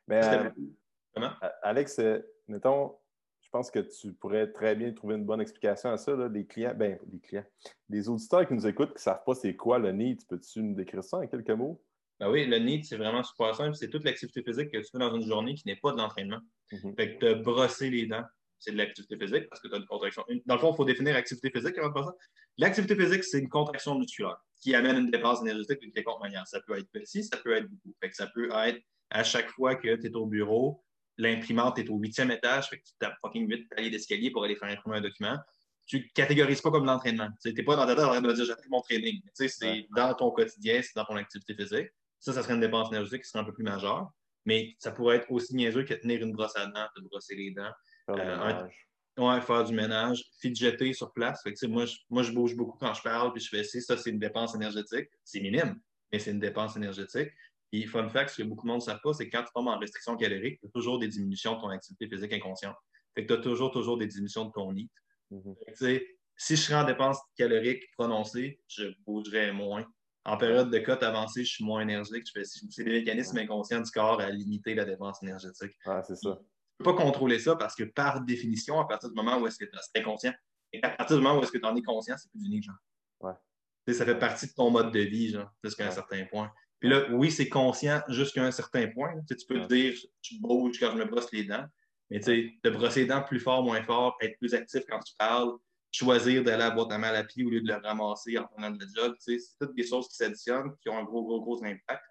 Mais, 0.07 0.21
euh, 0.25 1.29
Alex, 1.63 1.99
euh, 1.99 2.21
mettons, 2.49 2.97
je 3.41 3.51
pense 3.51 3.71
que 3.71 3.81
tu 3.81 4.13
pourrais 4.13 4.51
très 4.51 4.75
bien 4.75 4.93
trouver 4.93 5.17
une 5.17 5.25
bonne 5.25 5.41
explication 5.41 5.91
à 5.91 5.97
ça. 5.97 6.15
Là. 6.15 6.29
Les 6.29 6.47
clients, 6.47 6.75
ben, 6.75 6.99
les 7.11 7.19
clients, 7.19 7.45
les 7.89 8.09
auditeurs 8.09 8.47
qui 8.47 8.55
nous 8.55 8.67
écoutent, 8.67 8.91
qui 8.91 8.95
ne 8.95 9.01
savent 9.01 9.25
pas 9.25 9.35
c'est 9.35 9.57
quoi 9.57 9.79
le 9.79 9.91
NEED, 9.93 10.27
peux-tu 10.29 10.63
nous 10.63 10.75
décrire 10.75 11.03
ça 11.03 11.19
en 11.19 11.27
quelques 11.27 11.51
mots? 11.51 11.83
Ben 12.23 12.31
oui, 12.31 12.47
le 12.47 12.57
NEED, 12.57 12.85
c'est 12.85 12.97
vraiment 12.97 13.25
super 13.25 13.53
simple. 13.53 13.75
C'est 13.75 13.89
toute 13.89 14.05
l'activité 14.05 14.45
physique 14.45 14.71
que 14.71 14.77
tu 14.77 14.85
fais 14.93 14.99
dans 14.99 15.13
une 15.13 15.27
journée 15.27 15.57
qui 15.57 15.67
n'est 15.67 15.75
pas 15.75 15.91
de 15.91 15.97
l'entraînement. 15.97 16.39
Mm-hmm. 16.71 16.95
Fait 16.95 17.19
que 17.19 17.19
te 17.19 17.35
brosser 17.43 17.91
les 17.91 18.07
dents, 18.07 18.23
c'est 18.61 18.71
de 18.71 18.77
l'activité 18.77 19.19
physique 19.19 19.49
parce 19.49 19.61
que 19.61 19.67
tu 19.67 19.75
as 19.75 19.79
une 19.79 19.87
contraction. 19.87 20.25
Dans 20.47 20.55
le 20.55 20.61
fond, 20.61 20.73
il 20.73 20.77
faut 20.77 20.85
définir 20.85 21.17
activité 21.17 21.51
physique 21.51 21.77
avant 21.79 22.01
de 22.01 22.13
L'activité 22.59 22.95
physique, 22.95 23.25
c'est 23.25 23.41
une 23.41 23.49
contraction 23.49 23.99
musculaire 23.99 24.37
qui 24.61 24.73
amène 24.73 24.99
une 24.99 25.11
dépense 25.11 25.41
énergétique 25.41 25.81
d'une 25.81 25.91
quelconque 25.91 26.21
manière. 26.23 26.47
Ça 26.47 26.61
peut 26.61 26.79
être 26.79 26.89
petit, 26.93 27.25
ça 27.25 27.39
peut 27.39 27.57
être 27.57 27.69
beaucoup. 27.69 27.93
Fait 28.01 28.11
que 28.11 28.15
ça 28.15 28.29
peut 28.29 28.51
être 28.67 28.81
à 29.11 29.25
chaque 29.25 29.51
fois 29.51 29.75
que 29.75 29.97
tu 29.97 30.07
es 30.07 30.15
au 30.15 30.27
bureau, 30.27 30.85
l'imprimante 31.19 31.81
est 31.81 31.91
au 31.91 31.97
huitième 31.97 32.31
étage, 32.31 32.69
fait 32.69 32.79
que 32.79 32.85
tu 32.85 32.93
tapes 33.01 33.17
fucking 33.21 33.49
huit 33.49 33.69
paliers 33.69 33.91
d'escalier 33.91 34.31
pour 34.31 34.45
aller 34.45 34.55
faire 34.55 34.69
imprimer 34.69 34.99
un 34.99 35.01
document. 35.01 35.39
Tu 35.87 35.97
ne 35.97 36.03
catégorises 36.15 36.61
pas 36.61 36.71
comme 36.71 36.85
l'entraînement. 36.85 37.31
Tu 37.43 37.53
n'es 37.53 37.65
pas 37.65 37.75
dans 37.75 37.85
ta 37.85 37.97
tête 37.97 38.05
en 38.05 38.11
train 38.11 38.21
de 38.21 38.33
dire 38.33 38.45
j'ai 38.45 38.69
mon 38.69 38.81
training. 38.81 39.21
c'est 39.35 39.89
dans 39.97 40.15
ton 40.15 40.31
quotidien, 40.31 40.81
c'est 40.83 40.95
dans 40.95 41.05
ton 41.05 41.17
activité 41.17 41.57
physique. 41.57 41.89
Ça, 42.23 42.33
ça 42.33 42.43
serait 42.43 42.55
une 42.55 42.61
dépense 42.61 42.89
énergétique 42.89 43.23
qui 43.23 43.29
serait 43.29 43.41
un 43.41 43.45
peu 43.45 43.53
plus 43.53 43.65
majeure. 43.65 44.09
Mais 44.45 44.75
ça 44.79 44.93
pourrait 44.93 45.17
être 45.17 45.31
aussi 45.31 45.55
niaiseux 45.57 45.85
que 45.85 45.95
tenir 45.95 46.23
une 46.23 46.33
brosse 46.33 46.57
à 46.57 46.67
dents, 46.67 46.87
te 46.95 47.01
brosser 47.01 47.35
les 47.35 47.51
dents. 47.51 47.73
Faire, 48.07 48.17
du 48.17 48.73
euh, 49.21 49.29
ouais, 49.29 49.41
faire 49.41 49.65
du 49.65 49.75
ménage, 49.75 50.25
fidgeter 50.41 50.93
sur 50.93 51.13
place. 51.13 51.43
Fait 51.43 51.53
que, 51.53 51.67
moi, 51.67 51.85
je, 51.85 51.97
moi, 52.11 52.23
je 52.23 52.33
bouge 52.33 52.55
beaucoup 52.55 52.79
quand 52.79 52.95
je 52.95 53.03
parle, 53.03 53.33
puis 53.33 53.43
je 53.43 53.49
fais 53.49 53.65
ça, 53.65 53.81
ça 53.81 53.97
c'est 53.97 54.11
une 54.11 54.21
dépense 54.21 54.55
énergétique. 54.55 55.09
C'est 55.25 55.41
minime, 55.41 55.81
mais 56.13 56.21
c'est 56.21 56.31
une 56.31 56.41
dépense 56.41 56.77
énergétique. 56.77 57.31
Puis, 57.73 57.87
fun 57.87 58.09
fact, 58.09 58.31
ce 58.31 58.43
que 58.43 58.47
beaucoup 58.47 58.67
de 58.67 58.69
monde 58.69 58.81
ne 58.81 58.85
savent 58.85 59.01
pas, 59.03 59.13
c'est 59.15 59.29
que 59.29 59.37
quand 59.37 59.43
tu 59.43 59.53
tombes 59.53 59.69
en 59.69 59.79
restriction 59.79 60.17
calorique, 60.17 60.61
tu 60.61 60.67
as 60.67 60.71
toujours 60.71 61.01
des 61.01 61.09
diminutions 61.09 61.57
de 61.57 61.61
ton 61.61 61.71
activité 61.71 62.09
physique 62.09 62.33
inconsciente. 62.33 62.77
Fait 63.15 63.27
que 63.27 63.33
tu 63.33 63.39
as 63.39 63.43
toujours, 63.43 63.73
toujours 63.73 63.99
des 63.99 64.07
diminutions 64.07 64.45
de 64.45 64.53
ton 64.53 64.73
NEAT. 64.73 64.89
Mm-hmm. 65.33 66.03
Si 66.37 66.57
je 66.57 66.61
serais 66.61 66.77
en 66.77 66.85
dépense 66.85 67.19
calorique 67.37 67.91
prononcée, 67.93 68.61
je 68.69 68.85
bougerais 69.07 69.53
moins. 69.53 69.87
En 70.25 70.37
période 70.37 70.71
de 70.71 70.79
cote 70.79 71.03
avancée, 71.03 71.45
je 71.45 71.55
suis 71.55 71.65
moins 71.65 71.81
énergique. 71.81 72.27
C'est 72.45 72.85
des 72.85 72.93
mécanismes 72.93 73.39
inconscients 73.39 73.81
du 73.81 73.91
corps 73.91 74.21
à 74.21 74.31
limiter 74.31 74.75
la 74.75 74.85
dépense 74.85 75.23
énergétique. 75.23 75.73
Ah, 75.85 76.03
c'est 76.03 76.15
ça. 76.15 76.39
Tu 76.39 76.85
ne 76.85 76.85
peux 76.85 76.95
pas 76.97 77.03
contrôler 77.03 77.39
ça 77.39 77.57
parce 77.57 77.75
que 77.75 77.85
par 77.85 78.21
définition, 78.23 78.81
à 78.81 78.87
partir 78.87 79.09
du 79.09 79.15
moment 79.17 79.39
où 79.39 79.47
est-ce 79.47 79.59
que 79.59 79.65
tu 79.65 79.77
es 79.77 80.01
inconscient, 80.01 80.33
et 80.73 80.83
à 80.83 80.91
partir 80.91 81.17
du 81.17 81.23
moment 81.23 81.39
où 81.39 81.43
est-ce 81.43 81.53
que 81.53 81.59
tu 81.59 81.67
en 81.67 81.77
es 81.77 81.83
conscient, 81.83 82.17
c'est 82.17 82.31
plus 82.31 82.47
unique, 82.47 82.65
genre. 82.65 82.77
Ouais. 83.21 83.95
ça 83.95 84.05
fait 84.05 84.19
partie 84.19 84.47
de 84.47 84.53
ton 84.53 84.71
mode 84.71 84.93
de 84.93 85.01
vie, 85.01 85.31
genre, 85.31 85.51
jusqu'à 85.63 85.87
un 85.87 85.91
certain 85.91 86.25
point. 86.27 86.51
Puis 86.79 86.89
là, 86.89 87.05
oui, 87.11 87.31
c'est 87.31 87.49
conscient 87.49 88.03
jusqu'à 88.09 88.45
un 88.45 88.51
certain 88.51 88.89
point. 88.89 89.15
Tu, 89.29 89.37
peux 89.47 89.61
te 89.61 89.67
dire, 89.67 89.95
tu 90.21 90.41
bouges 90.41 90.79
quand 90.81 90.91
je 90.93 90.97
me 90.97 91.05
brosse 91.05 91.31
les 91.33 91.45
dents, 91.45 91.65
mais 92.11 92.21
tu 92.21 92.25
sais, 92.25 92.53
te 92.63 92.69
brosser 92.69 93.01
les 93.01 93.07
dents 93.07 93.23
plus 93.23 93.39
fort, 93.39 93.63
moins 93.63 93.83
fort, 93.83 94.17
être 94.21 94.37
plus 94.39 94.55
actif 94.55 94.83
quand 94.89 94.99
tu 95.01 95.15
parles, 95.17 95.53
choisir 95.93 96.43
d'aller 96.43 96.63
à 96.63 96.69
la 96.69 96.75
boîte 96.75 96.91
à 96.91 96.99
mal 96.99 97.15
à 97.15 97.23
pied 97.23 97.45
au 97.45 97.51
lieu 97.51 97.61
de 97.61 97.69
le 97.69 97.77
ramasser 97.77 98.39
en 98.39 98.47
prenant 98.47 98.71
le 98.71 98.87
job, 98.95 99.15
c'est 99.19 99.39
toutes 99.61 99.75
des 99.75 99.87
choses 99.87 100.09
qui 100.09 100.17
s'additionnent, 100.17 100.75
qui 100.81 100.89
ont 100.89 100.99
un 100.99 101.05
gros, 101.05 101.23
gros, 101.23 101.41
gros 101.41 101.63
impact. 101.63 102.03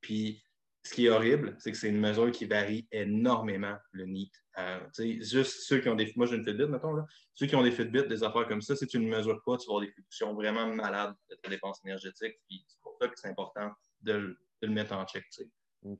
Puis, 0.00 0.42
ce 0.82 0.94
qui 0.94 1.06
est 1.06 1.08
horrible, 1.10 1.56
c'est 1.58 1.72
que 1.72 1.76
c'est 1.76 1.88
une 1.88 2.00
mesure 2.00 2.30
qui 2.30 2.46
varie 2.46 2.86
énormément, 2.92 3.76
le 3.92 4.06
NEAT. 4.06 4.30
Euh, 4.58 4.80
juste 5.20 5.64
ceux 5.66 5.80
qui 5.80 5.88
ont 5.88 5.96
des. 5.96 6.12
Moi, 6.16 6.26
j'ai 6.26 6.36
une 6.36 6.44
Fitbit, 6.44 6.66
mettons, 6.66 6.94
là. 6.94 7.04
Ceux 7.34 7.46
qui 7.46 7.56
ont 7.56 7.62
des 7.62 7.72
Fitbit, 7.72 8.04
des 8.04 8.22
affaires 8.22 8.46
comme 8.48 8.62
ça, 8.62 8.74
si 8.74 8.86
tu 8.86 8.98
ne 8.98 9.06
mesures 9.06 9.42
pas, 9.44 9.58
tu 9.58 9.66
vas 9.66 9.74
avoir 9.74 9.80
des 9.80 9.92
fluctuations 9.92 10.34
vraiment 10.34 10.66
malades 10.68 11.14
de 11.28 11.34
ta 11.34 11.50
dépense 11.50 11.80
énergétique. 11.84 12.36
Puis, 12.48 12.64
c'est 12.66 12.80
pour 12.80 12.96
ça 13.00 13.08
que 13.08 13.18
c'est 13.18 13.28
important 13.28 13.70
de, 14.00 14.38
le 14.62 14.68
mettre 14.70 14.94
en 14.94 15.04
check. 15.04 15.24
Tu 15.30 15.42
sais. 15.42 15.50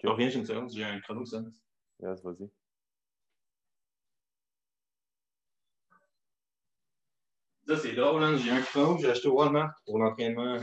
Je 0.03 0.09
reviens, 0.09 0.31
j'ai 0.31 0.38
une 0.38 0.46
seconde, 0.46 0.70
j'ai 0.72 0.85
un 0.85 1.01
chrono, 1.01 1.25
ça. 1.27 1.42
Yes, 2.01 2.22
vas-y. 2.22 2.49
Ça, 7.68 7.76
c'est 7.76 7.92
drôle, 7.94 8.22
hein? 8.22 8.37
j'ai 8.37 8.50
un 8.50 8.61
chrono 8.61 8.96
que 8.96 9.02
j'ai 9.02 9.11
acheté 9.11 9.26
au 9.26 9.35
Walmart 9.38 9.72
pour 9.85 9.98
l'entraînement. 9.98 10.59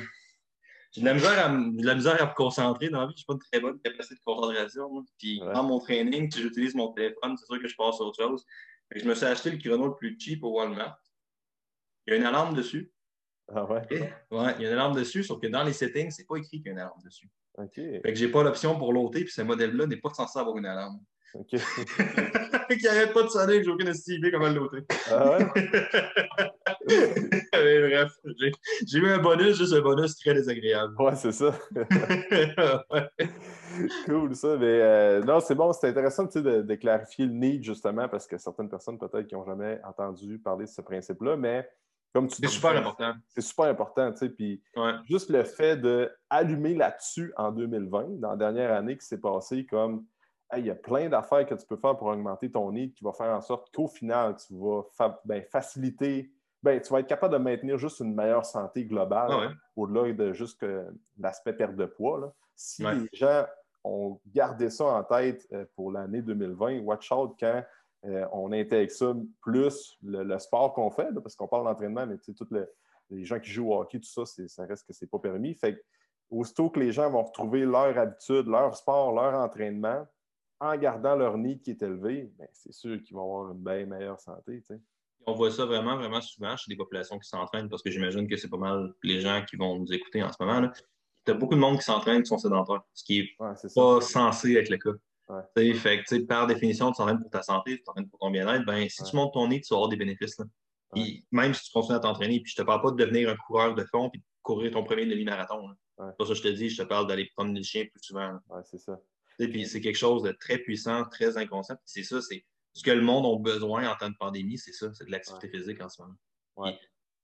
J'ai 0.94 1.02
de 1.02 1.06
la 1.06 1.13
misère 1.13 1.46
à, 1.46 1.50
de 1.50 1.86
la 1.86 1.96
misère 1.96 2.22
à 2.22 2.28
me 2.28 2.34
concentrer 2.34 2.89
dans 2.89 3.02
la 3.02 3.08
vie. 3.08 3.13
Je 3.18 3.22
n'ai 3.22 3.26
pas 3.28 3.34
de 3.34 3.39
très 3.52 3.60
bonne 3.60 3.80
capacité 3.80 4.16
de 4.16 4.22
concentration. 4.24 5.04
Puis 5.18 5.39
dans 5.39 5.63
mon 5.63 5.80
training, 5.80 6.32
si 6.32 6.42
j'utilise 6.42 6.76
mon 6.76 6.94
téléphone, 6.94 7.36
c'est 7.36 7.46
sûr 7.46 7.62
que 7.62 7.68
je 7.68 7.76
passe 7.76 8.00
à 8.00 8.04
autre 8.04 8.22
chose. 8.22 8.46
je 8.96 9.06
me 9.06 9.16
suis 9.16 9.26
acheté 9.26 9.52
le 9.52 9.58
chrono 9.58 9.88
le 9.88 9.96
plus 9.96 10.18
cheap 10.18 10.44
au 10.44 10.52
Walmart. 10.52 10.98
Il 12.06 12.12
y 12.12 12.13
a 12.13 12.20
une 12.20 12.26
alarme 12.26 12.54
dessus. 12.54 12.92
Ah 13.54 13.66
ouais? 13.66 13.86
ouais, 14.32 14.56
il 14.58 14.63
y 14.63 14.66
a 14.66 14.70
une 14.70 14.74
alarme 14.74 14.96
dessus, 14.96 15.24
sauf 15.24 15.42
que 15.42 15.48
dans 15.48 15.63
les 15.63 15.74
settings, 15.74 16.12
c'est 16.12 16.26
pas 16.26 16.38
écrit 16.38 16.62
qu'il 16.62 16.68
y 16.68 16.70
a 16.70 16.72
une 16.72 16.80
alarme 16.80 17.02
dessus. 17.04 17.30
OK. 17.58 17.76
Fait 17.76 18.02
que 18.02 18.16
j'ai 18.16 18.30
pas 18.30 18.44
l'option 18.44 18.78
pour 18.78 18.94
l'ôter, 18.94 19.26
puis 19.26 19.34
ce 19.34 19.42
modèle-là 19.42 19.88
n'est 19.88 19.98
pas 19.98 20.13
censé 20.13 20.39
avoir 20.39 20.58
une 20.58 20.66
alarme. 20.66 21.04
OK. 21.36 21.48
qui 22.78 22.88
arrête 22.88 23.13
pas 23.13 23.24
de 23.24 23.28
sonner, 23.28 23.58
que 23.58 23.63
j'ai 23.63 23.72
aucune 23.72 23.93
idée 24.08 24.32
comment 24.32 24.50
l'ôter. 24.50 24.86
Ah 25.10 25.38
ouais? 25.38 25.46
bref, 27.52 28.12
j'ai 28.86 29.00
eu 29.00 29.10
un 29.10 29.19
bonus, 29.19 29.58
juste 29.58 29.74
un 29.74 29.82
bonus 29.82 30.15
très 30.17 30.34
désagréable. 30.34 30.93
Ouais, 31.00 31.15
c'est 31.15 31.32
ça. 31.32 31.54
Cool, 34.06 34.36
ça. 34.36 34.56
Mais 34.58 34.82
euh, 34.82 35.24
non, 35.24 35.39
c'est 35.39 35.56
bon, 35.56 35.74
c'est 35.74 35.88
intéressant 35.89 36.26
de, 36.26 36.62
de, 36.62 36.76
clarifier 36.76 37.26
le 37.26 37.34
need, 37.34 37.63
justement, 37.63 38.08
parce 38.08 38.28
que 38.28 38.38
certaines 38.38 38.69
personnes, 38.69 39.00
peut-être, 39.00 39.26
qui 39.26 39.34
n'ont 39.34 39.46
jamais 39.46 39.82
entendu 39.84 40.38
parler 40.38 40.65
de 40.65 40.69
ce 40.69 40.82
principe-là, 40.82 41.38
mais 41.38 41.67
comme 42.13 42.28
tu 42.28 42.36
C'est 42.36 42.50
super 42.50 42.78
important. 42.78 43.13
C'est 43.30 43.41
super 43.41 43.65
important, 43.65 44.12
tu 44.12 44.17
sais. 44.19 44.30
Puis 44.30 44.62
juste 45.10 45.32
le 45.32 45.43
fait 45.43 45.76
d'allumer 45.78 46.76
là-dessus 46.76 47.34
en 47.36 47.52
2020, 47.52 48.19
dans 48.19 48.30
la 48.30 48.38
dernière 48.38 48.72
année 48.72 48.96
qui 48.96 49.08
s'est 49.08 49.19
passée, 49.19 49.65
comme 49.65 50.06
il 50.58 50.66
y 50.66 50.70
a 50.70 50.76
plein 50.76 51.10
d'affaires 51.10 51.46
que 51.46 51.56
tu 51.56 51.66
peux 51.66 51.78
faire 51.78 51.98
pour 51.98 52.08
augmenter 52.08 52.52
ton 52.52 52.72
need 52.72 52.94
qui 52.94 53.04
va 53.04 53.14
faire 53.14 53.34
en 53.36 53.42
sorte 53.42 53.74
qu'au 53.74 53.88
final, 53.88 54.36
tu 54.36 54.54
vas 54.56 54.84
ben, 55.26 55.44
faciliter 55.44 56.32
ben, 56.64 56.80
tu 56.80 56.94
vas 56.94 57.02
être 57.02 57.08
capable 57.08 57.34
de 57.34 57.40
maintenir 57.40 57.78
juste 57.78 58.00
une 58.00 58.16
meilleure 58.16 58.46
santé 58.46 58.86
globale 58.86 59.30
ah 59.32 59.52
au-delà 59.76 60.14
de 60.14 60.32
juste 60.32 60.66
l'aspect 61.20 61.54
perte 61.54 61.76
de 61.76 61.86
poids. 61.86 62.34
Si 62.56 62.84
les 62.84 63.10
gens 63.12 63.46
ont 63.84 64.20
gardé 64.34 64.70
ça 64.70 64.86
en 64.86 65.04
tête 65.04 65.46
euh, 65.52 65.66
pour 65.76 65.92
l'année 65.92 66.22
2020, 66.22 66.80
watch 66.80 67.12
out 67.12 67.36
quand 67.38 67.64
euh, 68.06 68.26
on 68.32 68.54
intègre 68.54 68.92
ça 68.92 69.14
plus 69.42 69.98
le, 70.04 70.40
sport 70.40 70.74
qu'on 70.74 70.90
fait, 70.90 71.10
parce 71.22 71.36
qu'on 71.36 71.50
parle 71.50 71.66
d'entraînement, 71.66 72.08
mais 72.08 72.18
tous 72.18 72.48
les 73.10 73.26
gens 73.26 73.40
qui 73.40 73.50
jouent 73.50 73.72
au 73.72 73.82
hockey, 73.82 74.00
tout 74.00 74.26
ça, 74.26 74.26
ça 74.26 74.66
reste 74.66 74.88
que 74.88 74.94
c'est 74.94 75.10
pas 75.10 75.20
permis. 75.20 75.54
Fait 75.56 75.84
aussitôt 76.30 76.70
que 76.70 76.80
les 76.80 76.92
gens 76.92 77.10
vont 77.10 77.24
retrouver 77.24 77.66
leur 77.66 77.98
habitude, 77.98 78.48
leur 78.48 78.76
sport, 78.76 79.14
leur 79.14 79.34
entraînement, 79.34 80.08
en 80.63 80.78
gardant 80.78 81.15
leur 81.15 81.38
nid 81.38 81.60
qui 81.60 81.71
est 81.71 81.82
élevé, 81.82 82.32
ben, 82.38 82.47
c'est 82.54 82.73
sûr 82.73 83.02
qu'ils 83.04 83.15
vont 83.15 83.23
avoir 83.23 83.52
une 83.52 83.63
bien 83.63 83.86
meilleure 83.86 84.19
santé 84.19 84.63
on 85.26 85.34
voit 85.34 85.52
ça 85.52 85.65
vraiment, 85.65 85.95
vraiment 85.97 86.21
souvent 86.21 86.56
chez 86.58 86.69
des 86.69 86.76
populations 86.76 87.17
qui 87.19 87.28
s'entraînent, 87.30 87.69
parce 87.69 87.82
que 87.82 87.91
j'imagine 87.91 88.28
que 88.28 88.36
c'est 88.36 88.49
pas 88.49 88.58
mal 88.58 88.93
les 89.04 89.21
gens 89.21 89.43
qui 89.47 89.56
vont 89.56 89.80
nous 89.80 89.93
écouter 89.93 90.23
en 90.23 90.32
ce 90.32 90.36
moment. 90.43 90.69
Tu 91.26 91.32
as 91.32 91.36
beaucoup 91.36 91.56
de 91.56 91.60
monde 91.60 91.78
qui 91.78 91.84
s'entraîne 91.84 92.23
qui 92.23 92.28
sont 92.28 92.38
sédentaires, 92.38 92.82
ce 92.93 93.04
qui 93.04 93.21
n'est 93.21 93.69
pas 93.76 94.02
censé 94.02 94.54
être 94.56 94.69
le 94.69 94.78
cas. 94.78 95.45
Fait 95.56 96.04
que, 96.04 96.26
par 96.26 96.47
définition, 96.47 96.91
tu 96.91 96.97
t'entraînes 96.97 97.19
pour 97.19 97.30
ta 97.30 97.41
santé, 97.41 97.78
tu 97.78 97.84
t'entraînes 97.84 98.10
pour 98.10 98.19
ton 98.19 98.32
bien-être. 98.32 98.65
Ben, 98.65 98.88
si 98.89 99.04
tu 99.04 99.15
montes 99.15 99.34
ton 99.34 99.47
nez, 99.47 99.62
tu 99.62 99.69
vas 99.69 99.78
avoir 99.78 99.89
des 99.89 99.95
bénéfices. 99.95 100.38
même 101.32 101.54
si 101.54 101.63
tu 101.63 101.71
continues 101.71 101.95
à 101.95 102.02
t'entraîner, 102.02 102.41
puis 102.41 102.52
je 102.52 102.62
te 102.62 102.65
parle 102.65 102.82
pas 102.82 102.91
de 102.91 102.97
devenir 102.97 103.30
un 103.30 103.36
coureur 103.47 103.73
de 103.76 103.84
fond 103.86 104.10
puis 104.10 104.19
de 104.19 104.26
courir 104.41 104.71
ton 104.71 104.84
premier 104.84 105.06
demi-marathon. 105.06 105.69
C'est 105.97 106.17
pour 106.17 106.28
ça 106.28 106.34
que 106.34 106.39
je 106.39 106.43
te 106.43 106.49
dis, 106.49 106.69
je 106.69 106.82
te 106.82 106.88
parle 106.88 107.08
d'aller 107.08 107.30
prendre 107.36 107.54
les 107.54 107.63
chiens 107.63 107.86
plus 107.86 108.02
souvent. 108.02 108.38
c'est 108.65 108.80
ça. 108.80 108.99
Puis 109.38 109.67
c'est 109.67 109.82
quelque 109.82 109.98
chose 109.98 110.24
de 110.24 110.32
très 110.32 110.58
puissant, 110.58 111.06
très 111.06 111.38
inconscient. 111.38 111.78
C'est 111.86 112.04
ça, 112.04 112.22
c'est 112.22 112.46
ce 112.74 112.84
que 112.84 112.91
le 112.91 113.02
monde 113.02 113.26
a 113.26 113.39
besoin 113.39 113.89
en 113.89 113.96
temps 113.96 114.10
de 114.10 114.17
pandémie, 114.17 114.58
c'est 114.58 114.74
ça, 114.74 114.91
c'est 114.93 115.06
de 115.06 115.12
l'activité 115.12 115.48
physique 115.50 115.82
en 115.82 115.89
ce 115.89 116.02
moment. 116.02 116.76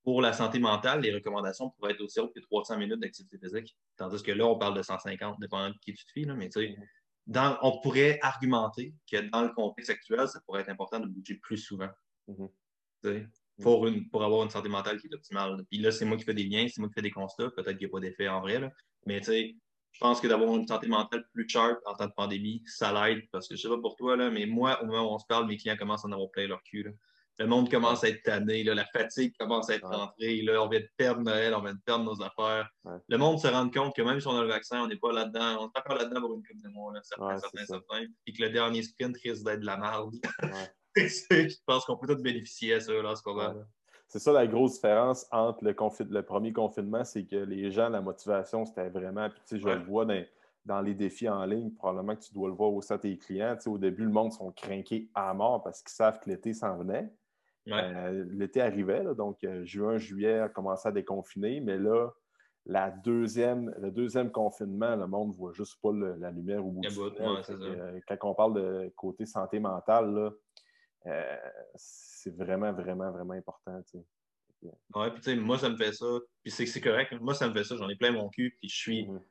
Pour 0.04 0.22
la 0.22 0.34
santé 0.34 0.60
mentale, 0.60 1.02
les 1.02 1.14
recommandations 1.14 1.72
pourraient 1.72 1.92
être 1.92 2.02
aussi 2.02 2.20
hautes 2.20 2.34
que 2.34 2.40
300 2.40 2.78
minutes 2.78 3.00
d'activité 3.00 3.38
physique. 3.38 3.76
Tandis 3.98 4.24
que 4.24 4.32
là, 4.32 4.46
on 4.46 4.58
parle 4.58 4.76
de 4.78 4.82
150, 4.82 5.40
dépendant 5.40 5.70
de 5.70 5.78
qui 5.82 5.94
tu 5.94 6.06
te 6.06 6.12
fies. 6.12 6.26
mais 6.26 6.50
tu 6.50 6.62
sais, 6.62 6.76
mm-hmm. 7.28 7.58
on 7.62 7.80
pourrait 7.82 8.18
argumenter 8.22 8.94
que 9.12 9.30
dans 9.30 9.44
le 9.44 9.50
contexte 9.50 9.90
actuel, 9.90 10.28
ça 10.28 10.40
pourrait 10.46 10.62
être 10.62 10.70
important 10.70 11.00
de 11.00 11.08
bouger 11.08 11.36
plus 11.36 11.58
souvent. 11.58 11.90
Mm-hmm. 12.28 12.50
Mm-hmm. 13.04 13.28
pour, 13.62 13.88
une, 13.88 14.10
pour 14.10 14.24
avoir 14.24 14.44
une 14.44 14.50
santé 14.50 14.70
mentale 14.70 15.00
qui 15.00 15.08
est 15.08 15.14
optimale. 15.14 15.64
Puis 15.70 15.80
là, 15.80 15.92
c'est 15.92 16.06
moi 16.06 16.18
qui 16.18 16.24
fais 16.24 16.34
des 16.34 16.44
liens, 16.44 16.68
c'est 16.68 16.80
moi 16.80 16.90
qui 16.90 16.96
fais 16.96 17.02
des 17.02 17.12
constats. 17.12 17.50
Peut-être 17.52 17.78
qu'il 17.78 17.88
n'y 17.88 17.92
a 17.92 17.94
pas 17.94 18.00
d'effet 18.00 18.28
en 18.30 18.42
vrai. 18.42 18.60
Là. 18.60 18.72
Mais 19.06 19.20
tu 19.20 19.26
sais, 19.28 19.56
je 19.92 20.00
pense 20.00 20.22
que 20.22 20.28
d'avoir 20.28 20.56
une 20.56 20.68
santé 20.68 20.88
mentale 20.88 21.26
plus 21.34 21.48
sharp 21.48 21.80
en 21.86 21.94
temps 21.94 22.08
de 22.08 22.14
pandémie, 22.14 22.64
ça 22.66 22.94
l'aide 22.94 23.24
parce 23.32 23.48
que 23.48 23.56
je 23.56 23.62
sais 23.62 23.68
pas 23.68 23.80
pour 23.80 23.96
toi, 23.96 24.16
là, 24.16 24.30
mais 24.30 24.46
moi, 24.46 24.82
au 24.82 24.86
moment 24.86 25.12
où 25.12 25.16
on 25.16 25.20
se 25.20 25.26
parle, 25.26 25.48
mes 25.48 25.58
clients 25.58 25.78
commencent 25.78 26.06
à 26.06 26.08
en 26.08 26.12
avoir 26.12 26.30
plein 26.32 26.48
leur 26.48 26.64
cul. 26.64 26.96
Le 27.38 27.48
monde 27.48 27.72
commence 27.72 28.04
à 28.04 28.10
être 28.10 28.22
tanné, 28.24 28.64
la 28.64 28.86
fatigue 28.86 29.34
commence 29.38 29.70
à 29.70 29.76
être 29.76 29.88
rentrée, 29.88 30.42
là, 30.42 30.62
on 30.62 30.68
vient 30.68 30.82
de 30.82 30.90
perdre 30.98 31.22
Noël, 31.22 31.54
on 31.56 31.62
vient 31.62 31.74
de 31.74 31.80
perdre 31.86 32.04
nos 32.04 32.22
affaires. 32.22 32.70
Le 33.08 33.18
monde 33.18 33.40
se 33.40 33.48
rend 33.48 33.70
compte 33.70 33.96
que 33.96 34.02
même 34.02 34.20
si 34.20 34.28
on 34.28 34.38
a 34.38 34.42
le 34.42 34.50
vaccin, 34.50 34.84
on 34.84 34.88
n'est 34.88 34.98
pas 34.98 35.14
là-dedans, 35.14 35.58
on 35.62 35.66
n'est 35.66 35.84
pas 35.84 35.96
là-dedans 35.96 36.22
pour 36.22 36.34
une 36.34 36.44
couple 36.44 36.62
de 36.62 36.70
mois, 36.70 36.94
là, 36.94 37.00
certains, 37.02 37.40
certains, 37.40 37.66
certains, 37.66 38.06
puis 38.26 38.34
que 38.34 38.44
le 38.44 38.50
dernier 38.50 38.84
sprint 38.84 39.16
risque 39.24 39.46
d'être 39.46 39.62
de 39.62 39.66
la 39.66 39.78
merde. 39.78 40.16
je 40.96 41.56
pense 41.66 41.86
qu'on 41.86 41.96
peut 41.96 42.14
tous 42.14 42.22
bénéficier 42.22 42.74
à 42.74 42.82
ça, 42.82 42.94
là, 42.94 43.16
c'est 43.16 43.24
pas 43.24 43.34
mal 43.34 43.66
c'est 44.10 44.20
ça 44.20 44.34
la 44.34 44.48
grosse 44.48 44.74
différence 44.74 45.28
entre 45.32 45.64
le, 45.64 45.76
le 46.10 46.22
premier 46.24 46.52
confinement, 46.52 47.04
c'est 47.06 47.26
que 47.26 47.36
les 47.36 47.70
gens, 47.70 47.90
la 47.90 48.02
motivation, 48.02 48.66
c'était 48.66 48.90
vraiment. 48.90 49.30
Puis, 49.30 49.40
tu 49.48 49.56
sais, 49.56 49.60
je 49.60 49.70
le 49.70 49.84
vois 49.86 50.06
dans, 50.66 50.82
les 50.82 50.96
défis 50.96 51.30
en 51.30 51.46
ligne, 51.46 51.72
probablement 51.72 52.16
que 52.16 52.24
tu 52.24 52.34
dois 52.34 52.50
le 52.50 52.56
voir 52.56 52.74
aussi 52.74 52.92
à 52.92 52.98
tes 52.98 53.16
clients. 53.18 53.56
Tu 53.56 53.64
sais, 53.64 53.70
au 53.70 53.78
début, 53.78 54.04
le 54.04 54.12
monde 54.12 54.34
sont 54.34 54.52
craqués 54.52 55.10
à 55.14 55.34
mort 55.36 55.62
parce 55.64 55.84
qu'ils 55.84 55.94
savent 55.94 56.20
que 56.20 56.30
l'été 56.30 56.54
s'en 56.54 56.78
venait. 56.78 57.08
Euh, 57.68 58.26
l'été 58.32 58.62
arrivait, 58.62 59.04
donc 59.16 59.44
euh, 59.44 59.64
juin, 59.64 59.98
juillet, 59.98 60.40
a 60.40 60.50
commencé 60.50 60.90
à 60.90 60.92
déconfiner, 60.92 61.60
mais 61.60 61.78
là, 61.78 62.10
la 62.66 62.90
deuxième, 62.90 63.72
le 63.80 63.92
deuxième 63.92 64.32
confinement, 64.32 64.96
le 64.96 65.06
monde 65.06 65.30
ne 65.30 65.34
voit 65.34 65.54
juste 65.54 65.80
pas 65.84 65.92
la 65.92 66.32
lumière 66.32 66.66
au 66.66 66.72
bout 66.72 66.82
du 66.82 66.88
tunnel. 66.88 67.44
Euh, 67.50 68.00
quand 68.08 68.18
on 68.24 68.34
parle 68.34 68.54
de 68.56 68.92
côté 68.96 69.28
santé 69.28 69.60
mentale, 69.60 70.12
là, 70.16 70.32
c'est 71.76 72.36
vraiment, 72.36 72.74
vraiment, 72.74 73.12
vraiment 73.12 73.34
important. 73.34 73.82
Tu 73.84 74.00
sais. 74.00 74.06
Ouais, 74.94 75.12
puis 75.12 75.22
tu 75.22 75.32
sais, 75.32 75.36
moi, 75.36 75.58
ça 75.58 75.70
me 75.70 75.78
fait 75.78 75.94
ça. 75.94 76.06
Puis 76.44 76.52
c'est 76.52 76.82
correct. 76.82 77.14
Moi, 77.22 77.34
ça 77.34 77.48
me 77.48 77.54
fait 77.54 77.64
ça. 77.64 77.78
J'en 77.78 77.90
ai 77.90 77.96
plein 77.96 78.12
mon 78.12 78.30
cul. 78.30 78.58
Puis 78.60 78.70
je 78.70 78.76
suis 78.76 79.04
mm-hmm. 79.04 79.22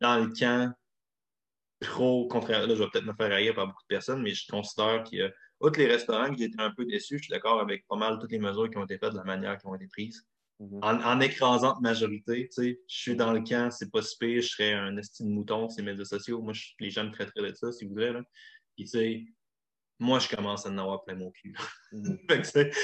dans 0.00 0.24
le 0.24 0.32
camp 0.32 0.74
trop 1.80 2.26
contraire. 2.28 2.66
Là, 2.66 2.74
je 2.74 2.82
vais 2.82 2.90
peut-être 2.90 3.06
me 3.06 3.14
faire 3.14 3.32
haïr 3.32 3.54
par 3.54 3.66
beaucoup 3.66 3.82
de 3.82 3.94
personnes, 3.94 4.22
mais 4.22 4.34
je 4.34 4.46
considère 4.48 5.02
qu'il 5.04 5.18
y 5.18 5.22
a, 5.22 5.30
outre 5.60 5.78
les 5.78 5.86
restaurants, 5.86 6.30
que 6.30 6.38
j'ai 6.38 6.44
été 6.44 6.60
un 6.60 6.72
peu 6.72 6.84
déçu, 6.84 7.18
je 7.18 7.24
suis 7.24 7.30
d'accord 7.30 7.60
avec 7.60 7.86
pas 7.86 7.96
mal 7.96 8.18
toutes 8.18 8.32
les 8.32 8.38
mesures 8.38 8.68
qui 8.70 8.78
ont 8.78 8.84
été 8.84 8.98
faites 8.98 9.12
de 9.12 9.18
la 9.18 9.24
manière 9.24 9.58
qui 9.58 9.66
ont 9.66 9.74
été 9.74 9.86
prises. 9.86 10.26
Mm-hmm. 10.60 11.04
en, 11.04 11.20
écrasante 11.20 11.80
majorité, 11.80 12.48
tu 12.48 12.62
sais, 12.62 12.80
je 12.88 12.96
suis 12.96 13.14
dans 13.14 13.32
le 13.32 13.42
camp, 13.42 13.70
c'est 13.70 13.92
pas 13.92 14.02
si 14.02 14.18
pire, 14.18 14.42
je 14.42 14.48
serais 14.48 14.72
un 14.72 14.96
estime 14.96 15.28
mouton, 15.28 15.68
ces 15.68 15.82
médias 15.82 16.04
sociaux. 16.04 16.42
Moi, 16.42 16.52
les 16.80 16.90
gens 16.90 17.04
me 17.04 17.12
traiteraient 17.12 17.52
de 17.52 17.56
ça, 17.56 17.70
si 17.70 17.84
vous 17.84 17.92
voulez. 17.92 18.12
Là. 18.12 18.22
Puis, 18.74 18.84
tu 18.84 18.90
sais, 18.90 19.24
moi, 19.98 20.18
je 20.20 20.28
commence 20.28 20.64
à 20.64 20.70
en 20.70 20.78
avoir 20.78 21.04
plein 21.04 21.16
mon 21.16 21.30
cul. 21.30 21.54
Mhm. 21.92 22.18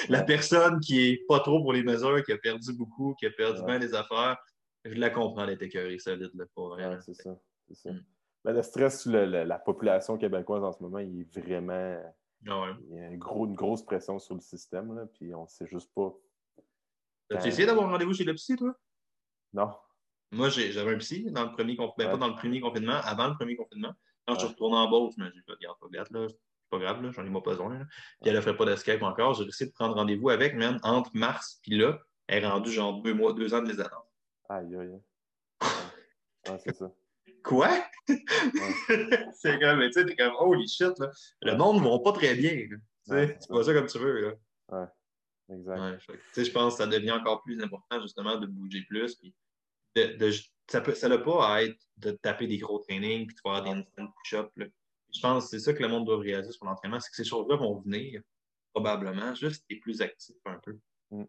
la 0.09 0.22
personne 0.22 0.81
qui 0.81 1.09
est 1.09 1.27
pas 1.29 1.40
trop 1.40 1.61
pour 1.61 1.74
les 1.74 1.83
mesures, 1.83 2.24
qui 2.24 2.33
a 2.33 2.38
perdu 2.38 2.72
beaucoup, 2.72 3.14
qui 3.14 3.27
a 3.27 3.31
perdu 3.31 3.62
bien 3.64 3.79
des 3.79 3.94
affaires, 3.94 4.38
je 4.85 4.94
la 4.94 5.11
comprends, 5.11 5.44
elle 5.44 5.50
est 5.50 5.62
écœurée 5.62 5.98
solide. 5.98 6.31
Là, 6.35 6.44
pour 6.55 6.79
c'est 7.00 7.14
ça. 7.14 7.38
C'est 7.68 7.74
ça. 7.74 7.92
Mm. 7.92 8.03
le 8.44 8.62
stress 8.62 9.03
sur 9.03 9.12
la 9.12 9.59
population 9.59 10.16
québécoise 10.16 10.64
en 10.64 10.72
ce 10.72 10.83
moment, 10.83 10.98
il 10.98 11.20
est 11.20 11.38
vraiment. 11.38 12.03
Ah 12.46 12.77
il 12.90 12.96
y 12.96 12.98
a 12.98 13.09
une, 13.09 13.18
grosse 13.18 13.83
pression 13.85 14.18
sur 14.18 14.35
le 14.35 14.40
système, 14.40 14.94
là, 14.94 15.07
puis 15.07 15.35
on 15.35 15.44
ne 15.44 15.48
sait 15.48 15.66
juste 15.66 15.90
pas. 15.94 16.14
As-tu 17.31 17.48
essayé 17.48 17.66
d'avoir 17.66 17.88
rendez-vous 17.88 18.12
chez 18.12 18.24
le 18.24 18.35
psy, 18.35 18.57
toi? 18.57 18.74
Non. 19.55 19.74
Moi, 20.31 20.50
j'avais 20.50 20.94
un 20.94 20.98
psy 20.98 21.31
dans 21.31 21.44
le 21.44 21.53
premier 21.53 21.77
confinement, 21.77 22.11
pas 22.11 22.16
dans 22.18 22.29
le 22.29 22.35
premier 22.35 22.61
confinement, 22.61 23.00
avant 23.05 23.29
le 23.29 23.35
premier 23.35 23.57
confinement. 23.57 23.94
Quand 24.27 24.35
je 24.35 24.40
suis 24.40 24.48
retourné 24.48 24.77
en 24.77 24.90
Beauce, 24.90 25.14
je 25.16 25.22
me 25.22 25.31
suis 25.31 25.40
dit, 25.40 25.66
regarde, 25.81 26.11
là, 26.11 26.27
pas 26.70 26.79
grave, 26.79 27.12
j'en 27.12 27.27
ai 27.27 27.33
pas 27.33 27.50
besoin. 27.50 27.79
Puis 28.20 28.31
elle 28.31 28.37
ne 28.37 28.40
fait 28.40 28.55
pas 28.55 28.64
d'escape 28.64 29.03
encore. 29.03 29.35
J'ai 29.35 29.44
décidé 29.44 29.70
de 29.70 29.74
prendre 29.74 29.94
rendez-vous 29.94 30.31
avec, 30.31 30.55
même 30.55 30.79
entre 30.83 31.11
mars 31.14 31.61
puis 31.62 31.77
là, 31.77 31.98
elle 32.27 32.44
est 32.44 32.46
rendue 32.46 32.70
genre 32.70 33.03
deux 33.03 33.14
mois, 33.14 33.33
deux 33.33 33.55
ans 33.55 33.62
de 33.62 33.70
les 33.70 33.81
attendre. 33.81 34.07
Aïe, 34.48 34.77
aïe. 34.77 35.00
Ouais, 36.46 36.59
c'est 36.62 36.77
ça. 36.77 36.92
Quoi? 37.42 37.70
c'est 38.07 39.59
comme, 39.59 39.81
tu 39.81 39.92
sais, 39.92 40.05
t'es 40.05 40.14
comme, 40.14 40.35
holy 40.38 40.68
shit, 40.68 40.98
là. 40.98 41.11
Le 41.40 41.57
monde 41.57 41.83
ne 41.83 41.88
va 41.88 41.98
pas 42.00 42.12
très 42.12 42.35
bien. 42.35 42.50
Tu 42.50 42.79
sais, 43.05 43.38
tu 43.38 43.50
vois 43.50 43.64
ça 43.64 43.72
comme 43.72 43.87
tu 43.87 43.98
veux, 43.98 44.20
là. 44.20 44.35
Ouais, 44.68 45.57
exact. 45.57 46.00
tu 46.07 46.18
sais, 46.33 46.44
je 46.44 46.53
pense 46.53 46.74
que 46.74 46.83
ça 46.83 46.87
devient 46.87 47.12
encore 47.12 47.42
plus 47.42 47.62
important, 47.62 47.98
justement, 48.03 48.37
de 48.37 48.46
bouger 48.46 48.83
plus. 48.90 49.14
Puis 49.14 49.35
de, 49.96 50.31
ça 50.68 50.81
n'a 50.81 50.94
ça 50.94 51.18
pas 51.18 51.55
à 51.55 51.62
être 51.62 51.79
de 51.98 52.11
taper 52.11 52.46
des 52.46 52.59
gros 52.59 52.79
trainings 52.79 53.27
puis 53.27 53.37
de 53.37 53.40
faire 53.40 53.62
des 53.62 53.85
push-ups. 54.22 54.70
Je 55.14 55.20
pense 55.20 55.44
que 55.44 55.50
c'est 55.50 55.61
ça 55.61 55.72
que 55.72 55.83
le 55.83 55.88
monde 55.88 56.07
doit 56.07 56.18
réaliser 56.18 56.53
sur 56.53 56.64
l'entraînement, 56.64 57.00
c'est 57.00 57.11
que 57.11 57.16
ces 57.16 57.24
choses-là 57.24 57.57
vont 57.57 57.81
venir, 57.81 58.20
probablement, 58.72 59.35
juste 59.35 59.64
et 59.70 59.79
plus 59.79 60.03
actif 60.03 60.37
un 60.44 60.59
peu. 60.59 60.79
Mm 61.11 61.24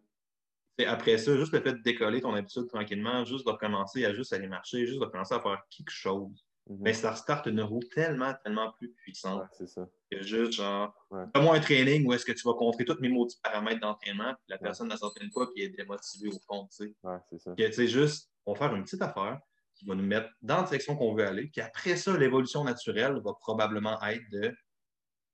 après 0.84 1.16
ça, 1.16 1.34
juste 1.36 1.52
le 1.52 1.60
fait 1.60 1.72
de 1.72 1.82
décoller 1.82 2.20
ton 2.20 2.34
habitude 2.34 2.66
tranquillement, 2.68 3.24
juste 3.24 3.46
de 3.46 3.50
recommencer 3.50 4.04
à 4.04 4.12
juste 4.12 4.32
aller 4.32 4.48
marcher, 4.48 4.86
juste 4.86 5.00
de 5.00 5.06
commencer 5.06 5.34
à 5.34 5.40
faire 5.40 5.62
quelque 5.70 5.90
chose, 5.90 6.44
mais 6.68 6.92
ça 6.92 7.12
restarte 7.12 7.46
une 7.46 7.62
roue 7.62 7.80
tellement, 7.94 8.34
tellement 8.44 8.72
plus 8.72 8.90
puissante. 8.90 9.44
c'est 9.52 9.68
ça. 9.68 9.88
Que 10.10 10.22
juste 10.22 10.52
genre, 10.52 10.92
fais-moi 11.34 11.56
un 11.56 11.60
training 11.60 12.06
où 12.06 12.12
est-ce 12.12 12.24
que 12.24 12.32
tu 12.32 12.46
vas 12.46 12.54
contrer 12.54 12.84
tous 12.84 12.98
mes 13.00 13.08
maudits 13.08 13.38
paramètres 13.42 13.80
d'entraînement, 13.80 14.34
puis 14.34 14.44
la 14.48 14.58
personne 14.58 14.88
ne 14.88 14.96
s'entraîne 14.96 15.30
pas, 15.30 15.46
puis 15.46 15.62
est 15.62 15.70
démotivée 15.70 16.28
au 16.28 16.38
fond, 16.46 16.66
tu 16.66 16.84
sais. 16.84 16.94
Ouais, 17.02 17.18
c'est 17.30 17.38
ça. 17.38 17.54
tu 17.56 17.72
sais, 17.72 17.88
juste, 17.88 18.30
on 18.44 18.52
va 18.52 18.58
faire 18.58 18.74
une 18.74 18.84
petite 18.84 19.02
affaire 19.02 19.40
qui 19.76 19.86
va 19.86 19.94
nous 19.94 20.06
mettre 20.06 20.28
dans 20.42 20.58
la 20.58 20.62
direction 20.64 20.96
qu'on 20.96 21.14
veut 21.14 21.26
aller, 21.26 21.46
puis 21.46 21.60
après 21.60 21.96
ça, 21.96 22.16
l'évolution 22.16 22.64
naturelle 22.64 23.20
va 23.24 23.32
probablement 23.40 24.02
être 24.04 24.28
de 24.32 24.54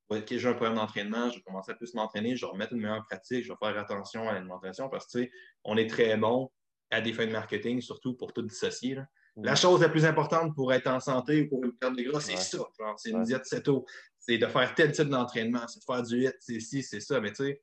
OK, 0.08 0.26
j'ai 0.36 0.48
un 0.48 0.52
problème 0.52 0.74
d'entraînement, 0.74 1.30
je 1.30 1.36
vais 1.36 1.42
commencer 1.42 1.72
à 1.72 1.74
plus 1.74 1.94
m'entraîner, 1.94 2.36
je 2.36 2.44
vais 2.44 2.52
remettre 2.52 2.74
une 2.74 2.80
meilleure 2.80 3.06
pratique, 3.06 3.44
je 3.44 3.52
vais 3.52 3.58
faire 3.58 3.78
attention 3.78 4.28
à 4.28 4.34
l'alimentation 4.34 4.88
parce 4.90 5.06
que, 5.06 5.12
tu 5.12 5.24
sais, 5.24 5.30
on 5.64 5.76
est 5.78 5.88
très 5.88 6.16
bon 6.18 6.50
à 6.90 7.00
des 7.00 7.14
fins 7.14 7.26
de 7.26 7.32
marketing, 7.32 7.80
surtout 7.80 8.14
pour 8.14 8.32
tout 8.34 8.42
dissocier. 8.42 8.98
La 9.36 9.54
chose 9.54 9.80
la 9.80 9.88
plus 9.88 10.04
importante 10.04 10.54
pour 10.54 10.72
être 10.74 10.88
en 10.88 11.00
santé 11.00 11.42
ou 11.42 11.48
pour 11.48 11.64
une 11.64 11.72
perte 11.72 11.96
de 11.96 12.02
gras, 12.02 12.20
c'est 12.20 12.36
ça. 12.36 12.58
C'est 12.98 13.10
une 13.10 13.22
diète 13.22 13.46
céto. 13.46 13.86
C'est 14.18 14.36
de 14.36 14.46
faire 14.46 14.74
tel 14.74 14.92
type 14.92 15.08
d'entraînement. 15.08 15.66
C'est 15.66 15.78
de 15.78 15.84
faire 15.84 16.02
du 16.02 16.26
hit, 16.26 16.36
c'est 16.38 16.60
ci, 16.60 16.82
c'est 16.82 17.00
ça. 17.00 17.18
Mais 17.18 17.30
tu 17.30 17.44
sais, 17.44 17.62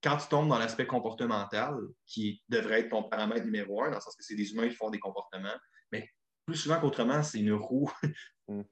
quand 0.00 0.16
tu 0.16 0.28
tombes 0.28 0.48
dans 0.48 0.58
l'aspect 0.58 0.86
comportemental, 0.86 1.74
qui 2.06 2.40
devrait 2.48 2.80
être 2.80 2.90
ton 2.90 3.02
paramètre 3.02 3.44
numéro 3.44 3.82
un, 3.82 3.90
dans 3.90 3.96
le 3.96 4.00
sens 4.00 4.14
que 4.14 4.22
c'est 4.22 4.36
des 4.36 4.52
humains 4.52 4.68
qui 4.68 4.76
font 4.76 4.90
des 4.90 5.00
comportements, 5.00 5.56
mais 5.90 6.08
plus 6.48 6.56
souvent 6.56 6.80
qu'autrement, 6.80 7.22
c'est 7.22 7.40
une 7.40 7.52
roue 7.52 7.92
mm. 8.48 8.62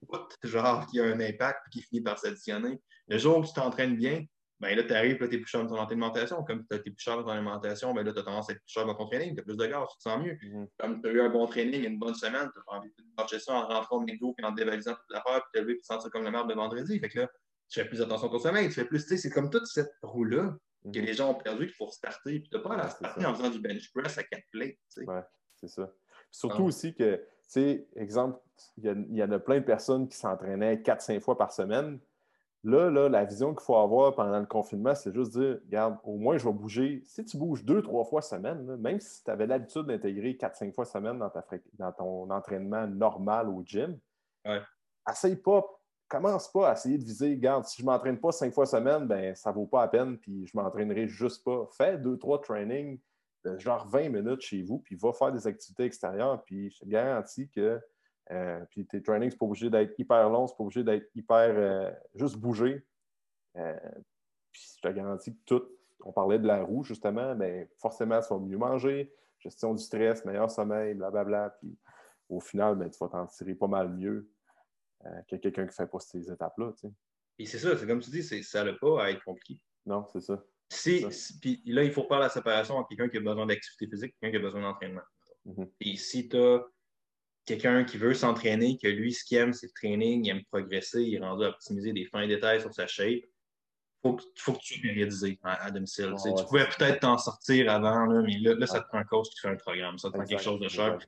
genre 0.44 0.86
qui 0.86 0.98
a 0.98 1.04
un 1.04 1.20
impact 1.20 1.60
et 1.66 1.70
qui 1.70 1.82
finit 1.82 2.00
par 2.00 2.18
s'additionner. 2.18 2.80
Le 3.06 3.18
jour 3.18 3.38
où 3.38 3.44
tu 3.44 3.52
t'entraînes 3.52 3.96
bien, 3.96 4.24
ben 4.60 4.74
là, 4.74 4.82
tu 4.82 4.94
arrives, 4.94 5.18
tu 5.18 5.24
es 5.24 5.38
plus 5.38 5.46
cher 5.46 5.62
dans 5.66 5.76
ton 5.76 5.82
alimentation. 5.82 6.42
Comme 6.42 6.66
tu 6.66 6.74
es 6.74 6.80
plus 6.80 6.94
cher 6.96 7.18
dans 7.18 7.24
ton 7.24 7.28
alimentation, 7.32 7.92
ben 7.92 8.02
là, 8.02 8.14
tu 8.14 8.18
as 8.18 8.22
tendance 8.22 8.48
à 8.48 8.54
être 8.54 8.60
plus 8.60 8.72
cher 8.72 8.86
dans 8.86 8.94
ton 8.94 9.06
training, 9.06 9.34
tu 9.34 9.40
as 9.40 9.44
plus 9.44 9.58
de 9.58 9.66
gaz, 9.66 9.86
tu 9.90 9.98
te 9.98 10.02
sens 10.04 10.24
mieux. 10.24 10.32
Mm-hmm. 10.32 10.68
Comme 10.78 11.02
tu 11.02 11.08
as 11.08 11.12
eu 11.12 11.20
un 11.20 11.28
bon 11.28 11.46
training, 11.46 11.84
une 11.84 11.98
bonne 11.98 12.14
semaine, 12.14 12.48
tu 12.50 12.60
as 12.66 12.78
envie 12.78 12.88
de 12.88 13.04
marcher 13.14 13.38
ça 13.38 13.52
en 13.52 13.68
rentrant 13.68 13.96
au 13.96 14.00
McDo 14.00 14.32
puis 14.32 14.46
en 14.46 14.52
dévalisant 14.52 14.94
toute 14.94 15.10
l'affaire, 15.10 15.42
puis 15.42 15.50
te 15.52 15.58
lever 15.58 15.74
puis 15.74 15.82
te 15.82 15.86
sentir 15.86 16.10
comme 16.10 16.24
le 16.24 16.30
merde 16.30 16.48
de 16.48 16.54
vendredi. 16.54 16.98
Fait 16.98 17.10
que 17.10 17.20
là, 17.20 17.30
tu 17.68 17.78
fais 17.78 17.86
plus 17.86 18.00
attention 18.00 18.28
à 18.28 18.30
ton 18.30 18.38
sommeil, 18.38 18.68
tu 18.68 18.74
fais 18.74 18.86
plus, 18.86 19.02
tu 19.02 19.08
sais, 19.10 19.16
c'est 19.18 19.30
comme 19.30 19.50
toute 19.50 19.66
cette 19.66 19.92
roue-là 20.00 20.56
que 20.84 20.88
mm-hmm. 20.88 21.04
les 21.04 21.12
gens 21.12 21.32
ont 21.32 21.34
perdu 21.34 21.66
qu'il 21.66 21.74
faut 21.74 21.90
starter. 21.90 22.40
Puis 22.40 22.48
tu 22.48 22.56
n'as 22.56 22.62
pas 22.62 22.72
à 22.72 22.76
la 22.78 22.88
starter 22.88 23.26
en 23.26 23.34
faisant 23.34 23.50
du 23.50 23.60
bench 23.60 23.92
press 23.92 24.16
à 24.16 24.22
quatre 24.22 24.46
plates. 24.52 24.70
Tu 24.70 25.02
sais. 25.02 25.04
Ouais, 25.04 25.22
c'est 25.56 25.68
ça. 25.68 25.92
Surtout 26.30 26.62
ah. 26.62 26.66
aussi 26.66 26.94
que, 26.94 27.22
sais, 27.46 27.86
exemple, 27.96 28.40
il 28.78 29.06
y, 29.10 29.18
y, 29.18 29.22
en 29.22 29.30
a 29.30 29.38
plein 29.38 29.60
de 29.60 29.64
personnes 29.64 30.08
qui 30.08 30.16
s'entraînaient 30.16 30.76
4-5 30.76 31.20
fois 31.20 31.36
par 31.36 31.52
semaine. 31.52 31.98
Là, 32.66 32.90
là, 32.90 33.08
la 33.08 33.24
vision 33.24 33.54
qu'il 33.54 33.64
faut 33.64 33.76
avoir 33.76 34.16
pendant 34.16 34.40
le 34.40 34.46
confinement, 34.46 34.94
c'est 34.94 35.14
juste 35.14 35.32
dire, 35.38 35.60
regarde, 35.66 35.98
au 36.02 36.16
moins, 36.16 36.36
je 36.36 36.44
vais 36.44 36.52
bouger. 36.52 37.00
Si 37.04 37.24
tu 37.24 37.36
bouges 37.36 37.64
deux, 37.64 37.80
trois 37.80 38.04
fois 38.04 38.22
semaine, 38.22 38.76
même 38.76 38.98
si 38.98 39.22
tu 39.22 39.30
avais 39.30 39.46
l'habitude 39.46 39.84
d'intégrer 39.84 40.36
quatre, 40.36 40.56
cinq 40.56 40.74
fois 40.74 40.84
semaine 40.84 41.18
dans, 41.18 41.30
ta 41.30 41.44
dans 41.74 41.92
ton 41.92 42.28
entraînement 42.28 42.88
normal 42.88 43.48
au 43.50 43.62
gym, 43.64 43.96
ouais. 44.44 44.60
essaye 45.08 45.36
pas, 45.36 45.64
commence 46.08 46.50
pas 46.50 46.70
à 46.70 46.72
essayer 46.72 46.98
de 46.98 47.04
viser, 47.04 47.30
regarde, 47.34 47.66
si 47.66 47.82
je 47.82 47.86
ne 47.86 47.92
m'entraîne 47.92 48.18
pas 48.18 48.32
cinq 48.32 48.52
fois 48.52 48.66
semaine, 48.66 49.06
ben 49.06 49.32
ça 49.36 49.50
ne 49.50 49.54
vaut 49.54 49.66
pas 49.66 49.82
la 49.82 49.88
peine, 49.88 50.18
puis 50.18 50.44
je 50.48 50.56
m'entraînerai 50.56 51.06
juste 51.06 51.44
pas. 51.44 51.68
Fais 51.76 51.98
deux, 51.98 52.18
trois 52.18 52.40
trainings, 52.40 52.98
genre 53.58 53.86
20 53.88 54.08
minutes 54.08 54.40
chez 54.40 54.62
vous, 54.62 54.78
puis 54.78 54.96
va 54.96 55.12
faire 55.12 55.32
des 55.32 55.46
activités 55.46 55.84
extérieures, 55.84 56.42
puis 56.44 56.70
je 56.70 56.80
te 56.80 56.86
garantis 56.86 57.48
que 57.48 57.80
euh, 58.32 58.64
puis 58.70 58.86
tes 58.86 59.02
trainings, 59.02 59.30
c'est 59.30 59.38
pas 59.38 59.46
obligé 59.46 59.70
d'être 59.70 59.98
hyper 59.98 60.28
long, 60.28 60.46
c'est 60.46 60.56
pas 60.56 60.64
obligé 60.64 60.82
d'être 60.82 61.08
hyper. 61.14 61.54
Euh, 61.56 61.90
juste 62.14 62.36
bouger. 62.36 62.84
Euh, 63.56 63.78
puis 64.50 64.74
je 64.76 64.88
te 64.88 64.92
garantis 64.92 65.34
que 65.34 65.40
tout, 65.44 65.64
on 66.04 66.12
parlait 66.12 66.38
de 66.38 66.46
la 66.46 66.62
roue 66.62 66.82
justement, 66.82 67.34
mais 67.34 67.70
forcément, 67.78 68.20
tu 68.20 68.28
vas 68.28 68.38
mieux 68.38 68.58
manger, 68.58 69.14
gestion 69.38 69.74
du 69.74 69.82
stress, 69.82 70.24
meilleur 70.24 70.50
sommeil, 70.50 70.94
blablabla. 70.94 71.50
Puis 71.60 71.78
au 72.28 72.40
final, 72.40 72.76
ben, 72.76 72.90
tu 72.90 72.98
vas 72.98 73.08
t'en 73.08 73.26
tirer 73.26 73.54
pas 73.54 73.68
mal 73.68 73.90
mieux 73.90 74.28
que 75.28 75.36
quelqu'un 75.36 75.62
qui 75.62 75.68
ne 75.68 75.72
fait 75.72 75.86
pas 75.86 76.00
ces 76.00 76.32
étapes-là. 76.32 76.72
Puis 77.36 77.46
c'est 77.46 77.58
ça, 77.58 77.76
c'est 77.76 77.86
comme 77.86 78.00
tu 78.00 78.10
dis, 78.10 78.24
ça 78.24 78.64
n'a 78.64 78.72
pas 78.72 79.04
à 79.04 79.10
être 79.10 79.22
compliqué. 79.22 79.60
Non, 79.84 80.04
c'est 80.12 80.20
ça. 80.20 80.42
Si, 80.68 81.06
puis 81.40 81.62
là, 81.66 81.84
il 81.84 81.92
faut 81.92 82.04
faire 82.04 82.18
la 82.18 82.28
séparation 82.28 82.76
entre 82.76 82.88
quelqu'un 82.88 83.08
qui 83.08 83.18
a 83.18 83.20
besoin 83.20 83.46
d'activité 83.46 83.86
physique 83.88 84.10
et 84.10 84.14
quelqu'un 84.20 84.38
qui 84.38 84.44
a 84.44 84.46
besoin 84.46 84.62
d'entraînement. 84.62 85.02
Et 85.80 85.96
si 85.96 86.28
tu 86.28 86.36
as 86.36 86.64
quelqu'un 87.44 87.84
qui 87.84 87.98
veut 87.98 88.14
s'entraîner, 88.14 88.76
que 88.76 88.88
lui, 88.88 89.12
ce 89.12 89.24
qu'il 89.24 89.38
aime, 89.38 89.52
c'est 89.52 89.68
le 89.68 89.72
training, 89.72 90.24
il 90.24 90.30
aime 90.30 90.44
progresser, 90.50 91.02
il 91.02 91.14
est 91.14 91.20
rendu 91.20 91.44
à 91.44 91.50
optimiser 91.50 91.92
des 91.92 92.04
fins 92.06 92.26
détails 92.26 92.60
sur 92.60 92.74
sa 92.74 92.86
shape, 92.86 93.22
il 94.04 94.10
faut, 94.10 94.14
que 94.14 94.22
tu 94.34 94.74
sois 94.74 94.82
périodisé 94.82 95.38
à, 95.42 95.70
domicile. 95.70 96.12
tu 96.24 96.44
pouvais 96.44 96.66
peut-être 96.66 97.00
t'en 97.00 97.18
sortir 97.18 97.70
avant, 97.70 98.06
là, 98.06 98.22
mais 98.22 98.38
là, 98.38 98.66
ça 98.66 98.80
te 98.80 98.88
prend 98.88 98.98
un 98.98 99.04
coach 99.04 99.28
qui 99.30 99.40
fait 99.40 99.48
un 99.48 99.56
programme. 99.56 99.98
Ça 99.98 100.10
te 100.10 100.14
prend 100.14 100.24
quelque 100.24 100.42
chose 100.42 100.60
de 100.60 100.68
cher. 100.68 100.98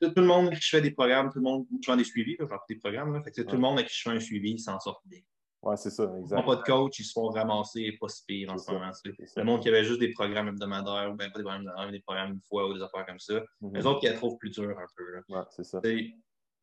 Tout, 0.00 0.12
le 0.16 0.22
monde 0.22 0.54
qui 0.54 0.68
fait 0.68 0.80
des 0.80 0.90
programmes, 0.90 1.30
tout 1.30 1.38
le 1.38 1.44
monde, 1.44 1.66
je 1.82 1.90
fais 1.90 1.96
des 1.96 2.04
suivis, 2.04 2.36
je 2.38 2.46
fais 2.46 2.54
des 2.68 2.76
programmes. 2.76 3.14
Là, 3.14 3.22
fait 3.22 3.44
tout 3.44 3.54
le 3.54 3.58
monde 3.58 3.82
qui 3.82 3.94
je 3.94 4.02
fais 4.02 4.10
un 4.10 4.20
suivi 4.20 4.58
s'en 4.58 4.78
sort 4.80 5.02
bien. 5.04 5.20
Oui, 5.62 5.74
c'est 5.76 5.90
ça, 5.90 6.04
exact. 6.20 6.40
Ils 6.40 6.46
pas 6.46 6.56
de 6.56 6.62
coach, 6.62 6.98
ils 7.00 7.04
se 7.04 7.12
font 7.12 7.28
ramasser 7.28 7.80
et 7.80 7.98
pas 7.98 8.08
si 8.08 8.24
pire 8.24 8.52
en 8.52 8.58
ce 8.58 8.70
moment. 8.70 8.90
Le 9.04 9.44
monde 9.44 9.60
qui 9.60 9.68
avait 9.68 9.84
juste 9.84 9.98
des 9.98 10.12
programmes 10.12 10.48
hebdomadaires, 10.48 11.10
ou 11.10 11.16
bien 11.16 11.30
pas 11.30 11.38
des 11.38 11.42
programmes 11.42 11.62
hebdomadaires, 11.62 11.86
mais 11.86 11.98
des 11.98 12.02
programmes 12.02 12.32
une 12.34 12.40
fois 12.48 12.68
ou 12.68 12.74
des 12.74 12.82
affaires 12.82 13.04
comme 13.06 13.18
ça. 13.18 13.34
Mm-hmm. 13.34 13.74
Les 13.74 13.86
autres 13.86 14.00
qui 14.00 14.06
la 14.06 14.12
trouvent 14.12 14.38
plus 14.38 14.50
dur 14.50 14.78
un 14.78 14.86
peu. 14.96 15.22
Oui, 15.28 15.40
c'est 15.50 15.64
ça. 15.64 15.80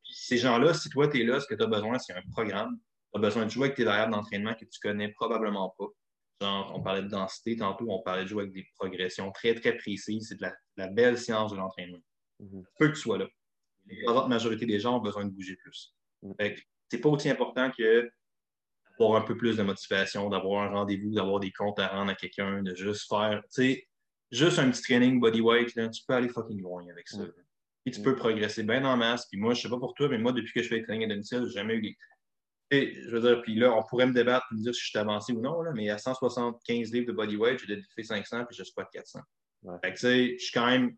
ces 0.03 0.37
gens-là, 0.37 0.73
si 0.73 0.89
toi, 0.89 1.09
tu 1.09 1.21
es 1.21 1.25
là, 1.25 1.41
ce 1.41 1.47
que 1.47 1.55
tu 1.55 1.63
as 1.63 1.67
besoin, 1.67 1.99
c'est 1.99 2.13
un 2.13 2.21
programme. 2.31 2.79
Tu 3.13 3.19
as 3.19 3.21
besoin 3.21 3.45
de 3.45 3.49
jouer 3.49 3.65
avec 3.65 3.75
tes 3.75 3.83
variables 3.83 4.13
d'entraînement 4.13 4.53
que 4.53 4.65
tu 4.65 4.79
connais 4.79 5.09
probablement 5.09 5.75
pas. 5.77 5.87
Genre, 6.41 6.73
on 6.75 6.81
parlait 6.81 7.01
de 7.01 7.07
densité 7.07 7.55
tantôt, 7.57 7.87
on 7.89 8.01
parlait 8.01 8.23
de 8.23 8.29
jouer 8.29 8.43
avec 8.43 8.53
des 8.53 8.65
progressions 8.77 9.31
très, 9.31 9.55
très 9.55 9.75
précises. 9.75 10.27
C'est 10.29 10.39
de 10.39 10.47
la, 10.77 10.87
belle 10.87 11.17
science 11.17 11.51
de 11.51 11.57
l'entraînement. 11.57 11.99
Mm 12.39 12.61
Peu 12.79 12.87
que 12.89 12.93
tu 12.93 13.01
sois 13.01 13.17
là. 13.17 13.27
La 14.07 14.27
majorité 14.27 14.65
des 14.65 14.79
gens 14.79 14.97
ont 14.97 15.01
besoin 15.01 15.25
de 15.25 15.31
bouger 15.31 15.57
plus. 15.57 15.93
Mm 16.21 16.33
C'est 16.89 16.99
pas 16.99 17.09
aussi 17.09 17.29
important 17.29 17.71
que 17.77 18.09
d'avoir 18.97 19.21
un 19.21 19.25
peu 19.25 19.35
plus 19.35 19.57
de 19.57 19.63
motivation, 19.63 20.29
d'avoir 20.29 20.63
un 20.63 20.69
rendez-vous, 20.69 21.13
d'avoir 21.13 21.39
des 21.39 21.51
comptes 21.51 21.79
à 21.79 21.87
rendre 21.87 22.11
à 22.11 22.15
quelqu'un, 22.15 22.61
de 22.63 22.75
juste 22.75 23.07
faire, 23.09 23.41
tu 23.53 23.63
sais, 23.63 23.87
juste 24.31 24.59
un 24.59 24.69
petit 24.69 24.81
training 24.81 25.19
bodyweight, 25.19 25.73
tu 25.73 26.01
peux 26.07 26.13
aller 26.13 26.29
fucking 26.29 26.61
loin 26.61 26.85
avec 26.89 27.07
ça. 27.07 27.23
Et 27.85 27.91
tu 27.91 28.01
peux 28.01 28.15
progresser 28.15 28.63
bien 28.63 28.83
en 28.83 28.97
masse. 28.97 29.27
Puis 29.27 29.39
moi, 29.39 29.53
je 29.53 29.61
sais 29.61 29.69
pas 29.69 29.77
pour 29.77 29.93
toi, 29.93 30.09
mais 30.09 30.17
moi, 30.17 30.31
depuis 30.31 30.53
que 30.53 30.63
je 30.63 30.69
fais 30.69 30.79
des 30.79 30.83
trainings 30.83 31.05
à 31.05 31.09
domicile, 31.09 31.43
j'ai 31.45 31.53
jamais 31.53 31.75
eu 31.75 31.81
des. 31.81 31.97
Et, 32.71 32.95
je 32.95 33.09
veux 33.11 33.21
dire, 33.21 33.41
puis 33.43 33.53
là, 33.55 33.71
on 33.75 33.83
pourrait 33.83 34.07
me 34.07 34.13
débattre 34.13 34.47
et 34.51 34.55
me 34.55 34.61
dire 34.61 34.73
si 34.73 34.81
je 34.81 34.89
suis 34.89 34.97
avancé 34.97 35.33
ou 35.33 35.39
non, 35.39 35.61
là, 35.61 35.71
mais 35.75 35.89
à 35.91 35.99
175 35.99 36.91
livres 36.91 37.05
de 37.05 37.11
bodyweight, 37.11 37.59
j'ai 37.59 37.79
fait 37.95 38.03
500 38.03 38.45
puis 38.45 38.57
je 38.57 38.63
squat 38.63 38.87
400. 38.91 39.19
Fait 39.83 39.93
que, 39.93 39.93
tu 39.93 39.99
sais, 39.99 40.37
je 40.39 40.43
suis 40.43 40.51
quand 40.51 40.65
même 40.65 40.95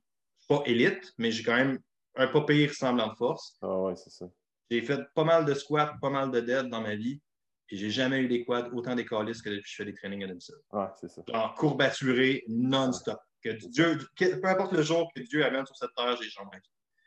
pas 0.48 0.64
élite, 0.66 1.14
mais 1.18 1.30
j'ai 1.30 1.44
quand 1.44 1.58
même 1.58 1.80
un 2.16 2.28
pas 2.28 2.42
pire 2.46 2.74
semblant 2.74 3.10
de 3.10 3.16
force. 3.16 3.58
Ah 3.62 3.82
ouais, 3.82 3.96
c'est 3.98 4.10
ça. 4.10 4.26
J'ai 4.72 4.82
fait 4.82 5.02
pas 5.14 5.26
mal 5.26 5.46
de 5.46 5.54
squats, 5.54 5.96
pas 6.02 6.10
mal 6.10 6.32
de 6.32 6.40
dead 6.40 6.70
dans 6.70 6.82
ma 6.82 6.96
vie. 6.96 7.22
Puis 7.68 7.78
j'ai 7.78 7.90
jamais 7.90 8.22
eu 8.22 8.28
des 8.28 8.46
quads 8.46 8.70
autant 8.74 8.96
des 8.96 9.06
calices 9.06 9.42
que 9.42 9.50
depuis 9.50 9.64
que 9.64 9.70
je 9.70 9.76
fais 9.76 9.86
des 9.86 9.94
trainings 9.94 10.24
à 10.24 10.28
domicile. 10.28 10.56
Ouais, 10.72 10.88
c'est 11.00 11.10
ça. 11.10 11.22
En 11.34 11.54
courbaturé 11.54 12.44
non-stop. 12.48 13.20
Que 13.44 13.50
Dieu, 13.50 13.98
peu 14.18 14.48
importe 14.48 14.72
le 14.72 14.82
jour 14.82 15.12
que 15.14 15.22
Dieu 15.22 15.46
amène 15.46 15.66
sur 15.66 15.76
cette 15.76 15.94
terre, 15.96 16.18
j'ai 16.22 16.30
jambes 16.30 16.50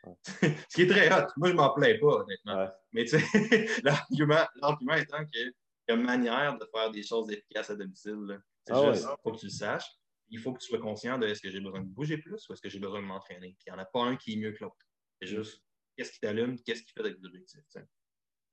Ce 0.23 0.75
qui 0.75 0.83
est 0.83 0.87
très 0.87 1.11
hot. 1.11 1.27
Moi, 1.37 1.49
je 1.49 1.53
m'en 1.53 1.73
plains 1.73 1.97
pas, 1.99 2.07
honnêtement. 2.07 2.69
Mais 2.91 3.05
tu 3.05 3.19
sais, 3.19 3.21
l'argument 3.83 4.95
étant 4.95 5.25
qu'il 5.25 5.53
y 5.89 5.91
a 5.91 5.95
une 5.95 6.03
manière 6.03 6.57
de 6.57 6.65
faire 6.73 6.89
des 6.91 7.03
choses 7.03 7.29
efficaces 7.31 7.69
à 7.69 7.75
domicile. 7.75 8.39
C'est 8.65 8.73
ah 8.73 8.93
juste, 8.93 9.07
il 9.09 9.15
faut 9.23 9.31
que 9.31 9.39
tu 9.39 9.45
le 9.47 9.51
saches. 9.51 9.89
Il 10.29 10.39
faut 10.39 10.53
que 10.53 10.59
tu 10.59 10.67
sois 10.67 10.79
conscient 10.79 11.17
de 11.17 11.27
est-ce 11.27 11.41
que 11.41 11.51
j'ai 11.51 11.59
besoin 11.59 11.81
de 11.81 11.87
bouger 11.87 12.17
plus 12.17 12.47
ou 12.47 12.53
est-ce 12.53 12.61
que 12.61 12.69
j'ai 12.69 12.79
besoin 12.79 13.01
de 13.01 13.05
m'entraîner. 13.05 13.55
Puis 13.57 13.65
il 13.67 13.73
n'y 13.73 13.77
en 13.77 13.81
a 13.81 13.85
pas 13.85 14.01
un 14.01 14.15
qui 14.15 14.33
est 14.33 14.37
mieux 14.37 14.53
que 14.53 14.63
l'autre. 14.63 14.77
C'est 15.21 15.27
juste 15.27 15.61
qu'est-ce 15.97 16.11
qui 16.13 16.19
t'allume, 16.19 16.57
qu'est-ce 16.61 16.83
qui 16.83 16.93
fait 16.93 17.01
avec 17.01 17.17
l'objectif. 17.19 17.61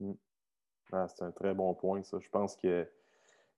Mm. 0.01 0.13
Ah, 0.93 1.07
c'est 1.09 1.25
un 1.25 1.33
très 1.33 1.55
bon 1.55 1.75
point, 1.75 2.03
ça. 2.03 2.19
Je 2.21 2.29
pense 2.29 2.57
que 2.57 2.89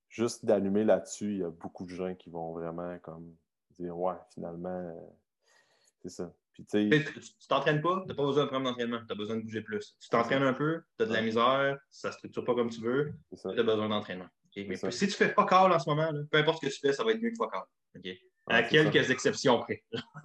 juste 0.09 0.45
d'allumer 0.45 0.85
là-dessus, 0.85 1.33
il 1.33 1.39
y 1.39 1.45
a 1.45 1.51
beaucoup 1.51 1.85
de 1.85 1.91
gens 1.91 2.15
qui 2.15 2.31
vont 2.31 2.53
vraiment 2.53 2.99
comme 2.99 3.35
dire 3.79 3.97
Ouais, 3.97 4.17
finalement, 4.35 4.69
euh, 4.69 4.95
c'est 6.03 6.11
ça. 6.11 6.33
Puis, 6.53 6.65
tu 6.67 7.47
t'entraînes 7.49 7.81
pas, 7.81 8.01
tu 8.03 8.09
n'as 8.09 8.15
pas 8.15 8.25
besoin 8.25 8.45
de 8.45 8.49
prendre 8.49 8.65
d'entraînement, 8.65 9.01
tu 9.07 9.13
as 9.13 9.17
besoin 9.17 9.37
de 9.37 9.43
bouger 9.43 9.63
plus. 9.63 9.97
Tu 10.01 10.09
t'entraînes 10.09 10.43
un 10.43 10.53
peu, 10.53 10.83
tu 10.99 11.05
as 11.05 11.07
de 11.07 11.13
la 11.13 11.23
misère, 11.23 11.79
ça 11.91 12.09
ne 12.09 12.13
structure 12.13 12.45
pas 12.45 12.55
comme 12.55 12.71
tu 12.71 12.81
veux, 12.81 13.13
tu 13.31 13.49
as 13.49 13.63
besoin 13.63 13.89
d'entraînement. 13.89 14.29
Mais 14.57 14.77
si 14.91 15.07
tu 15.07 15.15
fais 15.15 15.33
pas 15.33 15.47
call 15.47 15.73
en 15.73 15.79
ce 15.79 15.89
moment, 15.89 16.11
peu 16.31 16.39
importe 16.39 16.63
ce 16.63 16.67
que 16.69 16.73
tu 16.75 16.81
fais, 16.81 16.93
ça 16.93 17.05
va 17.05 17.13
être 17.13 17.23
mieux 17.23 17.31
que 17.31 17.39
pas 17.39 17.49
call. 17.49 17.63
À 18.51 18.63
quelques 18.63 19.11
exceptions 19.11 19.61
près. 19.61 19.83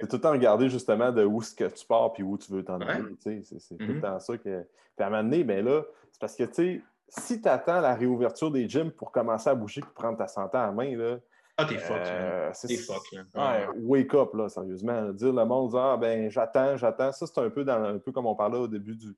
c'est 0.00 0.08
tout 0.08 0.16
le 0.16 0.20
temps 0.20 0.32
regarder 0.32 0.68
justement 0.68 1.12
de 1.12 1.24
où 1.24 1.40
que 1.40 1.64
tu 1.64 1.86
pars 1.86 2.12
et 2.18 2.22
où 2.22 2.36
tu 2.36 2.52
veux 2.52 2.64
t'en 2.64 2.80
aller. 2.80 3.04
C'est 3.18 3.40
tout 3.40 3.76
le 3.78 3.86
mm-hmm. 3.86 4.00
temps 4.00 4.20
ça 4.20 4.36
que. 4.36 4.66
Puis 4.96 5.04
à 5.04 5.06
un 5.06 5.10
moment 5.10 5.22
donné, 5.22 5.44
ben 5.44 5.64
là, 5.64 5.82
c'est 6.12 6.20
parce 6.20 6.36
que 6.36 6.44
tu 6.44 6.54
sais, 6.54 6.82
si 7.08 7.40
tu 7.40 7.48
attends 7.48 7.80
la 7.80 7.94
réouverture 7.94 8.50
des 8.50 8.68
gyms 8.68 8.90
pour 8.90 9.12
commencer 9.12 9.50
à 9.50 9.54
bouger 9.54 9.80
et 9.80 9.94
prendre 9.94 10.18
ta 10.18 10.26
santé 10.26 10.58
en 10.58 10.72
main, 10.72 10.96
là, 10.96 11.18
ah, 11.58 11.64
t'es 11.64 11.78
fuck, 11.78 11.96
euh, 11.96 12.52
T'es 12.66 12.76
fuck, 12.76 13.02
Ouais, 13.34 13.66
wake 13.76 14.14
up, 14.14 14.34
là, 14.34 14.48
sérieusement. 14.48 15.10
Dire 15.12 15.32
le 15.32 15.44
monde, 15.46 15.74
ah, 15.74 15.96
ben, 15.96 16.30
j'attends, 16.30 16.76
j'attends. 16.76 17.12
Ça, 17.12 17.26
c'est 17.26 17.40
un 17.40 17.48
peu, 17.48 17.64
dans, 17.64 17.82
un 17.82 17.98
peu 17.98 18.12
comme 18.12 18.26
on 18.26 18.34
parlait 18.34 18.58
au 18.58 18.68
début 18.68 18.94
du, 18.94 19.14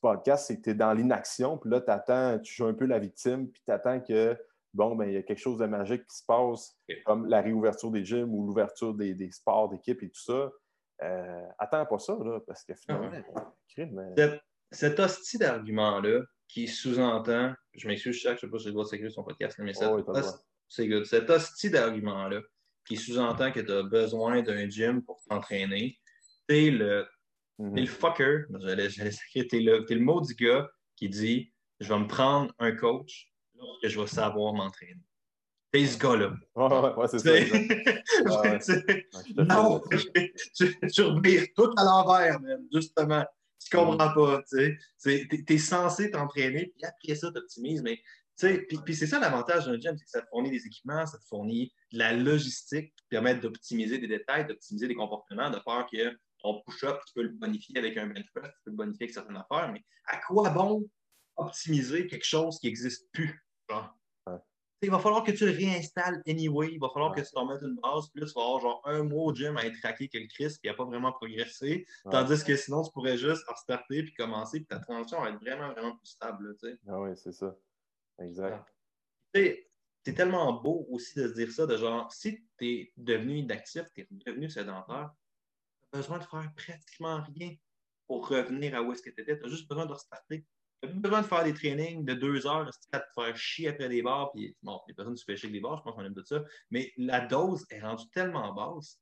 podcast, 0.00 0.46
c'est 0.46 0.56
que 0.58 0.62
tu 0.62 0.70
es 0.70 0.74
dans 0.74 0.92
l'inaction, 0.92 1.56
puis 1.56 1.70
là, 1.70 1.80
tu 1.80 1.90
attends, 1.90 2.38
tu 2.38 2.52
joues 2.52 2.66
un 2.66 2.74
peu 2.74 2.84
la 2.84 2.98
victime, 2.98 3.48
puis 3.48 3.62
tu 3.64 3.72
attends 3.72 4.00
que, 4.00 4.36
bon, 4.74 4.96
ben, 4.96 5.06
il 5.06 5.14
y 5.14 5.16
a 5.16 5.22
quelque 5.22 5.38
chose 5.38 5.58
de 5.58 5.66
magique 5.66 6.04
qui 6.06 6.16
se 6.16 6.24
passe, 6.26 6.76
comme 7.06 7.26
la 7.28 7.40
réouverture 7.40 7.90
des 7.90 8.04
gyms 8.04 8.32
ou 8.32 8.46
l'ouverture 8.46 8.94
des, 8.94 9.14
des 9.14 9.30
sports 9.30 9.70
d'équipe 9.70 10.02
et 10.02 10.10
tout 10.10 10.20
ça. 10.20 10.50
Euh, 11.02 11.46
attends 11.58 11.86
pas 11.86 11.98
ça, 11.98 12.16
là, 12.20 12.40
parce 12.46 12.64
que 12.64 12.74
finalement, 12.74 13.10
ah 13.36 14.38
cet 14.70 14.98
hostie 14.98 15.38
d'argument-là 15.38 16.22
qui 16.48 16.66
sous-entend, 16.66 17.54
je 17.74 17.86
m'excuse, 17.86 18.20
je 18.20 18.28
ne 18.28 18.36
sais 18.36 18.48
pas 18.48 18.58
si 18.58 18.68
je 18.68 18.70
dois 18.70 18.84
sécuriser 18.84 19.14
son 19.14 19.22
podcast, 19.22 19.56
mais 19.58 19.72
oh, 19.82 20.02
c'est 20.68 20.88
good. 20.88 21.04
Cet 21.04 21.30
hostie 21.30 21.70
d'argument-là 21.70 22.40
qui 22.84 22.96
sous-entend 22.96 23.52
que 23.52 23.60
tu 23.60 23.70
as 23.72 23.82
besoin 23.84 24.42
d'un 24.42 24.68
gym 24.68 25.02
pour 25.02 25.22
t'entraîner, 25.28 25.98
t'es 26.46 26.70
le, 26.70 27.06
mm 27.58 27.76
le 27.76 27.86
fucker, 27.86 28.38
j'allais 28.60 28.88
t'es 29.48 29.60
le, 29.60 29.90
es 29.90 29.94
le 29.94 30.00
mot 30.00 30.20
du 30.20 30.34
gars 30.34 30.68
qui 30.96 31.08
dit 31.08 31.52
Je 31.80 31.88
vais 31.92 32.00
me 32.00 32.08
prendre 32.08 32.52
un 32.58 32.72
coach 32.72 33.32
lorsque 33.56 33.88
je 33.88 34.00
vais 34.00 34.06
savoir 34.06 34.52
m'entraîner. 34.52 35.02
T'es 35.72 35.86
ce 35.86 35.98
gars-là. 35.98 36.34
Ouais, 36.54 36.94
ouais, 36.94 37.08
c'est 37.08 37.18
ça. 37.18 37.32
non, 39.36 39.82
tu, 39.90 41.02
revires 41.02 41.46
tout 41.56 41.72
à 41.76 41.84
l'envers, 41.84 42.38
justement. 42.72 43.26
Tu 43.58 43.70
comprends 43.76 44.14
pas, 44.14 44.42
tu 44.48 44.78
sais. 44.96 45.28
T'es 45.46 45.58
censé 45.58 46.10
t'entraîner, 46.10 46.72
puis 46.76 46.84
après 46.84 47.14
ça, 47.16 47.32
tu 47.32 47.38
optimises, 47.38 47.82
mais 47.82 48.00
puis, 48.36 48.78
puis 48.84 48.94
c'est 48.94 49.06
ça 49.06 49.18
l'avantage 49.18 49.66
d'un 49.66 49.78
gym, 49.78 49.96
c'est 49.96 50.04
que 50.04 50.10
ça 50.10 50.22
te 50.22 50.28
fournit 50.28 50.50
des 50.50 50.66
équipements, 50.66 51.06
ça 51.06 51.18
te 51.18 51.24
fournit 51.24 51.72
de 51.92 51.98
la 51.98 52.12
logistique 52.12 52.94
qui 52.96 53.04
permet 53.08 53.36
d'optimiser 53.36 53.98
des 53.98 54.08
détails, 54.08 54.46
d'optimiser 54.46 54.88
des 54.88 54.94
comportements, 54.94 55.50
de 55.50 55.60
faire 55.60 55.86
que 55.90 56.18
ton 56.40 56.60
push-up, 56.66 57.00
tu 57.06 57.14
peux 57.14 57.22
le 57.22 57.30
bonifier 57.30 57.78
avec 57.78 57.96
un 57.96 58.06
bench 58.06 58.26
press, 58.34 58.50
tu 58.52 58.64
peux 58.64 58.70
le 58.70 58.76
bonifier 58.76 59.04
avec 59.04 59.14
certaines 59.14 59.36
affaires, 59.36 59.70
mais 59.72 59.82
à 60.06 60.18
quoi 60.18 60.50
bon 60.50 60.84
optimiser 61.36 62.06
quelque 62.06 62.24
chose 62.24 62.58
qui 62.58 62.66
n'existe 62.66 63.10
plus? 63.12 63.44
Il 64.82 64.90
va 64.90 64.98
falloir 64.98 65.24
que 65.24 65.32
tu 65.32 65.46
le 65.46 65.52
réinstalles 65.52 66.22
anyway, 66.28 66.72
il 66.72 66.78
va 66.78 66.90
falloir 66.92 67.14
que 67.14 67.20
tu 67.22 67.30
t'en 67.32 67.46
mettes 67.46 67.62
une 67.62 67.76
base, 67.76 68.10
plus 68.10 68.26
tu 68.26 68.32
vas 68.34 68.42
avoir 68.42 68.60
genre 68.60 68.82
un 68.84 69.02
mois 69.02 69.24
au 69.24 69.34
gym 69.34 69.56
à 69.56 69.64
être 69.64 69.78
traqué 69.80 70.08
que 70.08 70.18
le 70.18 70.26
Chris, 70.26 70.56
puis 70.60 70.68
à 70.68 70.74
pas 70.74 70.84
vraiment 70.84 71.12
progressé, 71.12 71.86
tandis 72.10 72.44
que 72.44 72.54
sinon, 72.54 72.82
tu 72.82 72.92
pourrais 72.92 73.16
juste 73.16 73.42
restarter 73.48 74.02
puis 74.02 74.12
commencer, 74.12 74.58
puis 74.58 74.66
ta 74.66 74.78
transition 74.80 75.22
va 75.22 75.30
être 75.30 75.40
vraiment, 75.40 75.72
vraiment 75.72 75.96
plus 75.96 76.08
stable. 76.08 76.54
ah 76.86 77.00
oui, 77.00 77.10
c'est 77.16 77.32
ça. 77.32 77.56
Exact. 78.20 78.68
C'est 79.34 80.12
tellement 80.14 80.52
beau 80.52 80.86
aussi 80.90 81.18
de 81.18 81.28
se 81.28 81.32
dire 81.32 81.50
ça, 81.50 81.66
de 81.66 81.78
genre, 81.78 82.12
si 82.12 82.44
tu 82.58 82.66
es 82.66 82.92
devenu 82.98 83.38
inactif, 83.38 83.84
tu 83.94 84.02
es 84.02 84.08
devenu 84.10 84.50
sédentaire, 84.50 85.14
tu 85.80 85.88
as 85.94 85.96
besoin 85.96 86.18
de 86.18 86.24
faire 86.24 86.52
pratiquement 86.54 87.22
rien 87.22 87.54
pour 88.06 88.28
revenir 88.28 88.74
à 88.74 88.82
où 88.82 88.92
est-ce 88.92 89.00
que 89.00 89.08
tu 89.08 89.22
étais. 89.22 89.38
Tu 89.38 89.46
as 89.46 89.48
juste 89.48 89.66
besoin 89.66 89.86
de 89.86 89.92
restarter. 89.92 90.44
Tu 90.82 90.88
n'as 90.88 90.94
pas 90.94 91.00
besoin 91.00 91.22
de 91.22 91.26
faire 91.26 91.44
des 91.44 91.54
trainings 91.54 92.04
de 92.04 92.14
deux 92.14 92.46
heures, 92.46 92.66
de 92.66 92.70
te 92.70 92.98
faire 93.14 93.36
chier 93.36 93.68
après 93.68 93.88
des 93.88 94.02
bars. 94.02 94.30
Puis, 94.32 94.56
bon, 94.62 94.80
les 94.88 94.94
personnes 94.94 95.16
se 95.16 95.24
chier 95.24 95.46
avec 95.48 95.52
des 95.52 95.60
bars, 95.60 95.78
je 95.78 95.82
pense 95.82 95.94
qu'on 95.94 96.04
aime 96.04 96.14
tout 96.14 96.24
ça. 96.24 96.42
Mais 96.70 96.92
la 96.96 97.20
dose 97.26 97.64
est 97.70 97.80
rendue 97.80 98.08
tellement 98.10 98.52
basse. 98.54 99.00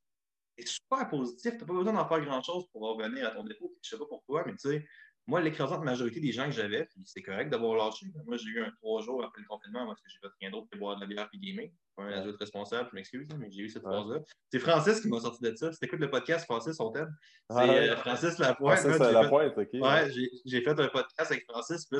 C'est 0.57 0.67
super 0.67 1.09
positif. 1.09 1.51
Tu 1.53 1.57
n'as 1.57 1.65
pas 1.65 1.73
besoin 1.73 1.93
d'en 1.93 2.07
faire 2.07 2.21
grand-chose 2.21 2.65
pour 2.71 2.81
revenir 2.83 3.27
à 3.27 3.31
ton 3.31 3.43
dépôt. 3.43 3.75
Je 3.81 3.89
sais 3.89 3.97
pas 3.97 4.05
pourquoi, 4.07 4.45
mais 4.45 4.53
tu 4.53 4.69
sais, 4.69 4.85
moi, 5.25 5.41
l'écrasante 5.41 5.83
majorité 5.83 6.19
des 6.19 6.31
gens 6.31 6.45
que 6.45 6.51
j'avais, 6.51 6.85
puis 6.85 7.01
c'est 7.05 7.21
correct 7.21 7.49
d'avoir 7.49 7.75
lâché. 7.75 8.07
Moi, 8.25 8.35
j'ai 8.37 8.49
eu 8.49 8.61
un 8.61 8.71
trois 8.71 9.01
jours 9.01 9.23
après 9.23 9.41
le 9.41 9.47
confinement 9.47 9.85
parce 9.87 10.01
que 10.01 10.09
j'ai 10.09 10.19
fait 10.19 10.33
rien 10.41 10.51
d'autre 10.51 10.67
que 10.69 10.77
boire 10.77 10.95
de 10.97 11.01
la 11.01 11.07
bière 11.07 11.29
et 11.33 11.37
gamer. 11.37 11.69
Pas 11.95 12.03
un 12.03 12.21
adulte 12.21 12.37
responsable, 12.39 12.89
je 12.91 12.95
m'excuse, 12.95 13.27
mais 13.37 13.49
j'ai 13.49 13.61
eu 13.61 13.69
cette 13.69 13.83
phase-là. 13.83 14.19
C'est 14.51 14.59
Francis 14.59 14.99
qui 14.99 15.07
m'a 15.07 15.19
sorti 15.19 15.41
de 15.43 15.55
ça. 15.55 15.71
C'était 15.71 15.85
écoutes 15.85 15.99
le 15.99 16.09
podcast, 16.09 16.45
Francis, 16.45 16.75
son 16.75 16.91
thème. 16.91 17.15
C'est 17.49 17.57
ah, 17.57 17.69
euh, 17.69 17.95
Francis 17.97 18.37
Lapointe. 18.37 18.79
Francis 18.79 18.99
Lapointe, 18.99 19.57
OK. 19.57 19.69
Ouais, 19.73 20.11
j'ai 20.45 20.61
fait 20.61 20.79
un 20.79 20.87
podcast 20.87 21.31
avec 21.31 21.45
Francis, 21.47 21.85
puis 21.85 21.99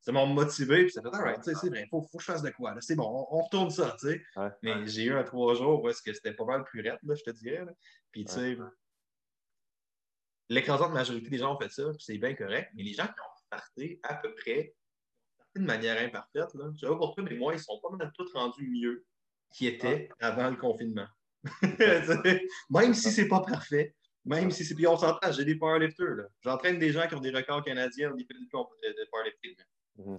ça 0.00 0.12
m'a 0.12 0.24
motivé, 0.24 0.84
puis 0.84 0.92
ça 0.92 1.02
fait, 1.02 1.14
alright, 1.14 1.42
c'est 1.42 1.52
vrai, 1.68 1.82
il 1.82 1.88
faut, 1.90 2.02
faut, 2.02 2.18
que 2.18 2.24
je 2.24 2.32
fasse 2.32 2.42
de 2.42 2.50
quoi. 2.50 2.74
C'est 2.80 2.96
bon, 2.96 3.26
on, 3.30 3.42
retourne 3.42 3.70
ça, 3.70 3.96
tu 4.00 4.08
sais. 4.08 4.22
Mais 4.62 4.86
j'ai 4.86 5.04
eu 5.04 5.12
un 5.12 5.24
trois 5.24 5.54
jours 5.54 5.82
où 5.82 5.88
est-ce 5.88 6.02
que 6.02 6.12
c'était 6.12 6.32
pas 6.32 6.44
mal 6.44 6.64
plus 6.64 6.80
raide, 6.80 6.98
là, 7.02 7.14
je 7.14 7.22
te 7.22 7.30
dirais. 7.30 7.66
Puis, 8.12 8.24
tu 8.24 8.32
sais, 8.32 8.58
l'écrasante 10.50 10.92
majorité 10.92 11.30
des 11.30 11.38
gens 11.38 11.54
ont 11.54 11.58
fait 11.58 11.70
ça, 11.70 11.84
c'est 11.98 12.18
bien 12.18 12.34
correct, 12.34 12.70
mais 12.74 12.82
les 12.82 12.92
gens 12.92 13.06
qui 13.06 13.20
ont 13.20 13.40
parté 13.48 14.00
à 14.02 14.14
peu 14.16 14.34
près 14.34 14.74
de 15.56 15.62
manière 15.62 16.00
imparfaite, 16.02 16.52
là, 16.54 16.70
je 16.74 16.80
sais 16.80 16.86
pas 16.86 16.96
pour 16.96 17.14
toi, 17.14 17.24
mais 17.24 17.36
moi, 17.36 17.54
ils 17.54 17.60
sont 17.60 17.80
pas 17.80 17.96
mal 17.96 18.12
tous 18.14 18.32
rendus 18.34 18.68
mieux 18.68 19.04
qu'ils 19.52 19.68
étaient 19.68 20.08
ah. 20.20 20.28
avant 20.28 20.50
le 20.50 20.56
confinement. 20.56 21.06
même 22.70 22.94
si 22.94 23.10
c'est 23.10 23.28
pas 23.28 23.40
parfait, 23.40 23.94
même 24.24 24.50
si 24.50 24.64
c'est. 24.64 24.74
Puis 24.74 24.86
on 24.86 24.96
s'entend, 24.96 25.32
j'ai 25.32 25.44
des 25.44 25.56
powerlifters. 25.56 26.28
J'entraîne 26.42 26.78
des 26.78 26.92
gens 26.92 27.08
qui 27.08 27.14
ont 27.14 27.20
des 27.20 27.30
records 27.30 27.64
canadiens 27.64 28.12
des 28.14 28.24
de 28.24 29.10
powerlifting. 29.10 29.56
Mm 29.96 30.16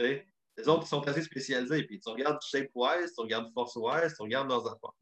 Les 0.58 0.68
autres, 0.68 0.84
ils 0.86 0.90
sont 0.90 1.08
assez 1.08 1.22
spécialisés. 1.22 1.84
Puis 1.84 2.00
tu 2.00 2.10
regardes 2.10 2.42
shape-wise, 2.42 3.14
tu 3.14 3.22
regardes 3.22 3.54
force-wise, 3.54 4.16
tu 4.16 4.22
regardes 4.24 4.50
leurs 4.50 4.66
affaires. 4.66 4.94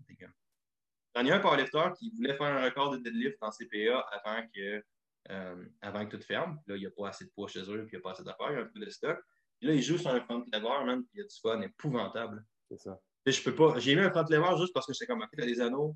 Il 1.21 1.27
y 1.27 1.31
a 1.31 1.35
un 1.35 1.39
powerlifter 1.39 1.89
qui 1.97 2.11
voulait 2.11 2.35
faire 2.35 2.47
un 2.47 2.65
record 2.65 2.91
de 2.91 2.97
deadlift 2.97 3.37
en 3.41 3.51
CPA 3.51 3.99
avant 4.11 4.45
que 4.53 4.83
euh, 5.31 5.65
avant 5.81 6.05
que 6.05 6.15
tout 6.17 6.23
ferme. 6.23 6.59
Là, 6.67 6.75
il 6.75 6.79
n'y 6.79 6.87
a 6.87 6.91
pas 6.91 7.09
assez 7.09 7.25
de 7.25 7.29
poids 7.31 7.47
chez 7.47 7.61
eux, 7.61 7.85
puis 7.85 7.93
il 7.93 7.95
n'y 7.95 7.97
a 7.97 8.01
pas 8.01 8.11
assez 8.11 8.23
d'affaires, 8.23 8.51
il 8.51 8.55
y 8.55 8.57
a 8.57 8.61
un 8.61 8.65
peu 8.65 8.79
de 8.79 8.89
stock. 8.89 9.19
Puis 9.59 9.67
là, 9.67 9.73
il 9.75 9.81
joue 9.81 9.97
sur 9.97 10.09
un 10.09 10.21
front 10.21 10.39
lever, 10.39 10.85
man, 10.85 11.03
puis 11.03 11.11
il 11.15 11.19
y 11.19 11.21
a 11.21 11.25
du 11.25 11.35
fun 11.41 11.61
épouvantable. 11.61 12.45
C'est 12.69 12.79
ça. 12.79 12.99
je 13.25 13.43
peux 13.43 13.55
pas. 13.55 13.79
J'ai 13.79 13.95
mis 13.95 14.01
un 14.01 14.09
front 14.09 14.25
lever 14.29 14.57
juste 14.57 14.73
parce 14.73 14.87
que 14.87 14.93
j'étais 14.93 15.07
comme, 15.07 15.25
tu 15.33 15.41
as 15.41 15.45
des 15.45 15.61
anneaux, 15.61 15.95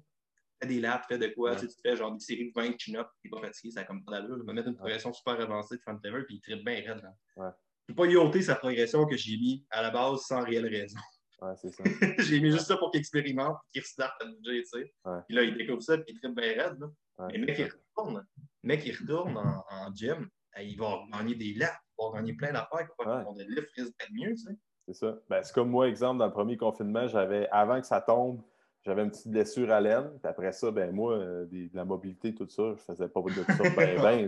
fais 0.62 0.68
des 0.68 0.80
laps, 0.80 1.08
fais 1.08 1.18
de 1.18 1.28
quoi, 1.28 1.56
tu, 1.56 1.68
fais 1.82 1.96
genre 1.96 2.12
des 2.12 2.20
séries 2.20 2.48
de 2.48 2.52
20 2.56 2.78
chin-up, 2.78 3.08
t'es 3.22 3.30
pas 3.30 3.42
fatigué, 3.42 3.72
ça 3.72 3.82
a 3.82 3.84
comme 3.86 4.04
pas 4.04 4.14
d'allure. 4.14 4.38
Il 4.40 4.46
va 4.46 4.54
mettre 4.54 4.68
une 4.68 4.76
progression 4.76 5.14
super 5.14 5.40
avancée 5.40 5.78
de 5.78 5.82
front 5.82 6.00
lever, 6.04 6.24
puis 6.24 6.36
il 6.36 6.42
tripe 6.42 6.64
bien 6.64 6.76
raide. 6.76 7.02
Là. 7.02 7.14
Ouais. 7.38 7.52
Je 7.88 7.94
peux 7.94 8.04
pas 8.04 8.12
y 8.12 8.16
ôter 8.16 8.42
sa 8.42 8.56
progression 8.56 9.06
que 9.06 9.18
j'ai 9.18 9.38
mis 9.38 9.66
à 9.70 9.82
la 9.82 9.92
base 9.92 10.22
sans 10.22 10.44
réelle 10.44 10.68
raison. 10.68 11.00
Ouais, 11.42 11.52
c'est 11.58 11.72
ça. 11.72 11.84
j'ai 12.20 12.40
mis 12.40 12.52
juste 12.52 12.68
ça 12.68 12.78
pour 12.78 12.90
qu'il 12.90 13.02
expérimente, 13.02 13.58
qu'il 13.74 13.82
restarte 13.82 14.14
à 14.22 14.26
bouger, 14.26 14.64
tu 14.64 14.80
sais. 14.80 14.94
Puis 15.28 15.36
là, 15.36 15.44
il 15.44 15.58
découvre 15.58 15.82
ça, 15.82 15.98
puis 15.98 16.14
il 16.14 16.18
tripe 16.18 16.34
bien 16.34 16.54
raide. 16.54 16.80
Là. 16.80 16.88
Mais 17.28 17.38
le 17.38 17.46
mec, 17.46 17.60
il 17.60 17.66
retourne. 17.66 18.26
Le 18.64 18.68
mec, 18.68 18.86
il 18.86 18.96
retourne 18.96 19.38
en, 19.38 19.94
gym, 19.94 20.28
il 20.60 20.78
va 20.78 21.02
gagner 21.12 21.36
des 21.36 21.54
laps, 21.54 21.78
il 22.00 22.04
va 22.04 22.18
gagner 22.18 22.34
plein 22.34 22.54
d'affaires, 22.54 22.88
il 23.00 23.06
va 23.06 23.24
faire 23.24 23.34
des 23.34 23.46
livres 23.46 23.68
risque 23.76 23.94
d'être 24.00 24.12
mieux, 24.14 24.32
tu 24.32 24.38
sais. 24.38 24.58
C'est 24.88 24.96
ça. 24.96 25.16
Ben, 25.30 25.42
c'est 25.44 25.54
comme 25.54 25.70
moi, 25.70 25.88
exemple, 25.88 26.20
dans 26.20 26.26
le 26.26 26.34
premier 26.34 26.58
confinement, 26.58 27.08
j'avais, 27.08 27.48
avant 27.52 27.80
que 27.80 27.88
ça 27.88 28.02
tombe, 28.02 28.42
j'avais 28.86 29.04
une 29.04 29.12
petite 29.12 29.30
blessure 29.30 29.72
à 29.72 29.80
l'aine. 29.80 30.10
Puis 30.22 30.30
après 30.30 30.52
ça, 30.52 30.70
ben 30.72 30.92
moi, 30.94 31.14
euh, 31.14 31.46
de 31.46 31.70
la 31.74 31.86
mobilité, 31.86 32.36
tout 32.36 32.48
ça, 32.50 32.74
je 32.76 32.82
faisais 32.82 33.08
pas 33.08 33.22
de 33.22 33.30
ça 33.30 33.70
bien, 33.70 33.96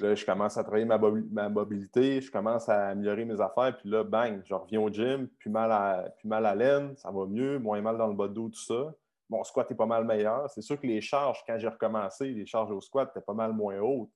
Là, 0.00 0.14
je 0.14 0.24
commence 0.24 0.56
à 0.56 0.62
travailler 0.62 0.86
ma, 0.86 0.98
ma, 0.98 1.48
mobilité, 1.48 2.20
je 2.20 2.30
commence 2.30 2.68
à 2.68 2.88
améliorer 2.88 3.26
mes 3.26 3.40
affaires. 3.40 3.76
Puis 3.76 3.90
là, 3.90 4.04
bang, 4.04 4.40
je 4.44 4.54
reviens 4.54 4.80
au 4.80 4.90
gym, 4.90 5.28
plus 5.38 5.50
mal 5.50 5.70
à, 5.70 6.08
plus 6.18 6.28
mal 6.28 6.46
à 6.46 6.54
l'aine, 6.54 6.96
ça 6.96 7.10
va 7.10 7.26
mieux, 7.26 7.58
moins 7.58 7.80
mal 7.82 7.98
dans 7.98 8.06
le 8.06 8.14
bas 8.14 8.28
de 8.28 8.34
dos, 8.34 8.48
tout 8.48 8.60
ça. 8.60 8.94
Mon 9.28 9.44
squat 9.44 9.70
est 9.70 9.74
pas 9.74 9.86
mal 9.86 10.04
meilleur. 10.04 10.48
C'est 10.50 10.62
sûr 10.62 10.80
que 10.80 10.86
les 10.86 11.00
charges, 11.00 11.42
quand 11.46 11.58
j'ai 11.58 11.68
recommencé, 11.68 12.28
les 12.28 12.46
charges 12.46 12.70
au 12.70 12.80
squat 12.80 13.10
étaient 13.10 13.24
pas 13.24 13.34
mal 13.34 13.52
moins 13.52 13.78
hautes. 13.78 14.10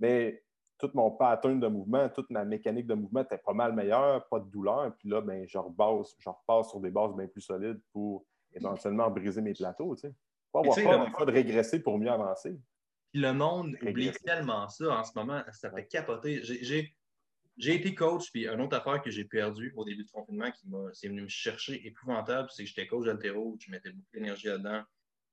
Mais 0.00 0.42
tout 0.78 0.90
mon 0.94 1.10
pattern 1.10 1.60
de 1.60 1.68
mouvement, 1.68 2.08
toute 2.08 2.30
ma 2.30 2.44
mécanique 2.44 2.86
de 2.86 2.94
mouvement 2.94 3.22
était 3.22 3.38
pas 3.38 3.52
mal 3.52 3.72
meilleure, 3.72 4.26
pas 4.28 4.40
de 4.40 4.50
douleur. 4.50 4.92
Puis 4.98 5.08
là, 5.08 5.20
ben, 5.20 5.46
je, 5.46 5.58
repasse, 5.58 6.14
je 6.18 6.28
repasse 6.28 6.70
sur 6.70 6.80
des 6.80 6.90
bases 6.90 7.14
bien 7.14 7.26
plus 7.26 7.40
solides 7.40 7.80
pour 7.92 8.24
éventuellement 8.52 9.10
briser 9.10 9.40
mes 9.40 9.54
plateaux. 9.54 9.94
Tu 9.94 10.08
sais. 10.08 10.14
Pas 10.52 10.60
avoir 10.60 11.12
peur 11.12 11.26
de 11.26 11.32
régresser 11.32 11.82
pour 11.82 11.98
mieux 11.98 12.10
avancer. 12.10 12.58
le 13.14 13.32
monde 13.32 13.76
oublie 13.82 14.12
tellement 14.24 14.68
ça 14.68 14.98
en 14.98 15.04
ce 15.04 15.12
moment. 15.14 15.42
Ça 15.52 15.70
fait 15.70 15.86
capoter. 15.86 16.42
J'ai 16.42 16.94
j'ai 17.62 17.76
été 17.76 17.94
coach, 17.94 18.32
puis 18.32 18.48
une 18.48 18.60
autre 18.60 18.76
affaire 18.76 19.00
que 19.00 19.10
j'ai 19.10 19.24
perdue 19.24 19.72
au 19.76 19.84
début 19.84 20.02
du 20.02 20.10
confinement 20.10 20.50
qui 20.50 20.68
m'a, 20.68 20.92
c'est 20.92 21.06
venu 21.06 21.22
me 21.22 21.28
chercher 21.28 21.86
épouvantable, 21.86 22.48
c'est 22.50 22.64
que 22.64 22.68
j'étais 22.68 22.88
coach 22.88 23.06
d'altéro, 23.06 23.56
je 23.60 23.70
mettais 23.70 23.92
beaucoup 23.92 24.10
d'énergie 24.12 24.48
là-dedans. 24.48 24.82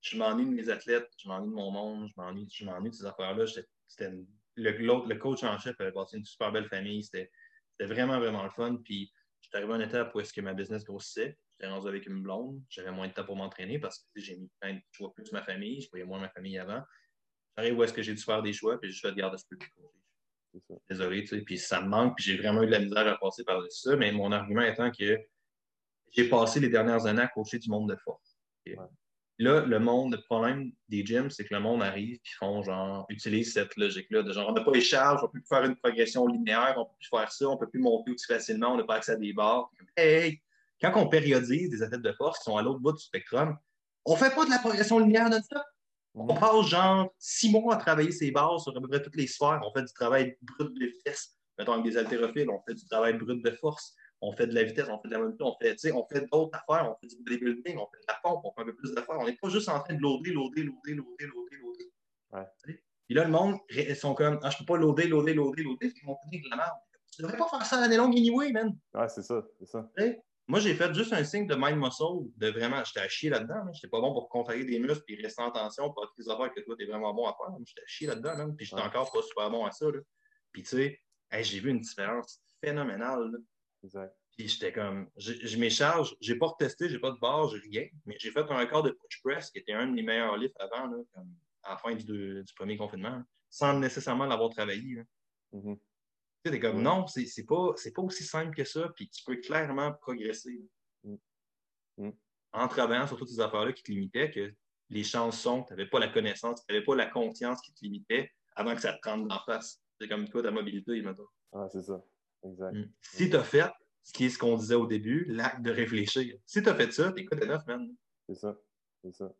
Je 0.01 0.15
m'ennuie 0.15 0.45
de 0.45 0.51
mes 0.51 0.69
athlètes, 0.69 1.09
je 1.17 1.27
m'ennuie 1.27 1.49
de 1.49 1.55
mon 1.55 1.71
monde, 1.71 2.07
je 2.07 2.13
m'ennuie, 2.21 2.47
je 2.53 2.63
de 2.63 2.93
ces 2.93 3.05
affaires-là. 3.07 3.45
C'était 3.87 4.11
le, 4.55 5.13
coach 5.15 5.43
en 5.43 5.57
chef 5.57 5.75
avait 5.81 5.91
passé 5.91 6.17
une 6.17 6.23
super 6.23 6.51
belle 6.51 6.67
famille. 6.67 7.03
C'était 7.03 7.31
vraiment, 7.79 8.19
vraiment 8.19 8.43
le 8.43 8.51
fun. 8.51 8.77
Puis, 8.85 9.11
j'étais 9.41 9.57
arrivé 9.57 9.73
à 9.73 9.75
une 9.77 9.81
étape 9.81 10.13
où 10.13 10.19
est-ce 10.19 10.31
que 10.31 10.41
ma 10.41 10.53
business 10.53 10.83
grossissait. 10.83 11.35
J'étais 11.53 11.71
rendu 11.71 11.87
avec 11.87 12.05
une 12.05 12.21
blonde. 12.21 12.61
J'avais 12.69 12.91
moins 12.91 13.07
de 13.07 13.13
temps 13.13 13.25
pour 13.25 13.37
m'entraîner 13.37 13.79
parce 13.79 13.99
que 13.99 14.21
j'ai 14.21 14.37
mis 14.37 14.51
plein 14.59 14.75
de, 14.75 14.79
je 14.91 14.99
vois 14.99 15.15
plus 15.15 15.31
ma 15.31 15.41
famille. 15.41 15.81
Je 15.81 15.89
voyais 15.89 16.05
moins 16.05 16.19
ma 16.19 16.29
famille 16.29 16.59
avant. 16.59 16.83
J'arrive 17.57 17.75
où 17.75 17.83
est-ce 17.83 17.93
que 17.93 18.03
j'ai 18.03 18.13
dû 18.13 18.21
faire 18.21 18.43
des 18.43 18.53
choix, 18.53 18.79
puis 18.79 18.91
je 18.91 18.99
fais 18.99 19.11
de 19.11 19.17
garde, 19.17 19.35
ce 19.35 19.45
peux 19.49 19.57
plus 19.57 19.71
Désolé, 20.89 21.23
tu 21.23 21.27
sais, 21.27 21.41
puis 21.41 21.57
ça 21.57 21.81
me 21.81 21.87
manque, 21.87 22.15
puis 22.15 22.25
j'ai 22.25 22.37
vraiment 22.37 22.63
eu 22.63 22.67
de 22.67 22.71
la 22.71 22.79
misère 22.79 23.07
à 23.07 23.17
passer 23.17 23.43
par 23.43 23.61
ça, 23.69 23.95
mais 23.95 24.11
mon 24.11 24.31
argument 24.31 24.63
étant 24.63 24.91
que 24.91 25.17
j'ai 26.11 26.29
passé 26.29 26.59
les 26.59 26.69
dernières 26.69 27.05
années 27.05 27.21
à 27.21 27.27
coacher 27.27 27.59
du 27.59 27.69
monde 27.69 27.89
de 27.89 27.95
force. 27.95 28.37
Là, 29.41 29.61
le 29.61 29.79
monde, 29.79 30.11
le 30.11 30.21
problème 30.21 30.73
des 30.89 31.05
gyms, 31.05 31.29
c'est 31.29 31.45
que 31.45 31.53
le 31.53 31.61
monde 31.61 31.81
arrive 31.81 32.15
et 32.15 32.21
font 32.37 32.61
genre, 32.61 33.05
utilise 33.07 33.53
cette 33.53 33.77
logique-là 33.77 34.21
de 34.21 34.33
genre, 34.33 34.49
on 34.49 34.53
n'a 34.53 34.63
pas 34.63 34.71
les 34.71 34.81
charges, 34.81 35.21
on 35.21 35.27
ne 35.27 35.31
peut 35.31 35.39
plus 35.39 35.47
faire 35.47 35.63
une 35.63 35.77
progression 35.77 36.27
linéaire, 36.27 36.73
on 36.75 36.81
ne 36.81 36.85
peut 36.85 36.97
plus 36.99 37.09
faire 37.09 37.31
ça, 37.31 37.47
on 37.47 37.53
ne 37.53 37.59
peut 37.59 37.69
plus 37.69 37.79
monter 37.79 38.11
aussi 38.11 38.25
facilement, 38.25 38.73
on 38.73 38.77
n'a 38.77 38.83
pas 38.83 38.95
accès 38.95 39.13
à 39.13 39.15
des 39.15 39.31
barres. 39.31 39.71
Hey, 39.95 40.41
quand 40.81 40.91
on 40.95 41.07
périodise 41.07 41.69
des 41.69 41.81
athlètes 41.81 42.01
de 42.01 42.11
force 42.11 42.39
qui 42.39 42.45
sont 42.45 42.57
à 42.57 42.61
l'autre 42.61 42.79
bout 42.79 42.91
du 42.91 43.01
spectrum, 43.01 43.57
on 44.03 44.13
ne 44.13 44.17
fait 44.17 44.35
pas 44.35 44.43
de 44.43 44.49
la 44.49 44.59
progression 44.59 44.99
linéaire 44.99 45.29
non-stop. 45.29 45.63
On 46.15 46.33
passe 46.33 46.67
genre 46.67 47.13
six 47.17 47.51
mois 47.51 47.75
à 47.75 47.77
travailler 47.77 48.11
ces 48.11 48.31
barres 48.31 48.59
sur 48.59 48.75
à 48.75 48.81
peu 48.81 48.87
près 48.87 49.01
toutes 49.01 49.15
les 49.15 49.27
sphères. 49.27 49.61
On 49.63 49.71
fait 49.71 49.85
du 49.85 49.93
travail 49.93 50.37
brut 50.41 50.73
de 50.73 50.85
vitesse. 50.85 51.37
Mettons 51.57 51.73
avec 51.73 51.85
des 51.85 51.97
haltérophiles, 51.97 52.49
on 52.49 52.61
fait 52.67 52.73
du 52.73 52.85
travail 52.85 53.13
brut 53.13 53.43
de 53.43 53.51
force 53.51 53.95
on 54.21 54.33
fait 54.33 54.47
de 54.47 54.53
la 54.53 54.63
vitesse, 54.63 54.87
on 54.89 54.99
fait 54.99 55.07
de 55.07 55.13
la 55.13 55.19
mobilité, 55.19 55.43
on 55.43 55.55
fait, 55.59 55.91
on 55.91 56.05
fait 56.05 56.27
d'autres 56.31 56.57
affaires, 56.57 56.91
on 56.91 56.95
fait 57.01 57.15
du 57.15 57.23
bodybuilding, 57.23 57.77
on 57.77 57.87
fait 57.87 58.01
de 58.01 58.07
la 58.07 58.19
pompe, 58.21 58.41
on 58.43 58.51
fait 58.51 58.61
un 58.61 58.65
peu 58.65 58.75
plus 58.75 58.93
d'affaires. 58.93 59.17
On 59.19 59.25
n'est 59.25 59.37
pas 59.37 59.49
juste 59.49 59.69
en 59.69 59.79
train 59.79 59.93
de 59.93 60.01
loader, 60.01 60.31
loader, 60.31 60.63
loader, 60.63 60.95
loader, 60.95 61.27
loader, 61.27 61.57
loader. 61.61 61.91
Ouais. 62.33 62.45
Puis 63.05 63.15
là, 63.15 63.23
le 63.23 63.31
monde, 63.31 63.57
ils 63.69 63.95
sont 63.95 64.13
comme, 64.13 64.39
ah, 64.43 64.49
je 64.49 64.57
peux 64.57 64.65
pas 64.65 64.77
loader, 64.77 65.07
loader, 65.07 65.33
loader, 65.33 65.63
loader, 65.63 65.93
ils 65.95 66.05
vont 66.05 66.17
tenir 66.23 66.41
de 66.43 66.49
la 66.49 66.55
merde. 66.57 66.77
Tu 67.11 67.21
devrais 67.21 67.37
pas 67.37 67.47
faire 67.47 67.65
ça 67.65 67.79
l'année 67.79 67.97
longue 67.97 68.15
anyway, 68.15 68.51
man. 68.51 68.77
Ouais, 68.93 69.09
c'est 69.09 69.23
ça, 69.23 69.41
c'est 69.57 69.65
ça. 69.65 69.89
Moi, 70.49 70.59
j'ai 70.59 70.73
fait 70.73 70.91
juste 70.95 71.13
un 71.13 71.23
signe 71.23 71.45
de 71.45 71.53
mind 71.53 71.77
muscle, 71.77 72.27
de 72.37 72.49
vraiment, 72.49 72.83
j'étais 72.83 73.01
à 73.01 73.07
chier 73.07 73.29
là-dedans. 73.29 73.71
J'étais 73.71 73.87
pas 73.87 74.01
bon 74.01 74.13
pour 74.13 74.29
contrarier 74.29 74.65
des 74.65 74.79
muscles 74.79 75.03
et 75.07 75.21
rester 75.21 75.43
en 75.43 75.51
tension, 75.51 75.93
pas 75.93 76.01
les 76.17 76.27
affaires 76.27 76.51
que 76.51 76.59
toi, 76.61 76.75
t'es 76.75 76.85
vraiment 76.85 77.13
bon 77.13 77.27
à 77.27 77.37
faire. 77.37 77.55
J'étais 77.63 77.81
à 77.81 77.85
chier 77.85 78.07
là-dedans. 78.07 78.55
Puis 78.55 78.65
j'étais 78.65 78.81
encore 78.81 79.11
pas 79.11 79.21
super 79.21 79.51
bon 79.51 79.63
à 79.67 79.71
ça. 79.71 79.85
Là. 79.91 79.99
Puis 80.51 80.63
tu 80.63 80.69
sais, 80.69 80.99
j'ai 81.41 81.59
vu 81.59 81.69
une 81.69 81.81
différence 81.81 82.41
phénoménale. 82.63 83.31
Exact. 83.83 84.11
Puis 84.35 84.47
j'étais 84.47 84.73
comme, 84.73 85.07
je, 85.17 85.57
m'écharge, 85.59 86.15
j'ai 86.19 86.35
pas 86.35 86.47
retesté, 86.47 86.89
j'ai 86.89 86.97
pas 86.97 87.11
de 87.11 87.19
barre, 87.19 87.49
j'ai 87.49 87.59
rien, 87.59 87.87
mais 88.07 88.17
j'ai 88.19 88.31
fait 88.31 88.39
un 88.49 88.57
record 88.57 88.81
de 88.81 88.89
push 88.89 89.21
press 89.21 89.51
qui 89.51 89.59
était 89.59 89.73
un 89.73 89.85
de 89.85 89.91
mes 89.91 90.01
meilleurs 90.01 90.35
lifts 90.35 90.59
avant, 90.59 90.87
là, 90.87 90.97
comme 91.13 91.31
à 91.61 91.71
la 91.71 91.77
fin 91.77 91.93
du, 91.93 92.43
premier 92.55 92.75
confinement, 92.75 93.21
sans 93.51 93.77
nécessairement 93.77 94.25
l'avoir 94.25 94.49
travaillé. 94.49 95.03
Mm-hmm. 95.53 95.77
Tu 96.43 96.51
sais, 96.51 96.59
comme, 96.59 96.81
non, 96.81 97.05
c'est 97.07 97.45
pas, 97.45 97.73
pas 97.95 98.01
aussi 98.01 98.23
simple 98.23 98.55
que 98.55 98.63
ça, 98.63 98.89
puis 98.95 99.09
tu 99.09 99.23
peux 99.25 99.35
clairement 99.37 99.93
progresser. 99.93 100.61
Mm. 101.03 101.15
Mm. 101.97 102.11
En 102.53 102.67
travaillant 102.67 103.07
sur 103.07 103.17
toutes 103.17 103.29
ces 103.29 103.39
affaires-là 103.39 103.73
qui 103.73 103.83
te 103.83 103.91
limitaient, 103.91 104.31
que 104.31 104.53
les 104.89 105.03
chances 105.03 105.39
sont 105.39 105.63
que 105.63 105.67
tu 105.67 105.73
n'avais 105.73 105.89
pas 105.89 105.99
la 105.99 106.07
connaissance, 106.07 106.65
tu 106.65 106.73
n'avais 106.73 106.83
pas 106.83 106.95
la 106.95 107.05
confiance 107.07 107.61
qui 107.61 107.73
te 107.73 107.83
limitait 107.83 108.31
avant 108.55 108.73
que 108.73 108.81
ça 108.81 108.93
te 108.93 109.07
rentre 109.07 109.33
en 109.33 109.39
face. 109.45 109.81
C'est 109.99 110.07
comme 110.07 110.27
toi, 110.29 110.41
ta 110.41 110.51
mobilité, 110.51 111.01
maintenant. 111.01 111.27
Ah, 111.51 111.67
c'est 111.71 111.83
ça. 111.83 112.01
Exact. 112.43 112.73
Mm. 112.73 112.91
Si 113.01 113.29
tu 113.29 113.35
as 113.35 113.43
fait, 113.43 113.69
ce 114.03 114.13
qui 114.13 114.25
est 114.25 114.29
ce 114.29 114.37
qu'on 114.37 114.55
disait 114.55 114.75
au 114.75 114.87
début, 114.87 115.25
l'acte 115.25 115.61
de 115.61 115.71
réfléchir. 115.71 116.37
Si 116.45 116.63
tu 116.63 116.69
as 116.69 116.75
fait 116.75 116.91
ça, 116.91 117.11
t'es 117.11 117.25
quoi 117.25 117.37
neuf, 117.37 117.65
man? 117.67 117.93
C'est 118.27 118.35
ça. 118.35 118.57
C'est 119.03 119.13
ça. 119.13 119.31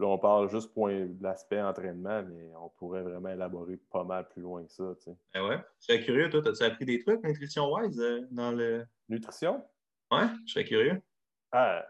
Là, 0.00 0.08
on 0.08 0.18
parle 0.18 0.50
juste 0.50 0.72
point 0.72 1.06
de 1.06 1.22
l'aspect 1.22 1.60
entraînement, 1.60 2.22
mais 2.24 2.50
on 2.60 2.68
pourrait 2.68 3.02
vraiment 3.02 3.28
élaborer 3.28 3.76
pas 3.76 4.02
mal 4.02 4.28
plus 4.28 4.42
loin 4.42 4.64
que 4.64 4.72
ça. 4.72 4.92
Tu 4.96 5.04
sais. 5.04 5.16
Ben 5.32 5.46
ouais. 5.46 5.58
Je 5.80 5.86
serais 5.86 6.00
curieux, 6.00 6.28
toi, 6.30 6.40
as-tu 6.48 6.64
appris 6.64 6.84
des 6.84 6.98
trucs 6.98 7.22
nutrition-wise 7.22 8.00
euh, 8.00 8.26
dans 8.30 8.50
le. 8.50 8.86
Nutrition? 9.08 9.62
Ouais, 10.10 10.26
je 10.46 10.52
serais 10.52 10.64
curieux. 10.64 11.00
Ah, 11.52 11.86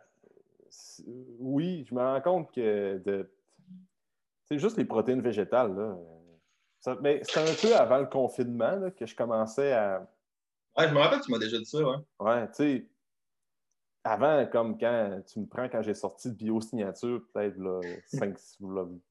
oui, 1.38 1.84
je 1.88 1.94
me 1.94 2.00
rends 2.00 2.20
compte 2.20 2.52
que 2.52 2.98
de... 2.98 3.30
c'est 4.44 4.58
juste 4.58 4.76
les 4.76 4.84
protéines 4.84 5.22
végétales. 5.22 5.74
Là. 5.74 5.96
mais 7.00 7.22
c'était 7.22 7.40
un 7.40 7.54
peu 7.68 7.74
avant 7.74 7.98
le 7.98 8.06
confinement 8.06 8.76
là, 8.76 8.90
que 8.90 9.06
je 9.06 9.14
commençais 9.14 9.72
à 9.72 10.06
Ouais, 10.76 10.88
je 10.88 10.94
me 10.94 10.98
rappelle, 10.98 11.20
tu 11.20 11.30
m'as 11.30 11.38
déjà 11.38 11.56
dit 11.58 11.66
ça, 11.66 11.78
ouais. 11.78 11.96
Ouais, 12.18 12.48
tu 12.48 12.54
sais, 12.54 12.86
avant, 14.04 14.46
comme 14.46 14.78
quand 14.78 15.20
tu 15.26 15.40
me 15.40 15.46
prends 15.46 15.68
quand 15.68 15.82
j'ai 15.82 15.94
sorti 15.94 16.28
de 16.28 16.34
Biosignature, 16.34 17.22
peut-être 17.32 17.56
5, 18.06 18.36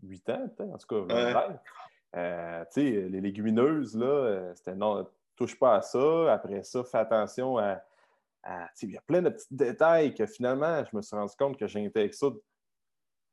8 0.04 0.30
ans, 0.30 0.50
peut-être, 0.56 0.74
en 0.74 0.78
tout 0.78 1.08
cas, 1.08 1.60
euh, 2.16 2.64
tu 2.66 2.82
sais, 2.82 3.10
les 3.10 3.22
légumineuses, 3.22 3.98
là, 3.98 4.06
euh, 4.06 4.54
c'était 4.56 4.76
non, 4.76 5.08
touche 5.36 5.58
pas 5.58 5.78
à 5.78 5.82
ça. 5.82 6.32
Après 6.32 6.62
ça, 6.64 6.84
fais 6.84 7.00
attention 7.00 7.58
à. 7.58 7.82
il 8.84 8.92
y 8.92 8.98
a 8.98 9.02
plein 9.02 9.24
de 9.24 9.30
petits 9.30 9.48
détails 9.56 10.14
que 10.14 10.28
finalement, 10.28 10.84
je 10.86 10.96
me 10.96 11.02
suis 11.02 11.16
rendu 11.16 11.34
compte 11.38 11.58
que 11.58 11.68
j'intègre 11.68 12.14
ça 12.14 12.28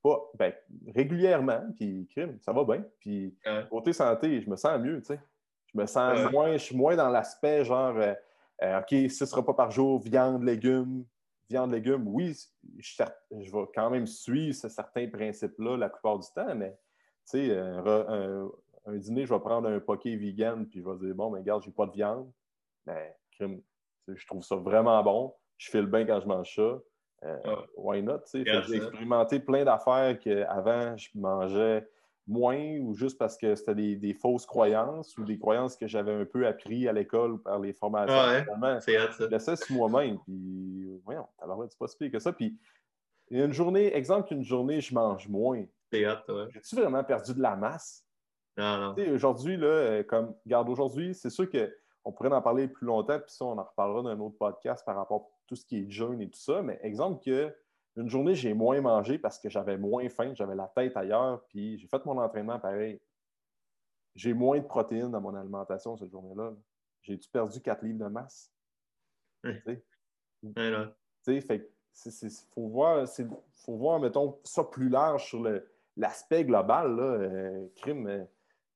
pas 0.03 0.19
ben, 0.39 0.53
régulièrement, 0.95 1.61
puis 1.77 2.09
crime, 2.11 2.39
ça 2.41 2.53
va 2.53 2.65
bien. 2.65 2.83
Puis 3.01 3.37
côté 3.69 3.93
santé, 3.93 4.41
je 4.41 4.49
me 4.49 4.57
sens 4.57 4.81
mieux, 4.81 5.01
tu 5.01 5.09
sais. 5.09 5.21
Je 5.73 5.79
me 5.79 5.87
sens 5.87 6.33
moins, 6.33 6.53
je 6.53 6.65
suis 6.65 6.77
moins 6.77 6.97
dans 6.97 7.11
l'aspect 7.11 7.65
genre, 7.65 7.97
euh, 7.97 8.81
OK, 8.81 8.89
ce 8.89 9.25
ne 9.25 9.29
sera 9.29 9.45
pas 9.45 9.55
par 9.55 9.71
jour, 9.71 10.01
viande, 10.01 10.43
légumes. 10.43 11.05
Viande, 11.51 11.72
légumes, 11.72 12.07
oui, 12.07 12.36
je, 12.78 13.03
vais 13.03 13.66
quand 13.74 13.90
même 13.90 14.07
suivre 14.07 14.55
certains 14.55 15.09
principes-là 15.09 15.76
la 15.76 15.88
plupart 15.88 16.18
du 16.18 16.28
temps, 16.32 16.55
mais 16.55 16.78
tu 17.28 17.48
sais, 17.48 17.59
un, 17.59 18.96
dîner, 18.96 19.26
je 19.26 19.34
vais 19.34 19.40
prendre 19.40 19.68
un 19.68 19.80
poké 19.80 20.16
vegan, 20.16 20.66
puis 20.66 20.80
je 20.80 20.88
vais 20.88 20.96
dire, 20.96 21.14
bon, 21.14 21.30
mais 21.30 21.40
regarde, 21.40 21.62
j'ai 21.64 21.72
pas 21.72 21.86
de 21.86 21.92
viande. 21.92 22.30
Mais 22.86 23.16
je 23.38 24.26
trouve 24.26 24.42
ça 24.42 24.57
vraiment 24.57 25.03
bon. 25.03 25.34
Je 25.59 25.70
file 25.70 25.86
bien 25.86 26.07
quand 26.07 26.20
je 26.20 26.26
mange 26.26 26.55
ça. 26.55 26.80
Euh, 27.22 27.57
why 27.76 28.03
not? 28.03 28.20
J'ai 28.32 28.76
expérimenté 28.76 29.40
plein 29.40 29.64
d'affaires 29.64 30.18
qu'avant, 30.18 30.96
je 30.96 31.09
mangeais 31.14 31.86
moins 32.31 32.78
ou 32.78 32.95
juste 32.95 33.18
parce 33.18 33.37
que 33.37 33.55
c'était 33.55 33.74
des, 33.74 34.14
fausses 34.14 34.47
croyances 34.47 35.16
ou 35.18 35.24
des 35.24 35.39
croyances 35.39 35.76
que 35.76 35.87
j'avais 35.87 36.12
un 36.12 36.24
peu 36.24 36.47
appris 36.47 36.89
à 36.89 36.93
l'école 36.93 37.43
par 37.43 37.59
les 37.59 37.72
formations. 37.72 38.14
Ouais, 38.14 38.81
c'est 38.81 38.97
ça. 38.99 39.11
Je 39.18 39.24
laissais 39.24 39.57
sur 39.57 39.74
moi-même. 39.74 40.18
Puis, 40.20 41.01
voyons, 41.05 41.26
c'est 41.68 41.78
pas 41.78 41.89
si 41.89 41.97
pire 41.99 42.12
que 42.12 42.18
ça. 42.18 42.33
Puis, 42.33 42.57
il 43.31 43.39
y 43.39 43.43
a 43.43 43.45
une 43.45 43.53
journée, 43.53 43.95
exemple 43.95 44.28
qu'une 44.28 44.45
journée, 44.45 44.81
je 44.81 44.95
mange 44.95 45.28
moins. 45.28 45.64
C'est 45.93 46.07
ouais. 46.07 46.47
J'ai-tu 46.53 46.76
vraiment 46.76 47.03
perdu 47.03 47.35
de 47.35 47.43
la 47.43 47.57
masse? 47.57 48.07
Non, 48.57 48.95
non. 48.95 49.12
Aujourd'hui, 49.12 49.57
là, 49.57 49.66
euh, 49.66 50.03
comme, 50.05 50.35
garde 50.47 50.68
aujourd'hui, 50.68 51.14
c'est 51.14 51.31
sûr 51.31 51.49
qu'on 51.51 52.12
pourrait 52.12 52.33
en 52.33 52.43
parler 52.43 52.68
plus 52.68 52.87
longtemps, 52.87 53.18
puis 53.18 53.33
ça, 53.33 53.45
on 53.45 53.59
en 53.59 53.64
reparlera 53.64 54.03
dans 54.03 54.09
un 54.11 54.20
autre 54.20 54.37
podcast 54.39 54.85
par 54.85 54.97
rapport 54.97 55.22
à 55.22 55.41
tout 55.47 55.57
ce 55.57 55.64
qui 55.64 55.78
est 55.78 55.91
jeûne 55.91 56.20
et 56.20 56.28
tout 56.28 56.39
ça. 56.39 56.62
Mais 56.62 56.78
exemple 56.83 57.24
que 57.24 57.53
une 57.97 58.09
journée, 58.09 58.34
j'ai 58.34 58.55
moins 58.55 58.80
mangé 58.80 59.18
parce 59.18 59.38
que 59.38 59.49
j'avais 59.49 59.76
moins 59.76 60.09
faim, 60.09 60.32
j'avais 60.34 60.55
la 60.55 60.68
tête 60.68 60.97
ailleurs, 60.97 61.45
puis 61.47 61.78
j'ai 61.78 61.88
fait 61.88 62.05
mon 62.07 62.18
entraînement 62.18 62.59
pareil. 62.59 63.01
J'ai 64.14 64.32
moins 64.32 64.59
de 64.59 64.64
protéines 64.64 65.11
dans 65.11 65.20
mon 65.20 65.34
alimentation 65.34 65.97
cette 65.97 66.11
journée-là. 66.11 66.53
J'ai-tu 67.03 67.28
perdu 67.30 67.61
4 67.61 67.82
livres 67.84 68.05
de 68.05 68.11
masse? 68.11 68.53
Il 71.26 71.43
faut 72.55 72.68
voir, 72.68 73.07
faut 73.64 73.76
voir, 73.76 74.01
mettons, 74.01 74.38
ça 74.45 74.64
plus 74.64 74.88
large 74.88 75.26
sur 75.26 75.47
l'aspect 75.97 76.45
global, 76.45 76.97
là, 76.97 77.03
euh, 77.03 77.68
crime. 77.76 78.26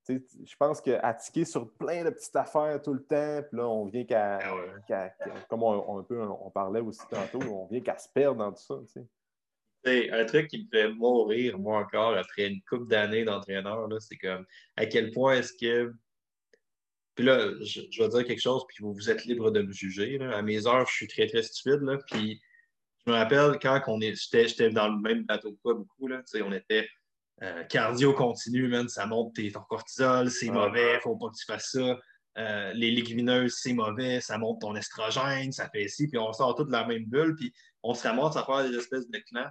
Je 0.08 0.56
pense 0.58 0.80
qu'à 0.80 1.14
tiquer 1.14 1.44
sur 1.44 1.70
plein 1.72 2.04
de 2.04 2.10
petites 2.10 2.36
affaires 2.36 2.80
tout 2.82 2.92
le 2.92 3.02
temps, 3.02 3.42
puis 3.48 3.56
là, 3.58 3.68
on 3.68 3.86
vient 3.86 4.04
qu'à. 4.04 4.38
Ah 4.90 5.10
comme 5.48 5.62
on, 5.62 5.98
un 5.98 6.02
peu, 6.02 6.20
on 6.22 6.50
parlait 6.50 6.80
aussi 6.80 7.00
tantôt, 7.10 7.40
on 7.40 7.66
vient 7.66 7.80
qu'à 7.80 7.96
se 7.96 8.08
perdre 8.08 8.38
dans 8.38 8.52
tout 8.52 8.62
ça. 8.62 9.00
Un 9.86 10.24
truc 10.24 10.48
qui 10.48 10.64
me 10.64 10.68
fait 10.70 10.88
mourir, 10.88 11.58
moi 11.58 11.80
encore, 11.80 12.16
après 12.16 12.48
une 12.48 12.62
couple 12.62 12.88
d'années 12.88 13.24
d'entraîneur, 13.24 13.88
c'est 14.00 14.16
comme 14.16 14.46
à 14.76 14.86
quel 14.86 15.10
point 15.10 15.34
est-ce 15.34 15.52
que. 15.52 15.92
Puis 17.14 17.24
là, 17.24 17.50
je, 17.60 18.02
vais 18.02 18.08
dire 18.08 18.24
quelque 18.24 18.40
chose, 18.40 18.64
puis 18.68 18.78
vous, 18.80 19.10
êtes 19.10 19.24
libre 19.24 19.50
de 19.50 19.62
me 19.62 19.72
juger. 19.72 20.18
À 20.20 20.42
mes 20.42 20.66
heures, 20.66 20.86
je 20.86 20.94
suis 20.94 21.06
très, 21.06 21.26
très 21.28 21.42
stupide. 21.42 21.80
Là, 21.82 21.98
puis 22.10 22.40
je 23.06 23.12
me 23.12 23.16
rappelle 23.16 23.58
quand 23.60 23.80
on 23.86 24.00
est, 24.00 24.14
j'étais 24.16 24.70
dans 24.70 24.88
le 24.88 25.00
même 25.00 25.24
bateau 25.24 25.52
que 25.52 25.60
toi 25.62 25.74
beaucoup. 25.74 26.08
Là, 26.08 26.22
on 26.42 26.52
était 26.52 26.88
euh, 27.42 27.64
cardio 27.64 28.12
continu, 28.14 28.68
man, 28.68 28.88
ça 28.88 29.06
monte 29.06 29.34
ton 29.34 29.60
cortisol, 29.68 30.30
c'est 30.30 30.50
mauvais, 30.50 31.00
faut 31.02 31.16
pas 31.16 31.28
que 31.28 31.36
tu 31.36 31.44
fasses 31.44 31.70
ça. 31.72 31.98
Euh, 32.36 32.72
les 32.74 32.90
légumineuses, 32.90 33.56
c'est 33.60 33.72
mauvais, 33.72 34.20
ça 34.20 34.38
monte 34.38 34.60
ton 34.60 34.74
estrogène, 34.74 35.52
ça 35.52 35.68
fait 35.68 35.88
ci, 35.88 36.08
puis 36.08 36.18
on 36.18 36.32
sort 36.32 36.54
tout 36.54 36.64
de 36.64 36.72
la 36.72 36.84
même 36.84 37.04
bulle, 37.06 37.34
puis 37.36 37.52
on 37.82 37.94
se 37.94 38.06
ramasse 38.06 38.36
à 38.36 38.44
faire 38.44 38.68
des 38.68 38.76
espèces 38.76 39.08
de 39.08 39.18
clans. 39.30 39.50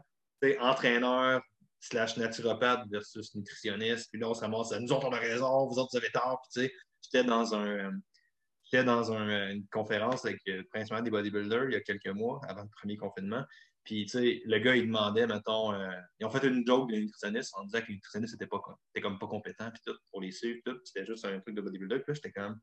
Entraîneur 0.60 1.42
slash 1.80 2.18
naturopathe 2.18 2.88
versus 2.90 3.34
nutritionniste, 3.36 4.10
puis 4.12 4.20
là, 4.20 4.30
on 4.30 4.34
se 4.34 4.42
ramasse 4.42 4.74
à 4.74 4.80
nous 4.80 4.92
autres, 4.92 5.08
on 5.08 5.14
a 5.14 5.20
raison, 5.20 5.68
vous 5.68 5.80
autres, 5.80 5.90
vous 5.92 5.98
avez 5.98 6.12
tort, 6.12 6.42
puis 6.42 6.62
tu 6.62 6.68
sais, 6.68 6.74
j'étais 7.02 7.24
dans 7.24 7.56
un. 7.56 7.92
J'étais 8.66 8.86
dans 8.86 9.12
une 9.12 9.68
conférence 9.68 10.26
avec 10.26 10.40
euh, 10.48 10.64
principalement 10.72 11.04
des 11.04 11.12
bodybuilders 11.12 11.66
il 11.66 11.74
y 11.74 11.76
a 11.76 11.82
quelques 11.82 12.08
mois, 12.08 12.42
avant 12.48 12.64
le 12.64 12.70
premier 12.70 12.98
confinement. 12.98 13.44
Puis, 13.84 14.06
tu 14.06 14.12
sais, 14.12 14.42
le 14.46 14.60
gars, 14.60 14.76
il 14.76 14.88
demandait, 14.88 15.28
mettons, 15.28 15.74
euh, 15.74 15.92
ils 16.20 16.26
ont 16.26 16.30
fait 16.30 16.46
une 16.48 16.66
joke 16.66 16.90
de 16.90 16.96
nutritionniste 16.96 17.54
en 17.58 17.66
disant 17.66 17.82
que 17.82 17.88
les 17.88 17.96
nutritionnistes 17.96 18.34
n'étaient 18.34 18.48
pas, 18.48 18.62
comme 19.02 19.20
pas 19.20 19.28
compétents, 19.28 19.70
puis 19.72 19.82
tout, 19.86 19.98
pour 20.10 20.22
les 20.22 20.32
suivre, 20.32 20.60
tout. 20.66 20.80
C'était 20.86 21.06
juste 21.06 21.26
un 21.26 21.40
truc 21.42 21.56
de 21.56 21.62
bodybuilder. 21.62 22.00
Puis 22.00 22.06
là, 22.08 22.14
j'étais 22.14 22.32
comme, 22.32 22.60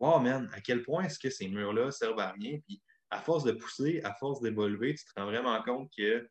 wow, 0.00 0.18
man, 0.18 0.50
à 0.52 0.60
quel 0.60 0.82
point 0.82 1.04
est-ce 1.04 1.18
que 1.18 1.30
ces 1.30 1.48
murs-là 1.48 1.92
servent 1.92 2.18
à 2.18 2.32
rien? 2.32 2.58
Puis, 2.66 2.82
à 3.10 3.20
force 3.20 3.44
de 3.44 3.52
pousser, 3.52 4.00
à 4.02 4.12
force 4.14 4.40
d'évoluer, 4.40 4.94
tu 4.94 5.04
te 5.04 5.12
rends 5.16 5.26
vraiment 5.26 5.62
compte 5.62 5.90
que, 5.96 6.28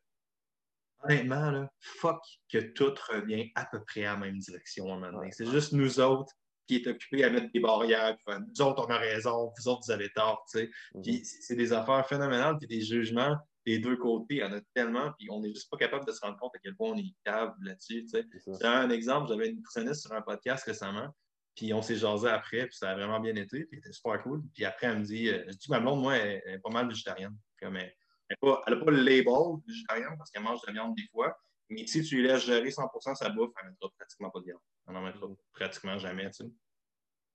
honnêtement, 1.02 1.50
là, 1.50 1.70
fuck, 1.78 2.20
que 2.52 2.58
tout 2.58 2.94
revient 3.08 3.50
à 3.54 3.64
peu 3.64 3.82
près 3.84 4.04
à 4.04 4.14
la 4.14 4.18
même 4.18 4.38
direction 4.38 4.98
maintenant. 4.98 5.22
C'est 5.30 5.50
juste 5.50 5.72
nous 5.72 5.98
autres 5.98 6.32
qui 6.66 6.76
est 6.76 6.86
occupé 6.86 7.24
à 7.24 7.30
mettre 7.30 7.50
des 7.52 7.60
barrières. 7.60 8.16
Puis, 8.26 8.36
nous 8.36 8.62
autres, 8.62 8.86
on 8.86 8.90
a 8.90 8.98
raison, 8.98 9.50
vous 9.58 9.68
autres, 9.68 9.82
vous 9.86 9.92
avez 9.92 10.10
tort. 10.10 10.44
Tu 10.50 10.58
sais. 10.58 10.70
Mhm. 10.94 11.02
Puis 11.02 11.24
c'est 11.24 11.56
des 11.56 11.72
affaires 11.72 12.06
phénoménales, 12.06 12.58
puis 12.58 12.68
des 12.68 12.82
jugements 12.82 13.36
des 13.66 13.78
deux 13.78 13.96
côtés. 13.96 14.36
Il 14.36 14.38
y 14.38 14.44
en 14.44 14.52
a 14.52 14.60
tellement, 14.74 15.12
puis 15.18 15.28
on 15.30 15.40
n'est 15.40 15.52
juste 15.52 15.70
pas 15.70 15.76
capable 15.76 16.06
de 16.06 16.12
se 16.12 16.20
rendre 16.20 16.38
compte 16.38 16.54
à 16.54 16.58
quel 16.58 16.74
point 16.74 16.90
on 16.90 16.98
est 16.98 17.14
câble 17.24 17.54
là-dessus. 17.62 18.06
Tu 18.06 18.08
sais. 18.08 18.66
un 18.66 18.90
exemple, 18.90 19.28
j'avais 19.28 19.48
une 19.48 19.56
nutritionniste 19.56 20.02
sur 20.02 20.12
un 20.12 20.22
podcast 20.22 20.64
récemment, 20.64 21.14
puis 21.54 21.72
on 21.74 21.82
s'est 21.82 21.96
jasé 21.96 22.28
après, 22.28 22.66
puis 22.66 22.76
ça 22.76 22.90
a 22.90 22.94
vraiment 22.94 23.20
bien 23.20 23.34
été, 23.36 23.64
puis 23.64 23.80
c'était 23.82 23.92
super 23.92 24.22
cool. 24.22 24.42
Puis 24.54 24.64
après, 24.64 24.86
elle 24.86 25.00
me 25.00 25.04
dit, 25.04 25.28
euh, 25.28 25.44
je 25.48 25.56
dis, 25.56 25.70
ma 25.70 25.80
blonde, 25.80 26.00
moi, 26.00 26.16
elle, 26.16 26.42
est 26.46 26.58
pas 26.58 26.70
mal 26.70 26.88
végétarienne. 26.88 27.36
Comme 27.60 27.76
elle 27.76 27.94
n'a 28.30 28.36
pas, 28.40 28.62
pas, 28.64 28.90
le 28.90 29.02
label 29.02 29.60
végétarienne 29.66 30.16
parce 30.16 30.30
qu'elle 30.30 30.42
mange 30.42 30.60
de 30.62 30.66
la 30.68 30.72
viande 30.72 30.94
des 30.94 31.06
fois, 31.12 31.36
mais 31.68 31.86
si 31.86 32.02
tu 32.02 32.16
lui 32.16 32.26
laisses 32.26 32.44
gérer 32.44 32.70
100 32.70 33.14
sa 33.14 33.28
bouffe, 33.28 33.52
elle 33.60 33.66
ne 33.66 33.70
mettra 33.70 33.88
pratiquement 33.96 34.30
pas 34.30 34.40
de 34.40 34.46
viande. 34.46 34.60
Elle 34.88 34.94
n'en 34.94 35.02
mettra 35.02 35.26
pratiquement 35.52 35.98
jamais, 35.98 36.30
tu 36.30 36.44
sais. 36.44 36.50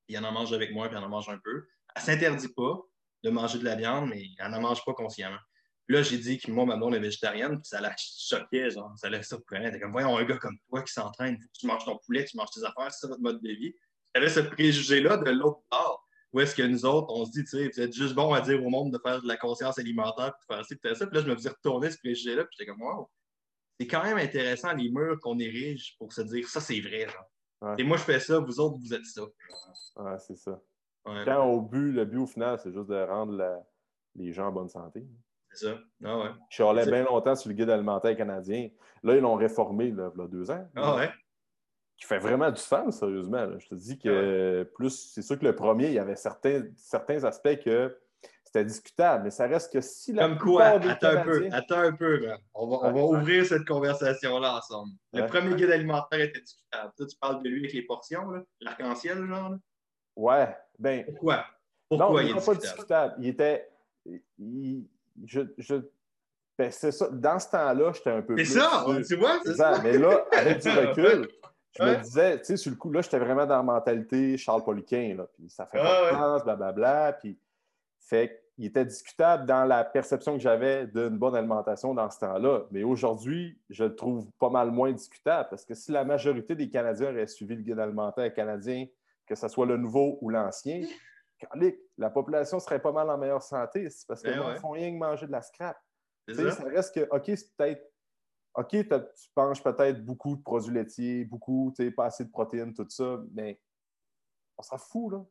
Il 0.07 0.17
en 0.19 0.31
mange 0.31 0.53
avec 0.53 0.71
moi, 0.71 0.87
puis 0.87 0.97
elle 0.97 1.03
en 1.03 1.09
mange 1.09 1.29
un 1.29 1.39
peu. 1.39 1.67
Elle 1.95 2.01
ne 2.01 2.05
s'interdit 2.05 2.49
pas 2.49 2.79
de 3.23 3.29
manger 3.29 3.59
de 3.59 3.63
la 3.63 3.75
viande, 3.75 4.09
mais 4.09 4.27
elle 4.37 4.51
n'en 4.51 4.61
mange 4.61 4.83
pas 4.85 4.93
consciemment. 4.93 5.39
Là, 5.87 6.01
j'ai 6.01 6.17
dit 6.17 6.39
que 6.39 6.51
moi, 6.51 6.65
ma 6.65 6.77
blonde 6.77 6.95
est 6.95 6.99
végétarienne, 6.99 7.59
puis 7.59 7.67
ça 7.67 7.79
la 7.79 7.93
choquait, 7.97 8.71
genre, 8.71 8.91
ça 8.97 9.09
la 9.09 9.21
surprenait. 9.21 9.71
T'es 9.71 9.79
comme, 9.79 9.91
voyons, 9.91 10.17
un 10.17 10.23
gars 10.23 10.37
comme 10.37 10.57
toi 10.67 10.81
qui 10.81 10.91
s'entraîne, 10.91 11.37
tu 11.53 11.67
manges 11.67 11.85
ton 11.85 11.99
poulet, 12.05 12.25
tu 12.25 12.37
manges 12.37 12.49
tes 12.49 12.63
affaires, 12.63 12.91
c'est 12.91 13.01
ça 13.01 13.07
votre 13.07 13.21
mode 13.21 13.41
de 13.41 13.49
vie. 13.49 13.73
Avait 14.15 14.29
ce 14.29 14.39
préjugé-là 14.39 15.17
de 15.17 15.29
l'autre 15.29 15.61
part. 15.69 16.01
Où 16.33 16.39
est-ce 16.41 16.55
que 16.55 16.63
nous 16.63 16.85
autres, 16.85 17.07
on 17.13 17.25
se 17.25 17.31
dit, 17.31 17.43
tu 17.43 17.51
sais, 17.51 17.69
vous 17.69 17.79
êtes 17.79 17.93
juste 17.93 18.13
bon 18.13 18.33
à 18.33 18.41
dire 18.41 18.61
au 18.65 18.69
monde 18.69 18.91
de 18.91 18.99
faire 18.99 19.21
de 19.21 19.27
la 19.27 19.37
conscience 19.37 19.77
alimentaire, 19.77 20.33
puis 20.33 20.47
de 20.49 20.55
faire 20.55 20.65
ci, 20.65 20.75
puis 20.75 20.95
ça. 20.95 21.07
Puis 21.07 21.15
là, 21.15 21.23
je 21.23 21.29
me 21.29 21.35
faisais 21.35 21.49
retourner 21.49 21.91
ce 21.91 21.97
préjugé-là, 21.97 22.43
puis 22.43 22.57
j'étais 22.57 22.71
comme, 22.71 22.81
wow, 22.81 23.09
c'est 23.79 23.87
quand 23.87 24.03
même 24.03 24.17
intéressant 24.17 24.73
les 24.73 24.89
murs 24.89 25.19
qu'on 25.21 25.39
érige 25.39 25.95
pour 25.97 26.11
se 26.11 26.21
dire, 26.21 26.47
ça, 26.49 26.59
c'est 26.59 26.81
vrai, 26.81 27.07
genre. 27.07 27.77
Et 27.77 27.83
moi, 27.83 27.97
je 27.97 28.03
fais 28.03 28.19
ça, 28.19 28.39
vous 28.39 28.59
autres, 28.59 28.77
vous 28.79 28.93
êtes 28.93 29.05
ça. 29.05 29.23
Ouais, 29.95 30.17
c'est 30.19 30.35
ça. 30.35 30.61
Quand 31.03 31.45
au 31.45 31.61
but, 31.61 31.91
le 31.91 32.05
but 32.05 32.17
au 32.17 32.27
final, 32.27 32.59
c'est 32.61 32.73
juste 32.73 32.89
de 32.89 33.01
rendre 33.03 33.63
les 34.15 34.33
gens 34.33 34.47
en 34.47 34.51
bonne 34.51 34.69
santé. 34.69 35.05
C'est 35.55 35.65
ça. 35.65 35.77
Ah 36.03 36.17
ouais. 36.17 36.29
Je 36.49 36.55
suis 36.55 36.91
bien 36.91 37.03
longtemps 37.03 37.35
sur 37.35 37.49
le 37.49 37.55
guide 37.55 37.69
alimentaire 37.69 38.15
canadien. 38.15 38.69
Là, 39.03 39.15
ils 39.15 39.21
l'ont 39.21 39.35
réformé 39.35 39.91
là, 39.91 40.11
il 40.15 40.21
y 40.21 40.23
a 40.23 40.27
deux 40.27 40.51
ans. 40.51 40.67
Ah 40.75 40.95
ouais? 40.95 41.09
Qui 41.97 42.05
fait 42.05 42.19
vraiment 42.19 42.51
du 42.51 42.61
sens, 42.61 42.99
sérieusement. 42.99 43.47
Je 43.57 43.67
te 43.67 43.75
dis 43.75 43.97
que 43.97 44.63
ah 44.63 44.71
plus, 44.75 45.11
c'est 45.13 45.21
sûr 45.21 45.39
que 45.39 45.45
le 45.45 45.55
premier, 45.55 45.87
il 45.87 45.93
y 45.93 45.99
avait 45.99 46.15
certains, 46.15 46.63
certains 46.75 47.23
aspects 47.23 47.57
que 47.63 47.97
c'était 48.43 48.65
discutable, 48.65 49.25
mais 49.25 49.31
ça 49.31 49.47
reste 49.47 49.71
que 49.71 49.81
si 49.81 50.13
la 50.13 50.27
Comme 50.27 50.37
quoi? 50.37 50.63
Attends 50.63 51.07
un 51.07 51.23
peu, 51.23 51.47
attends 51.51 51.79
un 51.79 51.91
peu, 51.93 52.27
On 52.53 52.67
va, 52.67 52.87
on 52.87 52.93
va 52.93 53.19
ouvrir 53.19 53.45
cette 53.45 53.65
conversation-là 53.65 54.57
ensemble. 54.57 54.91
Le 55.13 55.25
premier 55.27 55.55
guide 55.55 55.71
alimentaire 55.71 56.21
était 56.21 56.41
discutable. 56.41 56.91
Toi, 56.97 57.05
tu 57.05 57.17
parles 57.17 57.43
de 57.43 57.49
lui 57.49 57.59
avec 57.59 57.73
les 57.73 57.83
portions, 57.83 58.23
l'arc-en-ciel, 58.61 59.25
genre? 59.25 59.49
Là? 59.51 59.57
Ouais. 60.15 60.57
Ben, 60.79 61.05
Pourquoi? 61.05 61.45
Pourquoi 61.89 62.23
il, 62.23 62.31
était 62.31 62.45
pas 62.45 62.55
discutable? 62.55 63.15
Il 63.19 63.27
était. 63.27 63.69
Je, 65.23 65.41
je... 65.57 65.75
Ben, 66.57 66.71
c'est 66.71 66.91
ça. 66.91 67.09
Dans 67.09 67.37
ce 67.39 67.49
temps-là, 67.49 67.91
j'étais 67.93 68.11
un 68.11 68.21
peu. 68.21 68.37
C'est 68.37 68.59
ça, 68.59 68.85
tu 69.07 69.15
vois, 69.15 69.39
c'est 69.43 69.55
ça. 69.55 69.81
Mais 69.83 69.97
là, 69.97 70.25
avec 70.31 70.61
du 70.61 70.69
recul, 70.69 71.27
je 71.77 71.83
me 71.83 71.95
disais, 72.01 72.39
tu 72.39 72.45
sais, 72.45 72.57
sur 72.57 72.71
le 72.71 72.77
coup, 72.77 72.91
là, 72.91 73.01
j'étais 73.01 73.19
vraiment 73.19 73.45
dans 73.45 73.57
la 73.57 73.63
mentalité 73.63 74.37
Charles 74.37 74.63
Poliquin, 74.63 75.15
là. 75.17 75.27
Puis 75.33 75.49
ça 75.49 75.65
fait 75.65 75.79
ah, 75.81 75.83
pas 75.83 76.11
de 76.11 76.15
sens, 76.15 76.43
blablabla. 76.43 77.13
Puis, 77.13 77.37
fait 77.99 78.45
il 78.57 78.65
était 78.65 78.85
discutable 78.85 79.45
dans 79.45 79.65
la 79.65 79.83
perception 79.83 80.33
que 80.33 80.39
j'avais 80.39 80.87
d'une 80.87 81.17
bonne 81.17 81.35
alimentation 81.35 81.93
dans 81.93 82.09
ce 82.09 82.19
temps-là. 82.19 82.63
Mais 82.71 82.83
aujourd'hui, 82.83 83.59
je 83.69 83.83
le 83.83 83.95
trouve 83.95 84.25
pas 84.39 84.49
mal 84.49 84.71
moins 84.71 84.91
discutable 84.93 85.49
parce 85.49 85.65
que 85.65 85.73
si 85.73 85.91
la 85.91 86.05
majorité 86.05 86.55
des 86.55 86.69
Canadiens 86.69 87.11
auraient 87.11 87.27
suivi 87.27 87.55
le 87.55 87.61
guide 87.61 87.79
alimentaire 87.79 88.33
canadien, 88.33 88.85
que 89.25 89.35
ce 89.35 89.47
soit 89.49 89.65
le 89.65 89.75
nouveau 89.75 90.17
ou 90.21 90.29
l'ancien, 90.29 90.83
la 91.97 92.09
population 92.09 92.59
serait 92.59 92.81
pas 92.81 92.91
mal 92.91 93.09
en 93.09 93.17
meilleure 93.17 93.43
santé. 93.43 93.87
parce 94.07 94.21
qu'ils 94.21 94.31
ben 94.31 94.53
ne 94.53 94.55
font 94.55 94.71
rien 94.71 94.91
que 94.91 94.97
manger 94.97 95.27
de 95.27 95.31
la 95.31 95.41
scrap. 95.41 95.77
Ça. 96.29 96.51
ça. 96.51 96.63
reste 96.63 96.95
que, 96.95 97.07
OK, 97.11 97.23
c'est 97.25 97.55
peut-être. 97.55 97.91
OK, 98.55 98.69
tu 98.69 99.29
manges 99.35 99.61
peut-être 99.61 100.03
beaucoup 100.05 100.37
de 100.37 100.41
produits 100.41 100.73
laitiers, 100.73 101.25
beaucoup, 101.25 101.73
tu 101.75 101.91
pas 101.91 102.05
assez 102.05 102.23
de 102.23 102.29
protéines, 102.29 102.73
tout 102.73 102.85
ça, 102.87 103.21
mais 103.33 103.59
on 104.57 104.63
s'en 104.63 104.77
fout, 104.77 105.11
là. 105.11 105.25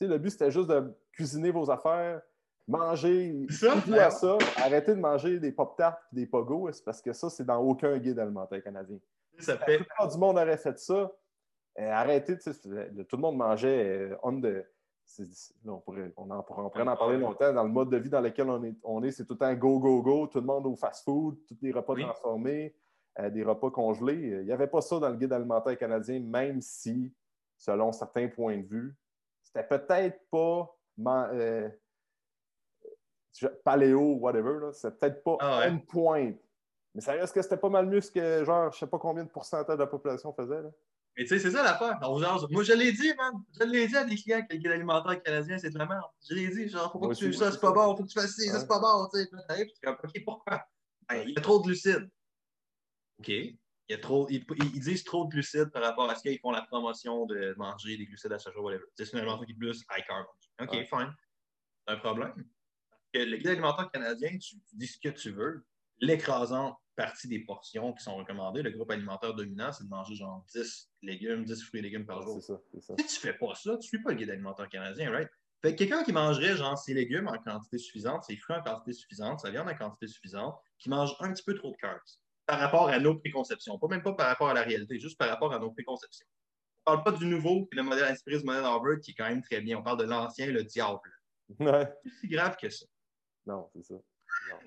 le 0.00 0.18
but, 0.18 0.30
c'était 0.30 0.52
juste 0.52 0.68
de 0.68 0.96
cuisiner 1.10 1.50
vos 1.50 1.68
affaires, 1.68 2.22
manger, 2.68 3.44
ça, 3.50 3.74
à 4.04 4.10
ça, 4.10 4.38
arrêtez 4.58 4.94
de 4.94 5.00
manger 5.00 5.40
des 5.40 5.50
pop-tarts 5.50 5.98
et 6.12 6.16
des 6.16 6.26
pogos, 6.26 6.70
c'est 6.70 6.84
parce 6.84 7.02
que 7.02 7.12
ça, 7.12 7.28
c'est 7.28 7.44
dans 7.44 7.58
aucun 7.58 7.98
guide 7.98 8.20
alimentaire 8.20 8.62
canadien. 8.62 8.98
Ça 9.40 9.58
fait... 9.58 9.78
La 9.78 9.84
plupart 9.84 10.08
du 10.08 10.18
monde 10.18 10.38
aurait 10.38 10.56
fait 10.56 10.78
ça. 10.78 11.10
Euh, 11.78 11.90
arrêtez, 11.90 12.38
tout 12.38 13.16
le 13.16 13.16
monde 13.16 13.36
mangeait 13.36 14.10
euh, 14.10 14.16
on 14.22 14.42
on, 15.66 15.78
pourrait, 15.78 16.12
on, 16.16 16.30
en, 16.30 16.42
pourrait 16.42 16.62
en 16.62 16.96
parler 16.96 17.18
longtemps. 17.18 17.52
Dans 17.52 17.64
le 17.64 17.70
mode 17.70 17.90
de 17.90 17.96
vie 17.96 18.10
dans 18.10 18.20
lequel 18.20 18.48
on 18.48 18.62
est, 18.64 18.74
on 18.82 19.02
est 19.02 19.10
c'est 19.10 19.24
tout 19.24 19.34
le 19.34 19.38
temps 19.38 19.54
go, 19.54 19.78
go, 19.78 20.02
go, 20.02 20.26
tout 20.26 20.40
le 20.40 20.46
monde 20.46 20.66
au 20.66 20.76
fast-food, 20.76 21.38
tous 21.46 21.56
les 21.62 21.72
repas 21.72 21.94
transformés, 21.94 22.74
euh, 23.18 23.30
des 23.30 23.42
repas 23.42 23.70
congelés. 23.70 24.40
Il 24.40 24.46
n'y 24.46 24.52
avait 24.52 24.66
pas 24.66 24.80
ça 24.80 24.98
dans 24.98 25.08
le 25.08 25.16
guide 25.16 25.32
alimentaire 25.32 25.76
canadien, 25.76 26.20
même 26.20 26.60
si, 26.60 27.12
selon 27.56 27.92
certains 27.92 28.28
points 28.28 28.58
de 28.58 28.66
vue, 28.66 28.94
c'était 29.42 29.66
peut-être 29.66 30.20
pas 30.30 30.76
paléo, 33.64 34.16
whatever, 34.16 34.70
c'est 34.72 34.98
peut-être 34.98 35.22
pas 35.22 35.36
ah 35.40 35.68
une 35.68 35.84
pointe. 35.84 36.38
Mais 36.94 37.00
ça 37.00 37.12
reste 37.12 37.32
que 37.34 37.42
c'était 37.42 37.56
pas 37.56 37.68
mal 37.68 37.86
mieux 37.86 38.00
que, 38.00 38.44
genre, 38.44 38.72
je 38.72 38.78
sais 38.78 38.86
pas 38.86 38.98
combien 38.98 39.24
de 39.24 39.28
pourcentage 39.30 39.76
de 39.76 39.80
la 39.80 39.86
population 39.86 40.32
faisait. 40.32 40.62
Là. 40.62 40.70
Mais 41.16 41.24
tu 41.24 41.28
sais, 41.28 41.38
c'est 41.38 41.50
ça 41.50 41.62
l'affaire. 41.62 41.98
Moi, 42.00 42.62
je 42.62 42.72
l'ai 42.72 42.92
dit, 42.92 43.12
man. 43.14 43.34
Je 43.58 43.64
l'ai 43.64 43.88
dit 43.88 43.96
à 43.96 44.04
des 44.04 44.16
clients 44.16 44.42
que 44.42 44.54
le 44.54 44.58
guide 44.58 44.72
alimentaire 44.72 45.22
canadien, 45.22 45.58
c'est 45.58 45.70
de 45.70 45.78
la 45.78 45.86
merde. 45.86 46.04
Je 46.28 46.34
l'ai 46.34 46.48
dit, 46.48 46.68
genre, 46.68 46.90
faut 46.92 46.98
pas 46.98 47.08
que 47.08 47.14
tu 47.14 47.26
fasses 47.26 47.38
ça, 47.38 47.52
c'est 47.52 47.60
pas 47.60 47.72
bon, 47.72 47.96
faut 47.96 48.04
que 48.04 48.08
tu 48.08 48.18
fasses 48.18 48.36
ça, 48.36 48.60
c'est 48.60 48.68
pas 48.68 48.80
bon, 48.80 49.08
tu 49.12 49.20
sais. 49.20 49.28
Tu 49.28 49.80
comme, 49.82 49.96
OK, 50.02 50.24
pourquoi? 50.24 50.64
Ben, 51.08 51.22
il 51.26 51.34
y 51.34 51.38
a 51.38 51.40
trop 51.40 51.58
de 51.58 51.64
glucides. 51.64 52.08
OK. 53.18 53.28
Il 53.28 53.56
y 53.88 53.94
a 53.94 53.98
trop, 53.98 54.28
ils, 54.30 54.44
disent 54.80 55.02
trop 55.02 55.24
de 55.24 55.30
glucides 55.30 55.70
par 55.72 55.82
rapport 55.82 56.08
à 56.08 56.14
ce 56.14 56.22
qu'ils 56.22 56.38
font 56.38 56.52
la 56.52 56.62
promotion 56.62 57.26
de 57.26 57.54
manger 57.58 57.96
des 57.96 58.06
glucides 58.06 58.32
à 58.32 58.38
chaque 58.38 58.54
jour, 58.54 58.64
whatever. 58.64 58.84
C'est 58.94 59.12
une 59.12 59.18
alimentation 59.18 59.46
qui 59.46 59.52
est 59.52 59.56
plus 59.56 59.84
high 59.90 60.04
carb. 60.06 60.26
OK, 60.60 60.70
fine. 60.70 61.12
C'est 61.86 61.94
un 61.94 61.96
problème 61.96 62.44
le 63.14 63.36
guide 63.36 63.48
alimentaire 63.48 63.90
canadien, 63.90 64.36
tu, 64.38 64.56
dis 64.72 64.86
ce 64.86 64.98
que 64.98 65.08
tu 65.08 65.30
veux. 65.30 65.64
L'écrasante 65.98 66.76
partie 67.00 67.28
des 67.28 67.40
portions 67.40 67.94
qui 67.94 68.04
sont 68.04 68.14
recommandées, 68.16 68.62
le 68.62 68.70
groupe 68.70 68.90
alimentaire 68.90 69.32
dominant, 69.34 69.72
c'est 69.72 69.84
de 69.84 69.88
manger 69.88 70.14
genre 70.14 70.44
10 70.54 70.90
légumes, 71.02 71.44
10 71.44 71.62
fruits 71.62 71.80
et 71.80 71.82
légumes 71.82 72.04
par 72.04 72.20
jour. 72.22 72.42
C'est 72.42 72.52
ça, 72.52 72.60
c'est 72.72 72.82
ça. 72.82 72.94
Si 72.98 73.06
tu 73.06 73.20
fais 73.20 73.32
pas 73.32 73.54
ça, 73.54 73.78
tu 73.78 73.88
suis 73.88 74.02
pas 74.02 74.10
le 74.10 74.16
guide 74.16 74.30
alimentaire 74.30 74.68
canadien, 74.68 75.10
right? 75.10 75.28
Fait 75.62 75.72
que 75.72 75.78
quelqu'un 75.78 76.04
qui 76.04 76.12
mangerait 76.12 76.56
genre 76.56 76.76
ses 76.76 76.92
légumes 76.92 77.28
en 77.28 77.38
quantité 77.38 77.78
suffisante, 77.78 78.24
ses 78.24 78.36
fruits 78.36 78.56
en 78.56 78.62
quantité 78.62 78.92
suffisante, 78.92 79.40
sa 79.40 79.50
viande 79.50 79.68
en 79.68 79.74
quantité 79.74 80.06
suffisante, 80.08 80.56
qui 80.78 80.90
mange 80.90 81.14
un 81.20 81.32
petit 81.32 81.42
peu 81.42 81.54
trop 81.54 81.70
de 81.70 81.76
carbs 81.76 82.00
par 82.46 82.58
rapport 82.58 82.88
à 82.88 82.98
nos 82.98 83.18
préconceptions, 83.18 83.78
pas 83.78 83.88
même 83.88 84.02
pas 84.02 84.12
par 84.12 84.26
rapport 84.26 84.48
à 84.48 84.54
la 84.54 84.62
réalité, 84.62 84.98
juste 84.98 85.16
par 85.16 85.28
rapport 85.28 85.54
à 85.54 85.58
nos 85.58 85.70
préconceptions. 85.70 86.26
On 86.84 86.92
parle 86.92 87.04
pas 87.04 87.12
du 87.12 87.26
nouveau, 87.26 87.66
puis 87.66 87.78
le 87.78 87.84
modèle 87.84 88.04
inspiré 88.04 88.38
du 88.38 88.44
modèle 88.44 88.64
Harvard 88.64 89.00
qui 89.00 89.12
est 89.12 89.14
quand 89.14 89.28
même 89.28 89.42
très 89.42 89.60
bien. 89.60 89.78
On 89.78 89.82
parle 89.82 89.98
de 89.98 90.04
l'ancien, 90.04 90.46
le 90.46 90.64
diable. 90.64 90.98
Ouais. 91.60 91.88
C'est 92.02 92.10
si 92.20 92.28
grave 92.28 92.56
que 92.60 92.68
ça. 92.68 92.86
Non, 93.46 93.70
c'est 93.74 93.84
ça. 93.84 93.94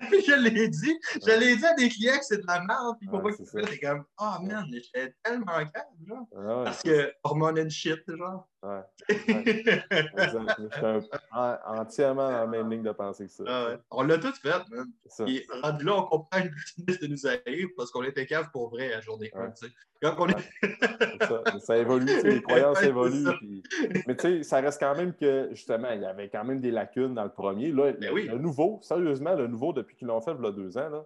je 0.00 0.34
l'ai 0.34 0.68
dit. 0.68 0.98
Je 1.14 1.38
l'ai 1.38 1.56
dit 1.56 1.66
à 1.66 1.74
des 1.74 1.88
clients 1.88 2.18
que 2.18 2.24
c'est 2.24 2.38
de 2.38 2.46
la 2.46 2.60
merde. 2.64 2.96
Puis 2.98 3.08
pour 3.08 3.22
ouais, 3.22 3.32
que 3.32 3.44
c'est 3.44 3.78
comme, 3.80 4.04
ah 4.18 4.38
oh, 4.38 4.44
man, 4.44 4.66
j'étais 4.70 5.14
tellement 5.22 5.64
calme, 5.66 6.06
genre. 6.06 6.26
Ah 6.36 6.62
parce 6.64 6.82
que 6.82 7.12
hormone 7.22 7.60
and 7.60 7.70
shit, 7.70 8.02
genre. 8.06 8.48
Ouais. 8.64 8.80
ouais. 9.10 9.44
Je 10.16 11.00
suis 11.00 11.10
entièrement 11.32 12.30
dans 12.30 12.38
la 12.38 12.46
même 12.46 12.70
ligne 12.70 12.82
de 12.82 12.92
pensée 12.92 13.26
que 13.26 13.32
ça. 13.32 13.44
Ah 13.46 13.68
ouais. 13.68 13.78
On 13.90 14.02
l'a 14.02 14.16
tout 14.16 14.32
fait, 14.32 14.62
man. 14.70 14.90
Et 15.26 15.46
rendu 15.62 15.84
là, 15.84 15.96
on 15.98 16.02
comprend 16.04 16.40
une 16.40 16.50
business 16.50 17.00
de 17.00 17.06
nous 17.06 17.26
arrive 17.26 17.68
parce 17.76 17.90
qu'on 17.90 18.02
était 18.04 18.24
cave 18.24 18.50
pour 18.52 18.70
vrai 18.70 18.94
à 18.94 19.00
journée 19.00 19.30
1. 19.34 19.52
Quand 20.00 20.16
on 20.18 20.28
est... 20.28 21.26
ça, 21.26 21.58
ça, 21.60 21.76
évolue, 21.76 22.06
les 22.22 22.42
croyances 22.42 22.82
évoluent. 22.82 23.36
Puis... 23.38 23.62
Mais 24.06 24.16
tu 24.16 24.22
sais, 24.22 24.42
ça 24.42 24.60
reste 24.60 24.80
quand 24.80 24.94
même 24.94 25.14
que, 25.14 25.48
justement, 25.50 25.90
il 25.90 26.00
y 26.00 26.06
avait 26.06 26.30
quand 26.30 26.44
même 26.44 26.60
des 26.60 26.70
lacunes 26.70 27.14
dans 27.14 27.24
le 27.24 27.32
premier. 27.32 27.70
Là, 27.70 27.92
ben 27.92 28.12
oui. 28.12 28.26
Le 28.26 28.38
nouveau, 28.38 28.80
sérieusement, 28.82 29.34
le 29.34 29.46
nouveau, 29.46 29.72
depuis 29.72 29.96
qu'ils 29.96 30.08
l'ont 30.08 30.20
fait 30.20 30.32
il 30.38 30.42
y 30.42 30.46
a 30.46 30.52
deux 30.52 30.78
ans, 30.78 30.88
là, 30.88 31.04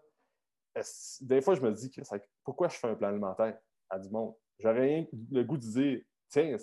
des 1.22 1.40
fois, 1.40 1.54
je 1.54 1.60
me 1.60 1.72
dis 1.72 1.90
que 1.90 2.00
pourquoi 2.44 2.68
je 2.68 2.76
fais 2.76 2.88
un 2.88 2.94
plan 2.94 3.08
alimentaire 3.08 3.56
à 3.90 3.98
du 3.98 4.10
monde? 4.10 4.34
J'aurais 4.60 4.80
rien 4.80 5.06
le 5.30 5.42
goût 5.42 5.56
de 5.56 5.66
dire 5.66 6.00
Tiens, 6.30 6.56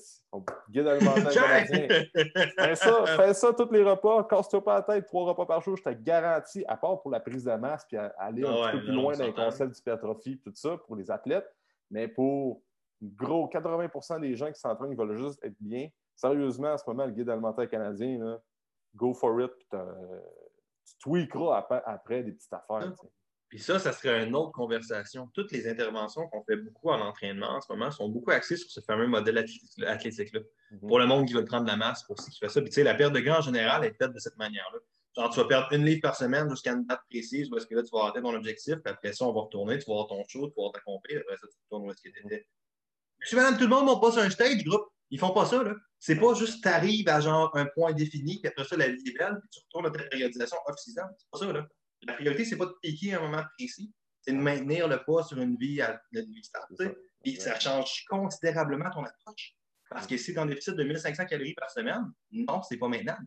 guide 0.69 0.87
alimentaire 0.87 1.31
canadien. 1.31 1.87
Fais 2.57 2.75
ça, 2.75 3.05
fais 3.17 3.33
ça 3.33 3.53
tous 3.53 3.71
les 3.71 3.83
repas, 3.83 4.23
casse-toi 4.25 4.63
pas 4.63 4.75
la 4.75 4.81
tête, 4.83 5.07
trois 5.07 5.25
repas 5.25 5.45
par 5.45 5.61
jour, 5.61 5.75
je 5.75 5.83
te 5.83 5.89
garantis, 5.89 6.63
à 6.67 6.77
part 6.77 7.01
pour 7.01 7.09
la 7.09 7.19
prise 7.19 7.43
de 7.43 7.51
masse, 7.53 7.83
puis 7.85 7.97
aller 7.97 8.45
un 8.45 8.53
petit 8.53 8.77
peu 8.77 8.83
plus 8.83 8.93
loin 8.93 9.17
dans 9.17 9.25
les 9.25 9.33
concepts 9.33 9.71
d'hypertrophie, 9.73 10.39
tout 10.39 10.51
ça, 10.53 10.77
pour 10.85 10.95
les 10.95 11.09
athlètes, 11.09 11.51
mais 11.89 12.07
pour 12.07 12.61
gros 13.01 13.49
80% 13.49 14.19
des 14.21 14.35
gens 14.35 14.51
qui 14.51 14.59
s'entraînent, 14.59 14.91
ils 14.91 14.97
veulent 14.97 15.17
juste 15.17 15.43
être 15.43 15.57
bien. 15.59 15.89
Sérieusement, 16.15 16.73
en 16.73 16.77
ce 16.77 16.83
moment, 16.87 17.05
le 17.05 17.11
guide 17.11 17.29
alimentaire 17.29 17.67
canadien, 17.67 18.19
là, 18.19 18.39
go 18.95 19.13
for 19.13 19.41
it, 19.41 19.51
puis 19.57 19.67
tu 19.71 20.97
tweakeras 20.99 21.65
après, 21.85 22.23
des 22.23 22.33
petites 22.33 22.53
affaires. 22.53 22.93
Puis 23.55 23.63
ça, 23.63 23.79
ça 23.79 23.93
serait 23.93 24.25
une 24.25 24.35
autre 24.35 24.51
conversation. 24.51 25.29
Toutes 25.33 25.53
les 25.53 25.65
interventions 25.65 26.27
qu'on 26.27 26.43
fait 26.43 26.57
beaucoup 26.57 26.89
en 26.89 26.99
entraînement 26.99 27.51
en 27.51 27.61
ce 27.61 27.71
moment 27.71 27.89
sont 27.89 28.09
beaucoup 28.09 28.31
axées 28.31 28.57
sur 28.57 28.69
ce 28.69 28.81
fameux 28.81 29.07
modèle 29.07 29.45
athlétique-là. 29.87 30.41
Mhm. 30.71 30.79
Pour 30.81 30.99
le 30.99 31.05
monde 31.05 31.25
qui 31.25 31.33
veut 31.33 31.45
prendre 31.45 31.63
de 31.63 31.69
la 31.69 31.77
masse, 31.77 32.03
pour 32.03 32.19
ceux 32.19 32.29
qui 32.29 32.37
font 32.37 32.49
ça. 32.49 32.59
Puis 32.59 32.69
tu 32.69 32.75
sais, 32.75 32.83
la 32.83 32.95
perte 32.95 33.13
de 33.13 33.21
gras 33.21 33.37
en 33.37 33.41
général 33.41 33.85
est 33.85 33.93
faite 33.97 34.11
de 34.11 34.19
cette 34.19 34.35
manière-là. 34.35 34.79
Genre, 35.15 35.29
tu 35.29 35.39
vas 35.39 35.45
perdre 35.45 35.71
une 35.71 35.85
livre 35.85 36.01
par 36.01 36.17
semaine 36.17 36.49
jusqu'à 36.49 36.73
une 36.73 36.85
date 36.85 36.99
précise 37.09 37.49
où 37.49 37.55
est-ce 37.55 37.65
que 37.65 37.75
là, 37.75 37.83
tu 37.83 37.91
vas 37.93 38.07
atteindre 38.07 38.29
ton 38.29 38.35
objectif. 38.35 38.75
Puis 38.75 38.93
après 38.93 39.13
ça, 39.13 39.23
on 39.23 39.31
va 39.31 39.39
retourner, 39.39 39.79
tu 39.79 39.85
vas 39.85 39.93
avoir 39.93 40.07
ton 40.07 40.21
show, 40.27 40.49
tu 40.49 40.55
vas 40.57 40.63
avoir 40.63 40.71
ta 40.73 40.81
compé. 40.81 41.15
Après 41.15 41.37
ça, 41.37 41.47
tu 41.47 41.57
retournes 41.63 41.87
où 41.87 41.91
est-ce 41.91 42.01
que 42.01 42.09
tu 42.09 42.25
étais. 42.25 42.45
Monsieur, 43.21 43.37
madame, 43.37 43.55
tout 43.55 43.63
le 43.63 43.69
monde 43.69 43.85
monte 43.85 44.01
pas 44.01 44.11
sur 44.11 44.21
un 44.21 44.29
stage, 44.29 44.65
groupe. 44.65 44.89
Ils 45.11 45.19
font 45.19 45.31
pas 45.31 45.45
ça, 45.45 45.63
là. 45.63 45.75
C'est 45.97 46.17
pas 46.17 46.33
juste 46.33 46.61
tu 46.61 46.67
arrives 46.67 47.07
à 47.07 47.21
genre 47.21 47.55
un 47.55 47.67
point 47.67 47.93
défini, 47.93 48.41
puis 48.41 48.49
après 48.49 48.65
ça, 48.65 48.75
la 48.75 48.89
vie 48.89 49.01
est 49.07 49.17
belle, 49.17 49.39
puis 49.39 49.49
tu 49.49 49.59
retournes 49.63 49.85
à 49.85 49.91
ta 49.91 50.03
périodisation 50.09 50.57
off-season. 50.67 51.03
C'est 51.17 51.29
pas 51.31 51.37
ça, 51.37 51.53
là. 51.53 51.65
La 52.07 52.13
priorité, 52.13 52.45
c'est 52.45 52.57
pas 52.57 52.65
de 52.65 52.75
piquer 52.81 53.13
à 53.13 53.19
un 53.19 53.21
moment 53.21 53.43
précis, 53.57 53.93
c'est 54.21 54.31
de 54.31 54.37
maintenir 54.37 54.87
le 54.87 55.03
poids 55.03 55.23
sur 55.23 55.39
une 55.39 55.55
vie 55.57 55.81
à 55.81 56.01
une 56.11 56.31
vie 56.31 56.43
stable. 56.43 56.95
Puis 57.23 57.35
ça 57.35 57.59
change 57.59 58.05
considérablement 58.07 58.89
ton 58.91 59.03
approche. 59.03 59.55
Parce 59.89 60.07
que 60.07 60.17
si 60.17 60.33
tu 60.33 60.37
es 60.37 60.39
en 60.39 60.45
déficit 60.45 60.75
de 60.75 60.83
1500 60.83 61.25
calories 61.25 61.53
par 61.53 61.69
semaine, 61.69 62.11
non, 62.31 62.61
c'est 62.63 62.77
pas 62.77 62.87
maintenant. 62.87 63.17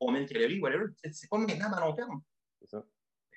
3000 0.00 0.26
calories, 0.26 0.60
whatever, 0.60 0.86
c'est 1.10 1.28
pas 1.28 1.38
maintenant 1.38 1.72
à 1.72 1.80
long 1.80 1.94
terme. 1.94 2.22
C'est 2.60 2.70
ça. 2.70 2.84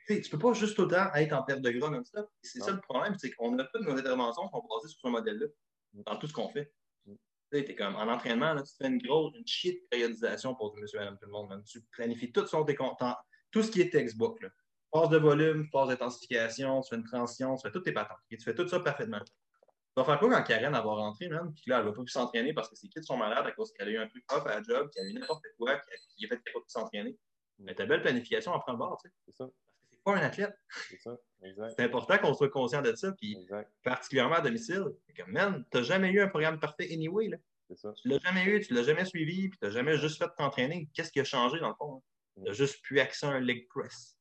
Tu 0.08 0.14
ne 0.14 0.30
peux 0.30 0.38
pas 0.38 0.54
juste 0.54 0.78
autant 0.78 1.12
être 1.16 1.34
en 1.34 1.44
perte 1.44 1.62
de 1.62 1.72
gras 1.72 1.90
non-stop. 1.90 2.30
C'est 2.42 2.60
ça 2.60 2.72
le 2.72 2.82
problème, 2.82 3.16
c'est 3.18 3.32
qu'on 3.32 3.58
a 3.58 3.64
toutes 3.64 3.82
nos 3.82 3.98
interventions 3.98 4.44
qui 4.44 4.52
sont 4.52 4.68
basées 4.70 4.90
sur 4.90 5.00
ce 5.02 5.08
modèle-là, 5.08 5.48
mm. 5.94 6.04
dans 6.04 6.18
tout 6.18 6.28
ce 6.28 6.34
qu'on 6.34 6.50
fait. 6.50 6.72
Mm. 7.06 7.16
Tu 7.52 7.58
es 7.58 7.76
comme 7.76 7.96
en 7.96 8.08
entraînement, 8.08 8.54
là, 8.54 8.62
tu 8.62 8.72
fais 8.78 8.88
une 8.88 9.00
grosse, 9.00 9.34
une 9.36 9.48
shit 9.48 9.90
périodisation 9.90 10.54
pour 10.54 10.76
monsieur, 10.78 11.00
madame, 11.00 11.18
tout 11.18 11.26
le 11.26 11.32
monde. 11.32 11.64
Tu 11.66 11.82
planifies 11.92 12.32
tout 12.32 12.44
tes 12.44 12.76
comptes, 12.76 13.02
tout 13.50 13.64
ce 13.64 13.72
qui 13.72 13.82
est 13.82 13.90
textbook. 13.90 14.42
Là. 14.42 14.50
Phase 14.94 15.10
de 15.10 15.18
volume, 15.18 15.68
phase 15.72 15.90
d'intensification, 15.90 16.82
tu 16.82 16.90
fais 16.90 16.96
une 16.96 17.04
transition, 17.04 17.56
tu 17.56 17.68
fais 17.68 17.72
toutes 17.72 17.86
tes 17.86 17.92
patentes. 17.92 18.18
Et 18.32 18.38
tu 18.38 18.44
fais 18.44 18.56
tout 18.56 18.68
ça 18.68 18.80
parfaitement. 18.80 19.20
Tu 19.20 20.02
vas 20.02 20.06
faire 20.06 20.20
quoi 20.20 20.30
quand 20.30 20.44
Karen 20.44 20.74
va 20.74 20.82
rentrer, 20.82 21.30
même, 21.30 21.54
puis 21.54 21.64
là, 21.68 21.78
elle 21.78 21.86
ne 21.86 21.90
va 21.90 21.96
pas 21.96 22.04
plus 22.04 22.12
s'entraîner 22.12 22.54
parce 22.54 22.70
que 22.70 22.76
ses 22.76 22.90
kids 22.90 23.04
sont 23.04 23.16
malades 23.16 23.46
à 23.46 23.52
cause 23.52 23.72
qu'elle 23.72 23.88
a 23.88 23.92
eu 23.92 23.98
un 23.98 24.08
truc 24.08 24.26
off 24.32 24.46
à 24.46 24.60
la 24.60 24.64
job, 24.64 24.90
qu'elle 24.94 25.06
a 25.06 25.10
eu 25.10 25.14
n'importe 25.14 25.46
quoi, 25.58 25.80
qu'il 25.80 26.26
a 26.26 26.30
fait 26.30 26.42
qu'elle 26.42 26.54
ne 26.54 26.60
pas 26.60 26.60
plus 26.60 26.70
s'entraîner. 26.70 27.18
Mais 27.60 27.76
ta 27.76 27.86
belle 27.86 28.02
planification 28.02 28.52
en 28.52 28.60
prend 28.60 28.74
le 28.74 28.78
bord, 28.78 29.00
tu 29.02 29.08
sais. 29.08 29.16
C'est 29.26 29.36
ça. 29.36 29.46
Parce 29.46 29.90
que 29.90 29.96
c'est 29.96 30.04
pas 30.04 30.16
un 30.16 30.22
athlète. 30.22 30.54
C'est 30.90 31.00
ça, 31.00 31.18
exact. 31.44 31.74
C'est 31.78 31.84
important 31.86 32.18
qu'on 32.18 32.34
soit 32.34 32.50
conscient 32.50 32.82
de 32.82 32.94
ça, 32.94 33.14
puis 33.14 33.38
particulièrement 33.84 34.36
à 34.36 34.42
domicile. 34.42 34.84
C'est 35.08 35.14
comme, 35.14 35.32
man, 35.32 35.66
t'as 35.72 35.82
jamais 35.82 36.12
eu 36.12 36.20
un 36.20 36.28
programme 36.28 36.60
parfait 36.60 36.90
anyway, 36.92 37.30
là. 37.30 37.38
C'est 37.70 37.78
ça. 37.78 37.94
Tu 37.94 38.10
l'as 38.10 38.20
jamais 38.20 38.44
eu, 38.46 38.60
tu 38.60 38.74
l'as 38.74 38.84
jamais 38.84 39.06
suivi, 39.06 39.50
puis 39.50 39.58
tu 39.58 39.66
n'as 39.66 39.72
jamais 39.72 39.98
juste 39.98 40.18
fait 40.18 40.30
t'entraîner. 40.38 40.90
Qu'est-ce 40.94 41.12
qui 41.12 41.22
a 41.22 41.24
changé 41.24 41.60
dans 41.60 41.70
le 41.70 41.76
fond? 41.76 42.04
Tu 42.36 42.42
n'as 42.42 42.52
juste 42.52 42.82
pu 42.84 43.00
accès 43.00 43.26
un 43.26 43.40
leg 43.40 43.66
press. 43.70 44.18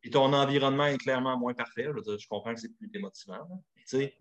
Puis 0.00 0.10
ton 0.10 0.32
environnement 0.32 0.86
est 0.86 0.98
clairement 0.98 1.36
moins 1.36 1.54
parfait. 1.54 1.84
Je, 1.84 2.28
comprends 2.28 2.54
que 2.54 2.60
c'est 2.60 2.74
plus 2.76 2.88
démotivant. 2.88 3.46
Mais 3.50 3.82
tu 3.82 3.98
sais, 3.98 4.16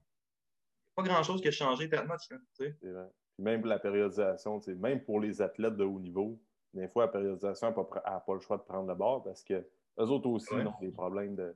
pas 0.96 1.04
grand-chose 1.04 1.42
qui 1.42 1.48
a 1.48 1.52
changé 1.52 1.90
tellement. 1.90 2.16
C'est 2.18 2.74
vrai. 2.84 3.10
même 3.38 3.62
pour 3.62 3.70
la 3.70 3.80
périodisation, 3.80 4.62
même 4.78 5.04
pour 5.04 5.20
les 5.20 5.42
athlètes 5.42 5.76
de 5.76 5.84
haut 5.84 6.00
niveau, 6.00 6.40
des 6.74 6.88
fois, 6.90 7.06
la 7.06 7.12
périodisation 7.12 7.68
n'a 7.68 7.74
pas, 7.74 7.84
pas, 7.86 8.34
le 8.34 8.40
choix 8.42 8.58
de 8.58 8.64
prendre 8.64 8.88
le 8.88 8.96
bord 8.96 9.24
parce 9.24 9.44
que 9.44 9.54
eux 9.54 10.04
autres 10.04 10.28
aussi 10.28 10.54
ont 10.54 10.74
des 10.82 10.92
problèmes 10.92 11.36
de, 11.36 11.56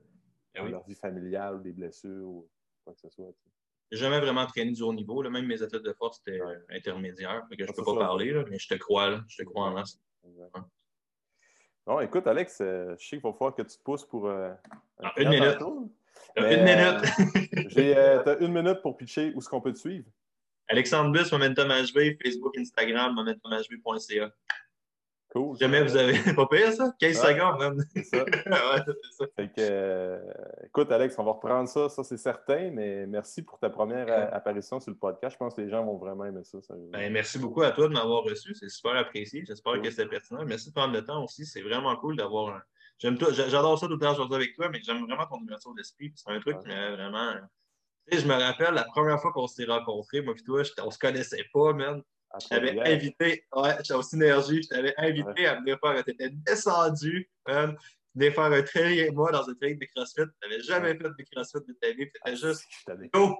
eh 0.54 0.68
leur 0.68 0.82
vie 0.84 0.94
familiale, 0.94 1.56
ou 1.56 1.60
des 1.60 1.72
blessures 1.72 2.26
ou 2.26 2.48
quoi 2.84 2.94
que 2.94 3.00
ce 3.00 3.10
soit. 3.10 3.32
J'ai 3.90 3.98
jamais 3.98 4.20
vraiment 4.20 4.46
traîné 4.46 4.72
du 4.72 4.82
haut 4.82 4.94
niveau. 4.94 5.22
Même 5.28 5.46
mes 5.46 5.62
athlètes 5.62 5.82
de 5.82 5.92
force, 5.92 6.18
c'était 6.18 6.40
intermédiaire. 6.70 7.46
je 7.50 7.62
ne 7.64 7.72
peux 7.72 7.84
pas 7.84 7.98
parler, 7.98 8.32
mais 8.48 8.58
je 8.58 8.68
te 8.68 8.74
crois. 8.74 9.20
Je 9.28 9.42
te 9.42 9.42
crois 9.42 9.66
en 9.66 9.72
masse. 9.72 10.00
Bon, 11.90 11.98
écoute, 11.98 12.24
Alex, 12.28 12.58
euh, 12.60 12.94
je 13.00 13.04
sais 13.04 13.16
qu'il 13.16 13.20
va 13.20 13.32
falloir 13.32 13.52
que 13.52 13.62
tu 13.62 13.76
te 13.76 13.82
pousses 13.82 14.04
pour. 14.04 14.28
Euh, 14.28 14.52
une 15.16 15.28
minute. 15.28 15.58
une 16.36 16.62
minute. 16.62 17.66
J'ai 17.68 17.96
euh, 17.96 18.38
une 18.38 18.52
minute 18.52 18.80
pour 18.80 18.96
pitcher. 18.96 19.32
Où 19.34 19.38
est-ce 19.38 19.48
qu'on 19.48 19.60
peut 19.60 19.72
te 19.72 19.78
suivre? 19.78 20.06
Alexandre 20.68 21.10
Bus, 21.10 21.32
Momentum 21.32 21.68
HV, 21.68 22.16
Facebook, 22.22 22.56
Instagram, 22.56 23.12
momentumhv.ca. 23.16 24.30
Cool. 25.32 25.56
Jamais 25.58 25.82
vous 25.82 25.96
avez. 25.96 26.12
Pas 26.34 26.46
pire, 26.46 26.72
ça? 26.72 26.92
15 26.98 27.20
secondes, 27.20 27.60
même. 27.60 27.84
C'est 27.94 28.02
ça. 28.02 28.24
ouais, 28.24 28.82
c'est 28.84 29.12
ça. 29.12 29.24
Fait 29.36 29.46
que, 29.48 29.60
euh, 29.60 30.18
écoute, 30.64 30.90
Alex, 30.90 31.16
on 31.18 31.24
va 31.24 31.32
reprendre 31.32 31.68
ça, 31.68 31.88
ça 31.88 32.02
c'est 32.02 32.16
certain, 32.16 32.70
mais 32.72 33.06
merci 33.06 33.42
pour 33.42 33.60
ta 33.60 33.70
première 33.70 34.08
euh, 34.08 34.26
apparition 34.32 34.80
sur 34.80 34.90
le 34.90 34.96
podcast. 34.96 35.34
Je 35.34 35.38
pense 35.38 35.54
que 35.54 35.60
les 35.60 35.70
gens 35.70 35.84
vont 35.84 35.98
vraiment 35.98 36.24
aimer 36.24 36.42
ça. 36.42 36.58
Ben, 36.90 37.12
merci 37.12 37.38
beaucoup 37.38 37.62
à 37.62 37.70
toi 37.70 37.86
de 37.86 37.92
m'avoir 37.92 38.24
reçu. 38.24 38.54
C'est 38.54 38.68
super 38.68 38.96
apprécié. 38.96 39.44
J'espère 39.46 39.80
que 39.80 39.90
c'était 39.90 40.06
pertinent. 40.06 40.44
Merci 40.44 40.70
de 40.70 40.74
prendre 40.74 40.94
le 40.94 41.04
temps 41.04 41.22
aussi. 41.22 41.46
C'est 41.46 41.62
vraiment 41.62 41.94
cool 41.96 42.16
d'avoir 42.16 42.56
un. 42.56 42.62
J'adore 42.98 43.78
ça 43.78 43.86
tout 43.86 43.94
le 43.94 43.98
temps 43.98 44.12
aujourd'hui 44.12 44.36
avec 44.36 44.54
toi, 44.56 44.68
mais 44.68 44.80
j'aime 44.82 45.06
vraiment 45.06 45.26
ton 45.26 45.40
ouverture 45.40 45.74
d'esprit. 45.74 46.12
C'est 46.16 46.30
un 46.30 46.40
truc 46.40 46.58
qui 46.58 46.68
m'a 46.68 46.90
vraiment. 46.90 47.34
Tu 48.10 48.16
sais, 48.16 48.24
je 48.24 48.28
me 48.28 48.34
rappelle 48.34 48.74
la 48.74 48.84
première 48.84 49.20
fois 49.20 49.32
qu'on 49.32 49.46
s'est 49.46 49.64
rencontrés, 49.64 50.22
moi 50.22 50.34
et 50.36 50.42
toi, 50.42 50.62
on 50.82 50.90
se 50.90 50.98
connaissait 50.98 51.46
pas, 51.54 51.72
man. 51.72 52.02
Je 52.38 52.48
t'avais 52.48 52.78
invité, 52.88 53.44
ouais, 53.56 53.92
au 53.92 54.02
Synergie, 54.02 54.62
je 54.62 54.68
t'avais 54.68 54.94
invité 54.98 55.46
à 55.46 55.56
venir 55.56 55.78
faire, 55.82 56.04
tu 56.04 56.10
étais 56.12 56.30
descendu, 56.30 57.28
man, 57.46 57.76
venir 58.14 58.34
faire 58.34 58.44
un 58.44 58.62
trail 58.62 59.10
moi 59.12 59.32
dans 59.32 59.48
un 59.48 59.54
trail 59.54 59.76
de 59.76 59.86
CrossFit. 59.86 60.22
Tu 60.22 60.48
n'avais 60.48 60.62
jamais 60.62 60.94
fait 60.94 61.08
de 61.08 61.24
CrossFit 61.32 61.66
de 61.66 61.72
ta 61.80 61.88
vie, 61.88 61.96
tu 61.96 62.02
étais 62.04 62.20
ah, 62.22 62.34
juste 62.34 62.64
go, 63.12 63.36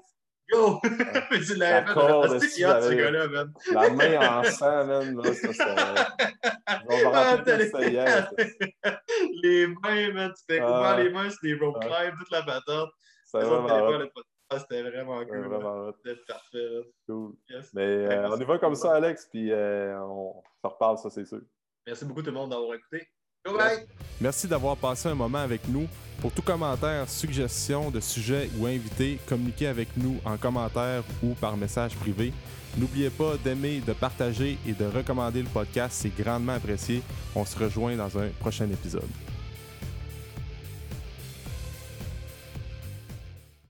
go! 0.53 0.81
Mais 1.31 1.41
tu 1.41 1.55
l'avais 1.55 1.87
fait, 1.87 2.49
c'est 2.49 2.65
a 2.65 2.83
ce 2.83 2.93
gars-là, 2.93 3.29
man. 3.29 3.53
La 3.73 3.91
main 3.91 4.41
en 4.41 4.45
sang, 4.45 4.87
man, 4.87 5.23
là, 5.23 5.35
ça, 5.35 5.53
ça. 5.53 6.17
On 6.89 7.11
va 7.11 7.45
ça 7.45 7.89
hier. 7.89 8.33
Les 9.43 9.69
mains, 9.69 10.13
man, 10.13 10.33
tu 10.37 10.45
fais 10.49 10.61
ouvrir 10.61 10.97
les 10.97 11.11
mains 11.11 11.31
sur 11.31 11.39
les 11.43 11.55
rope 11.55 11.81
climbs, 11.81 12.15
toute 12.19 12.31
la 12.33 12.43
patate. 12.43 12.89
Va, 13.33 13.41
ah, 13.71 14.21
c'était 14.59 14.83
vraiment 14.83 15.25
cool. 15.25 15.47
Vraiment 15.47 15.93
C'était 16.05 16.21
parfait. 16.27 16.93
Cool. 17.07 17.35
Mais 17.75 17.83
euh, 17.83 18.29
on 18.31 18.41
y 18.41 18.45
va 18.45 18.59
comme 18.59 18.75
ça, 18.75 18.95
Alex, 18.95 19.29
puis 19.31 19.53
euh, 19.53 19.99
on 20.03 20.43
se 20.63 20.69
reparle, 20.69 20.99
ça, 20.99 21.11
c'est 21.11 21.25
sûr. 21.25 21.41
Merci 21.87 22.05
beaucoup 22.05 22.23
tout 22.23 22.31
le 22.31 22.37
monde 22.37 22.51
d'avoir 22.51 22.75
écouté. 22.75 23.09
Bye 23.45 23.87
Merci 24.21 24.47
d'avoir 24.47 24.77
passé 24.77 25.09
un 25.09 25.15
moment 25.15 25.39
avec 25.39 25.67
nous. 25.67 25.87
Pour 26.21 26.33
tout 26.33 26.43
commentaire, 26.43 27.09
suggestion 27.09 27.91
de 27.91 27.99
sujet 27.99 28.51
ou 28.59 28.67
invité, 28.67 29.19
communiquez 29.27 29.67
avec 29.67 29.97
nous 29.97 30.21
en 30.27 30.37
commentaire 30.37 31.03
ou 31.23 31.33
par 31.35 31.57
message 31.57 31.97
privé. 31.97 32.33
N'oubliez 32.77 33.09
pas 33.09 33.37
d'aimer, 33.43 33.81
de 33.81 33.95
partager 33.95 34.59
et 34.67 34.73
de 34.73 34.85
recommander 34.85 35.43
le 35.43 35.49
podcast, 35.49 35.95
c'est 36.03 36.15
grandement 36.15 36.53
apprécié. 36.53 37.03
On 37.35 37.45
se 37.45 37.59
rejoint 37.59 37.97
dans 37.97 38.19
un 38.19 38.29
prochain 38.41 38.69
épisode. 38.71 39.09